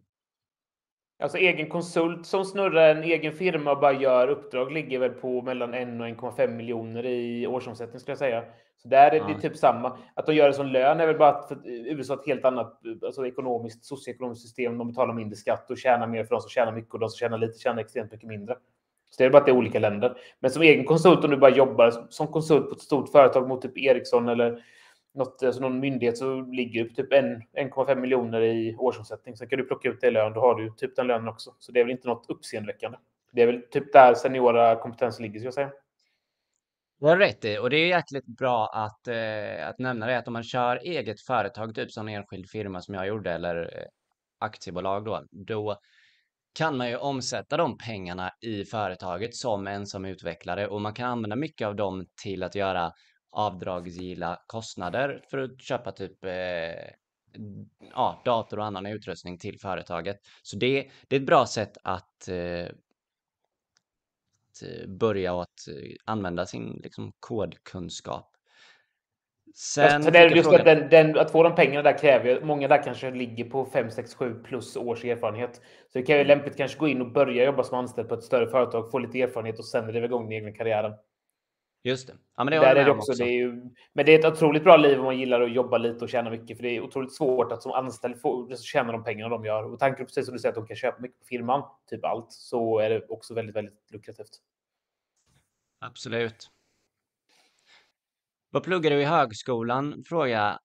Alltså 1.20 1.38
egen 1.38 1.70
konsult 1.70 2.26
som 2.26 2.46
snurrar 2.46 2.96
en 2.96 3.04
egen 3.04 3.34
firma 3.34 3.72
och 3.72 3.80
bara 3.80 3.94
gör 3.94 4.28
uppdrag 4.28 4.72
ligger 4.72 5.00
väl 5.00 5.10
på 5.10 5.42
mellan 5.42 5.74
1 5.74 5.88
och 6.22 6.30
1,5 6.30 6.48
miljoner 6.48 7.06
i 7.06 7.48
årsomsättning 7.48 8.00
skulle 8.00 8.12
jag 8.12 8.20
säga. 8.20 8.44
Så 8.78 8.88
där 8.88 9.12
är 9.12 9.20
det 9.28 9.34
ja. 9.34 9.40
typ 9.40 9.58
samma. 9.58 9.98
Att 10.14 10.26
de 10.26 10.36
gör 10.36 10.48
det 10.48 10.54
som 10.54 10.68
lön 10.68 11.00
är 11.00 11.08
väl 11.08 11.18
bara 11.18 11.30
att 11.30 11.52
USA 11.66 12.14
har 12.14 12.22
ett 12.22 12.28
helt 12.28 12.46
annat 12.46 12.82
alltså 13.06 13.28
ekonomiskt, 13.28 13.86
socioekonomiskt 13.86 14.42
system. 14.42 14.78
De 14.78 14.88
betalar 14.88 15.14
mindre 15.14 15.36
skatt 15.36 15.72
och 15.72 15.78
tjänar 15.78 16.08
mer 16.08 16.24
för 16.24 16.36
de 16.36 16.42
som 16.42 16.50
tjänar 16.50 16.72
mycket 16.72 16.94
och 16.94 17.00
de 17.00 17.10
som 17.10 17.18
tjänar 17.18 17.38
lite 17.38 17.60
tjänar 17.60 17.82
extremt 17.82 18.12
mycket 18.12 18.28
mindre. 18.28 18.56
Så 19.10 19.16
det 19.18 19.26
är 19.26 19.30
bara 19.30 19.38
att 19.38 19.46
det 19.46 19.52
är 19.52 19.58
olika 19.58 19.80
länder. 19.80 20.18
Men 20.40 20.52
som 20.52 20.62
egen 20.62 20.86
konsult 20.86 21.24
om 21.24 21.32
du 21.32 21.38
bara 21.38 21.56
jobbar 21.56 21.92
som 22.10 22.28
konsult 22.28 22.70
på 22.70 22.76
ett 22.76 22.82
stort 22.82 23.10
företag 23.10 23.48
mot 23.48 23.62
typ 23.62 23.78
Ericsson 23.78 24.30
eller 24.30 24.64
något, 25.14 25.44
alltså 25.44 25.62
någon 25.62 25.80
myndighet 25.80 26.18
så 26.18 26.42
ligger 26.42 26.86
på 26.86 26.94
typ 26.94 27.14
1,5 27.14 27.96
miljoner 27.96 28.42
i 28.42 28.76
årsomsättning. 28.76 29.38
Sen 29.38 29.50
kan 29.50 29.60
du 29.60 29.66
plocka 29.66 29.90
ut 29.90 30.02
det 30.02 30.08
i 30.08 30.12
lön, 30.12 30.34
då 30.34 30.42
har 30.42 30.56
du 30.56 30.72
typ 30.72 30.96
den 30.96 31.08
lönen 31.08 31.28
också. 31.28 31.56
Så 31.60 31.72
det 31.72 31.80
är 31.80 31.84
väl 31.84 31.92
inte 31.92 32.08
något 32.08 32.30
uppseendeväckande. 32.30 32.98
Det 33.32 33.42
är 33.42 33.48
väl 33.48 33.62
typ 33.72 33.94
där 33.94 34.14
seniora 34.14 34.76
kompetens 34.76 35.20
ligger, 35.20 35.40
ska 35.40 35.48
jag 35.48 35.54
säga. 35.54 35.72
Du 37.00 37.06
har 37.06 37.18
rätt 37.18 37.46
i 37.46 37.58
och 37.58 37.70
det 37.70 37.78
är 37.78 37.88
jäkligt 37.88 38.26
bra 38.26 38.68
att, 38.68 39.08
eh, 39.08 39.68
att 39.68 39.80
nämna 39.80 40.08
det 40.08 40.18
att 40.18 40.28
om 40.28 40.34
man 40.34 40.44
kör 40.44 40.80
eget 40.84 41.22
företag, 41.22 41.76
typ 41.76 41.92
som 41.92 42.08
en 42.08 42.16
enskild 42.16 42.50
firma 42.50 42.82
som 42.82 42.96
jag 42.96 43.08
gjorde 43.08 43.32
eller 43.32 43.56
eh, 43.56 43.88
aktiebolag 44.40 45.06
då, 45.06 45.24
då 45.32 45.78
kan 46.54 46.78
man 46.78 46.90
ju 46.90 46.98
omsätta 46.98 47.58
de 47.58 47.78
pengarna 47.78 48.32
i 48.42 48.66
företaget 48.66 49.36
som 49.36 49.68
ensam 49.68 50.06
utvecklare 50.06 50.68
och 50.68 50.82
man 50.82 50.94
kan 50.94 51.10
använda 51.10 51.36
mycket 51.36 51.68
av 51.68 51.76
dem 51.76 52.06
till 52.24 52.44
att 52.44 52.56
göra 52.56 52.92
avdragsgilla 53.30 54.40
kostnader 54.48 55.24
för 55.30 55.38
att 55.38 55.62
köpa 55.62 55.92
typ 55.92 56.26
eh, 56.26 56.32
ja, 57.94 58.22
dator 58.26 58.60
och 58.60 58.66
annan 58.66 58.86
utrustning 58.86 59.38
till 59.38 59.60
företaget. 59.60 60.20
Så 60.42 60.58
det, 60.58 60.90
det 61.08 61.16
är 61.16 61.20
ett 61.20 61.26
bra 61.26 61.46
sätt 61.46 61.78
att, 61.84 62.28
eh, 62.28 62.66
att 64.50 64.88
börja 64.88 65.34
och 65.34 65.42
att 65.42 65.68
eh, 65.68 65.96
använda 66.06 66.46
sin 66.46 66.82
liksom, 66.84 67.14
kodkunskap. 67.20 68.34
Sen, 69.56 70.08
är 70.08 70.12
det 70.12 70.36
just 70.36 70.50
frågan... 70.50 70.60
att, 70.60 70.66
den, 70.66 70.90
den, 70.90 71.18
att 71.18 71.32
få 71.32 71.44
de 71.44 71.56
pengarna 71.56 71.82
där 71.82 71.98
kräver 71.98 72.42
många 72.42 72.68
där 72.68 72.84
kanske 72.84 73.12
ligger 73.12 73.44
på 73.44 73.66
5, 73.66 73.92
6, 73.92 74.16
7 74.16 74.44
plus 74.44 74.76
års 74.76 75.06
erfarenhet. 75.06 75.56
Så 75.56 76.00
det 76.00 76.02
kan 76.02 76.16
ju 76.16 76.22
mm. 76.22 76.28
lämpligt 76.28 76.58
kanske 76.58 76.78
gå 76.78 76.88
in 76.88 77.02
och 77.02 77.12
börja 77.12 77.46
jobba 77.46 77.64
som 77.64 77.78
anställd 77.78 78.10
på 78.10 78.16
ett 78.16 78.24
större 78.24 78.48
företag, 78.48 78.92
få 78.92 79.00
lite 79.00 79.22
erfarenhet 79.22 79.60
och 79.60 79.66
sen 79.66 79.88
driva 79.88 80.06
igång 80.06 80.24
den 80.24 80.34
egna 80.34 80.52
karriären. 80.52 80.94
Just 81.88 82.08
det. 82.08 82.14
Ja, 82.38 82.44
men 82.44 82.52
det 82.52 82.60
där 82.60 82.76
är 82.76 82.86
det 82.86 82.92
också. 82.92 83.12
också. 83.12 83.24
Det 83.24 83.30
är 83.30 83.34
ju, 83.34 83.52
men 83.94 84.06
det 84.06 84.16
är 84.16 84.20
ett 84.20 84.34
otroligt 84.34 84.64
bra 84.64 84.78
liv 84.78 85.00
om 85.00 85.06
man 85.06 85.20
gillar 85.20 85.42
att 85.42 85.52
jobba 85.52 85.78
lite 85.78 86.04
och 86.04 86.10
tjäna 86.10 86.30
mycket. 86.30 86.58
För 86.58 86.64
det 86.64 86.70
är 86.70 86.82
otroligt 86.82 87.14
svårt 87.16 87.52
att 87.52 87.64
som 87.64 87.72
anställd 87.72 88.22
få 88.22 88.56
tjäna 88.56 88.92
de 88.92 89.04
pengarna 89.04 89.30
de 89.30 89.46
gör. 89.46 89.64
Och 89.74 89.80
tanken 89.80 90.06
precis 90.06 90.26
som 90.26 90.34
du 90.34 90.40
säger 90.40 90.52
att 90.52 90.56
de 90.56 90.68
kan 90.68 90.76
köpa 90.76 91.02
mycket 91.02 91.20
på 91.20 91.26
firman, 91.26 91.64
typ 91.90 92.06
allt, 92.06 92.32
så 92.32 92.80
är 92.80 92.90
det 92.90 93.06
också 93.10 93.34
väldigt, 93.34 93.56
väldigt 93.56 93.92
lukrativt. 93.92 94.30
Absolut. 95.80 96.50
Vad 98.50 98.64
pluggar 98.64 98.92
du 98.92 99.02
i 99.02 99.04
högskolan? 99.04 100.04
Fråga 100.08 100.60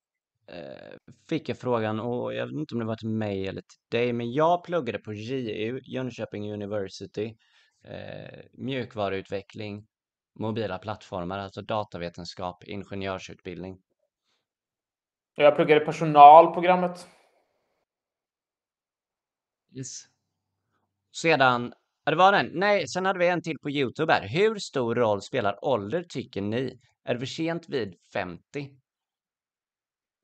eh, 0.46 1.12
fick 1.28 1.48
jag 1.48 1.58
frågan 1.58 2.00
och 2.00 2.34
jag 2.34 2.46
vet 2.46 2.54
inte 2.54 2.74
om 2.74 2.80
det 2.80 2.86
var 2.86 2.96
till 2.96 3.08
mig 3.08 3.48
eller 3.48 3.60
till 3.60 3.98
dig, 3.98 4.12
men 4.12 4.32
jag 4.32 4.64
pluggade 4.64 4.98
på 4.98 5.12
JU, 5.12 5.80
Jönköping 5.84 6.52
University, 6.52 7.36
eh, 7.84 8.40
mjukvaruutveckling 8.52 9.86
mobila 10.34 10.78
plattformar, 10.78 11.38
alltså 11.38 11.62
datavetenskap, 11.62 12.64
ingenjörsutbildning. 12.64 13.78
Jag 15.34 15.56
pluggade 15.56 15.80
personalprogrammet. 15.80 17.06
Yes. 19.76 20.04
Sedan, 21.12 21.72
ja, 22.04 22.10
det 22.10 22.16
var 22.16 22.32
den. 22.32 22.50
Nej, 22.52 22.88
sen 22.88 23.06
hade 23.06 23.18
vi 23.18 23.28
en 23.28 23.42
till 23.42 23.58
på 23.58 23.70
Youtube 23.70 24.12
här. 24.12 24.28
Hur 24.28 24.58
stor 24.58 24.94
roll 24.94 25.22
spelar 25.22 25.64
ålder 25.64 26.04
tycker 26.08 26.40
ni? 26.40 26.80
Är 27.04 27.14
det 27.14 27.20
för 27.20 27.26
sent 27.26 27.68
vid 27.68 27.94
50? 28.12 28.81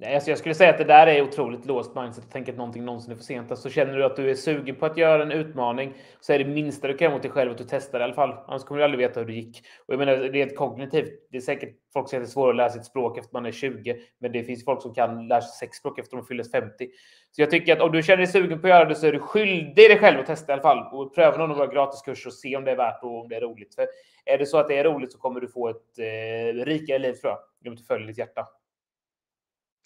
Nej, 0.01 0.15
alltså 0.15 0.31
jag 0.31 0.39
skulle 0.39 0.55
säga 0.55 0.71
att 0.71 0.79
det 0.79 0.85
där 0.85 1.07
är 1.07 1.23
otroligt 1.23 1.67
låst 1.67 1.95
mindset 1.97 2.25
att 2.25 2.31
tänka 2.31 2.53
att 2.53 2.59
någonting 2.59 2.85
någonsin 2.85 3.13
är 3.13 3.17
för 3.17 3.25
sent. 3.25 3.51
Alltså 3.51 3.71
känner 3.71 3.97
du 3.97 4.05
att 4.05 4.17
du 4.17 4.31
är 4.31 4.35
sugen 4.35 4.77
på 4.77 4.87
att 4.87 4.97
göra 4.97 5.23
en 5.23 5.33
utmaning 5.33 5.95
så 6.21 6.33
är 6.33 6.39
det 6.39 6.45
minsta 6.45 6.89
du 6.89 6.97
kan 6.97 7.05
göra 7.05 7.15
mot 7.15 7.23
dig 7.23 7.31
själv 7.31 7.51
att 7.51 7.59
du 7.59 7.65
testar 7.69 8.01
i 8.01 8.03
alla 8.03 8.15
fall. 8.15 8.35
Annars 8.47 8.65
kommer 8.65 8.79
du 8.79 8.85
aldrig 8.85 8.99
veta 8.99 9.21
hur 9.21 9.27
det 9.27 9.33
gick. 9.33 9.63
Och 9.87 9.95
jag 9.95 9.99
menar, 9.99 10.17
rent 10.17 10.57
kognitivt, 10.57 11.09
det 11.31 11.37
är 11.37 11.41
säkert 11.41 11.77
folk 11.93 12.07
som 12.07 12.11
säger 12.11 12.21
att 12.21 12.27
det 12.27 12.31
är 12.31 12.33
svårare 12.33 12.51
att 12.51 12.57
lära 12.57 12.71
sig 12.71 12.81
ett 12.81 12.87
språk 12.87 13.19
efter 13.19 13.33
man 13.33 13.47
är 13.47 13.53
20, 13.53 13.97
men 14.19 14.33
det 14.33 14.45
finns 14.45 14.65
folk 14.65 14.83
som 14.83 14.95
kan 14.95 15.29
lära 15.29 15.41
sig 15.41 15.69
sex 15.69 15.77
språk 15.77 15.99
efter 15.99 16.17
de 16.17 16.27
fyller 16.27 16.45
50. 16.45 16.89
Så 17.33 17.43
jag 17.43 17.51
tycker 17.51 17.73
att 17.73 17.83
om 17.83 17.93
du 17.93 18.03
känner 18.03 18.17
dig 18.17 18.27
sugen 18.27 18.61
på 18.61 18.67
att 18.67 18.71
göra 18.71 18.85
det 18.85 18.95
så 18.95 19.07
är 19.07 19.13
du 19.13 19.21
skyldig 19.21 19.91
dig 19.91 19.99
själv 19.99 20.21
att 20.21 20.27
testa 20.27 20.53
i 20.53 20.55
alla 20.55 20.63
fall 20.63 20.89
och 20.93 21.15
pröva 21.15 21.37
någon 21.37 21.51
av 21.51 21.57
våra 21.57 21.67
gratiskurser 21.67 22.29
och 22.29 22.35
se 22.35 22.57
om 22.57 22.65
det 22.65 22.71
är 22.71 22.77
värt 22.77 23.03
och 23.03 23.21
om 23.21 23.29
det 23.29 23.37
är 23.37 23.41
roligt. 23.41 23.75
För 23.75 23.87
är 24.25 24.39
det 24.39 24.47
så 24.47 24.59
att 24.59 24.69
det 24.69 24.79
är 24.79 24.85
roligt 24.85 25.13
så 25.13 25.19
kommer 25.19 25.41
du 25.41 25.49
få 25.49 25.69
ett 25.69 25.99
eh, 25.99 26.65
rikare 26.65 26.99
liv 26.99 27.13
tror 27.13 27.33
jag, 27.33 27.71
om 27.71 27.77
du 27.77 27.83
följer 27.83 28.07
ditt 28.07 28.19
hjärta. 28.19 28.47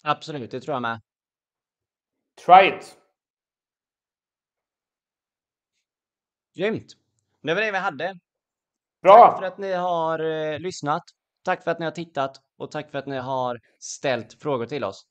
Absolut, 0.05 0.51
det 0.51 0.61
tror 0.61 0.75
jag 0.75 0.81
med. 0.81 1.01
Try 2.45 2.67
it! 2.67 2.97
Grymt! 6.55 6.93
Det 7.41 7.53
var 7.53 7.61
det 7.61 7.71
vi 7.71 7.77
hade. 7.77 8.19
Bra! 9.01 9.27
Tack 9.27 9.39
för 9.39 9.45
att 9.45 9.57
ni 9.57 9.73
har 9.73 10.19
eh, 10.19 10.59
lyssnat. 10.59 11.03
Tack 11.43 11.63
för 11.63 11.71
att 11.71 11.79
ni 11.79 11.85
har 11.85 11.91
tittat 11.91 12.37
och 12.57 12.71
tack 12.71 12.91
för 12.91 12.97
att 12.97 13.05
ni 13.07 13.17
har 13.17 13.59
ställt 13.79 14.41
frågor 14.41 14.65
till 14.65 14.83
oss. 14.83 15.05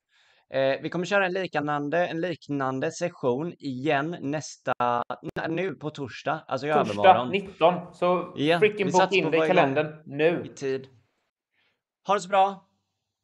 Eh, 0.50 0.80
vi 0.82 0.90
kommer 0.90 1.06
köra 1.06 1.26
en 1.26 1.32
liknande, 1.32 2.06
en 2.06 2.20
liknande 2.20 2.92
session 2.92 3.52
igen 3.58 4.16
nästa, 4.20 5.02
nu 5.48 5.74
på 5.74 5.90
torsdag, 5.90 6.44
alltså 6.48 6.66
i 6.66 6.72
torsdag 6.72 7.00
övermorgon. 7.00 7.30
19, 7.30 7.94
så 7.94 8.32
ja, 8.36 8.58
freaking 8.58 8.90
bok 8.90 9.12
in 9.12 9.30
det 9.30 9.44
i 9.44 9.48
kalendern 9.48 10.02
nu. 10.06 10.42
I 10.44 10.48
tid. 10.48 10.88
Ha 12.06 12.14
det 12.14 12.20
så 12.20 12.28
bra. 12.28 12.68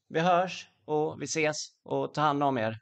Vi 0.08 0.20
hörs 0.20 0.68
och 0.88 1.22
vi 1.22 1.24
ses 1.24 1.68
och 1.84 2.14
ta 2.14 2.20
hand 2.20 2.42
om 2.42 2.58
er. 2.58 2.78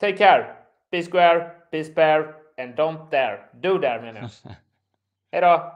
Take 0.00 0.16
care. 0.16 0.56
Be 0.90 1.02
square, 1.02 1.50
be 1.70 1.84
spare 1.84 2.34
and 2.58 2.74
don't 2.74 3.10
dare. 3.10 3.48
Do 3.52 3.78
dare 3.78 4.02
menar 4.02 4.20
jag. 4.20 4.30
Hej 5.32 5.40
då! 5.40 5.72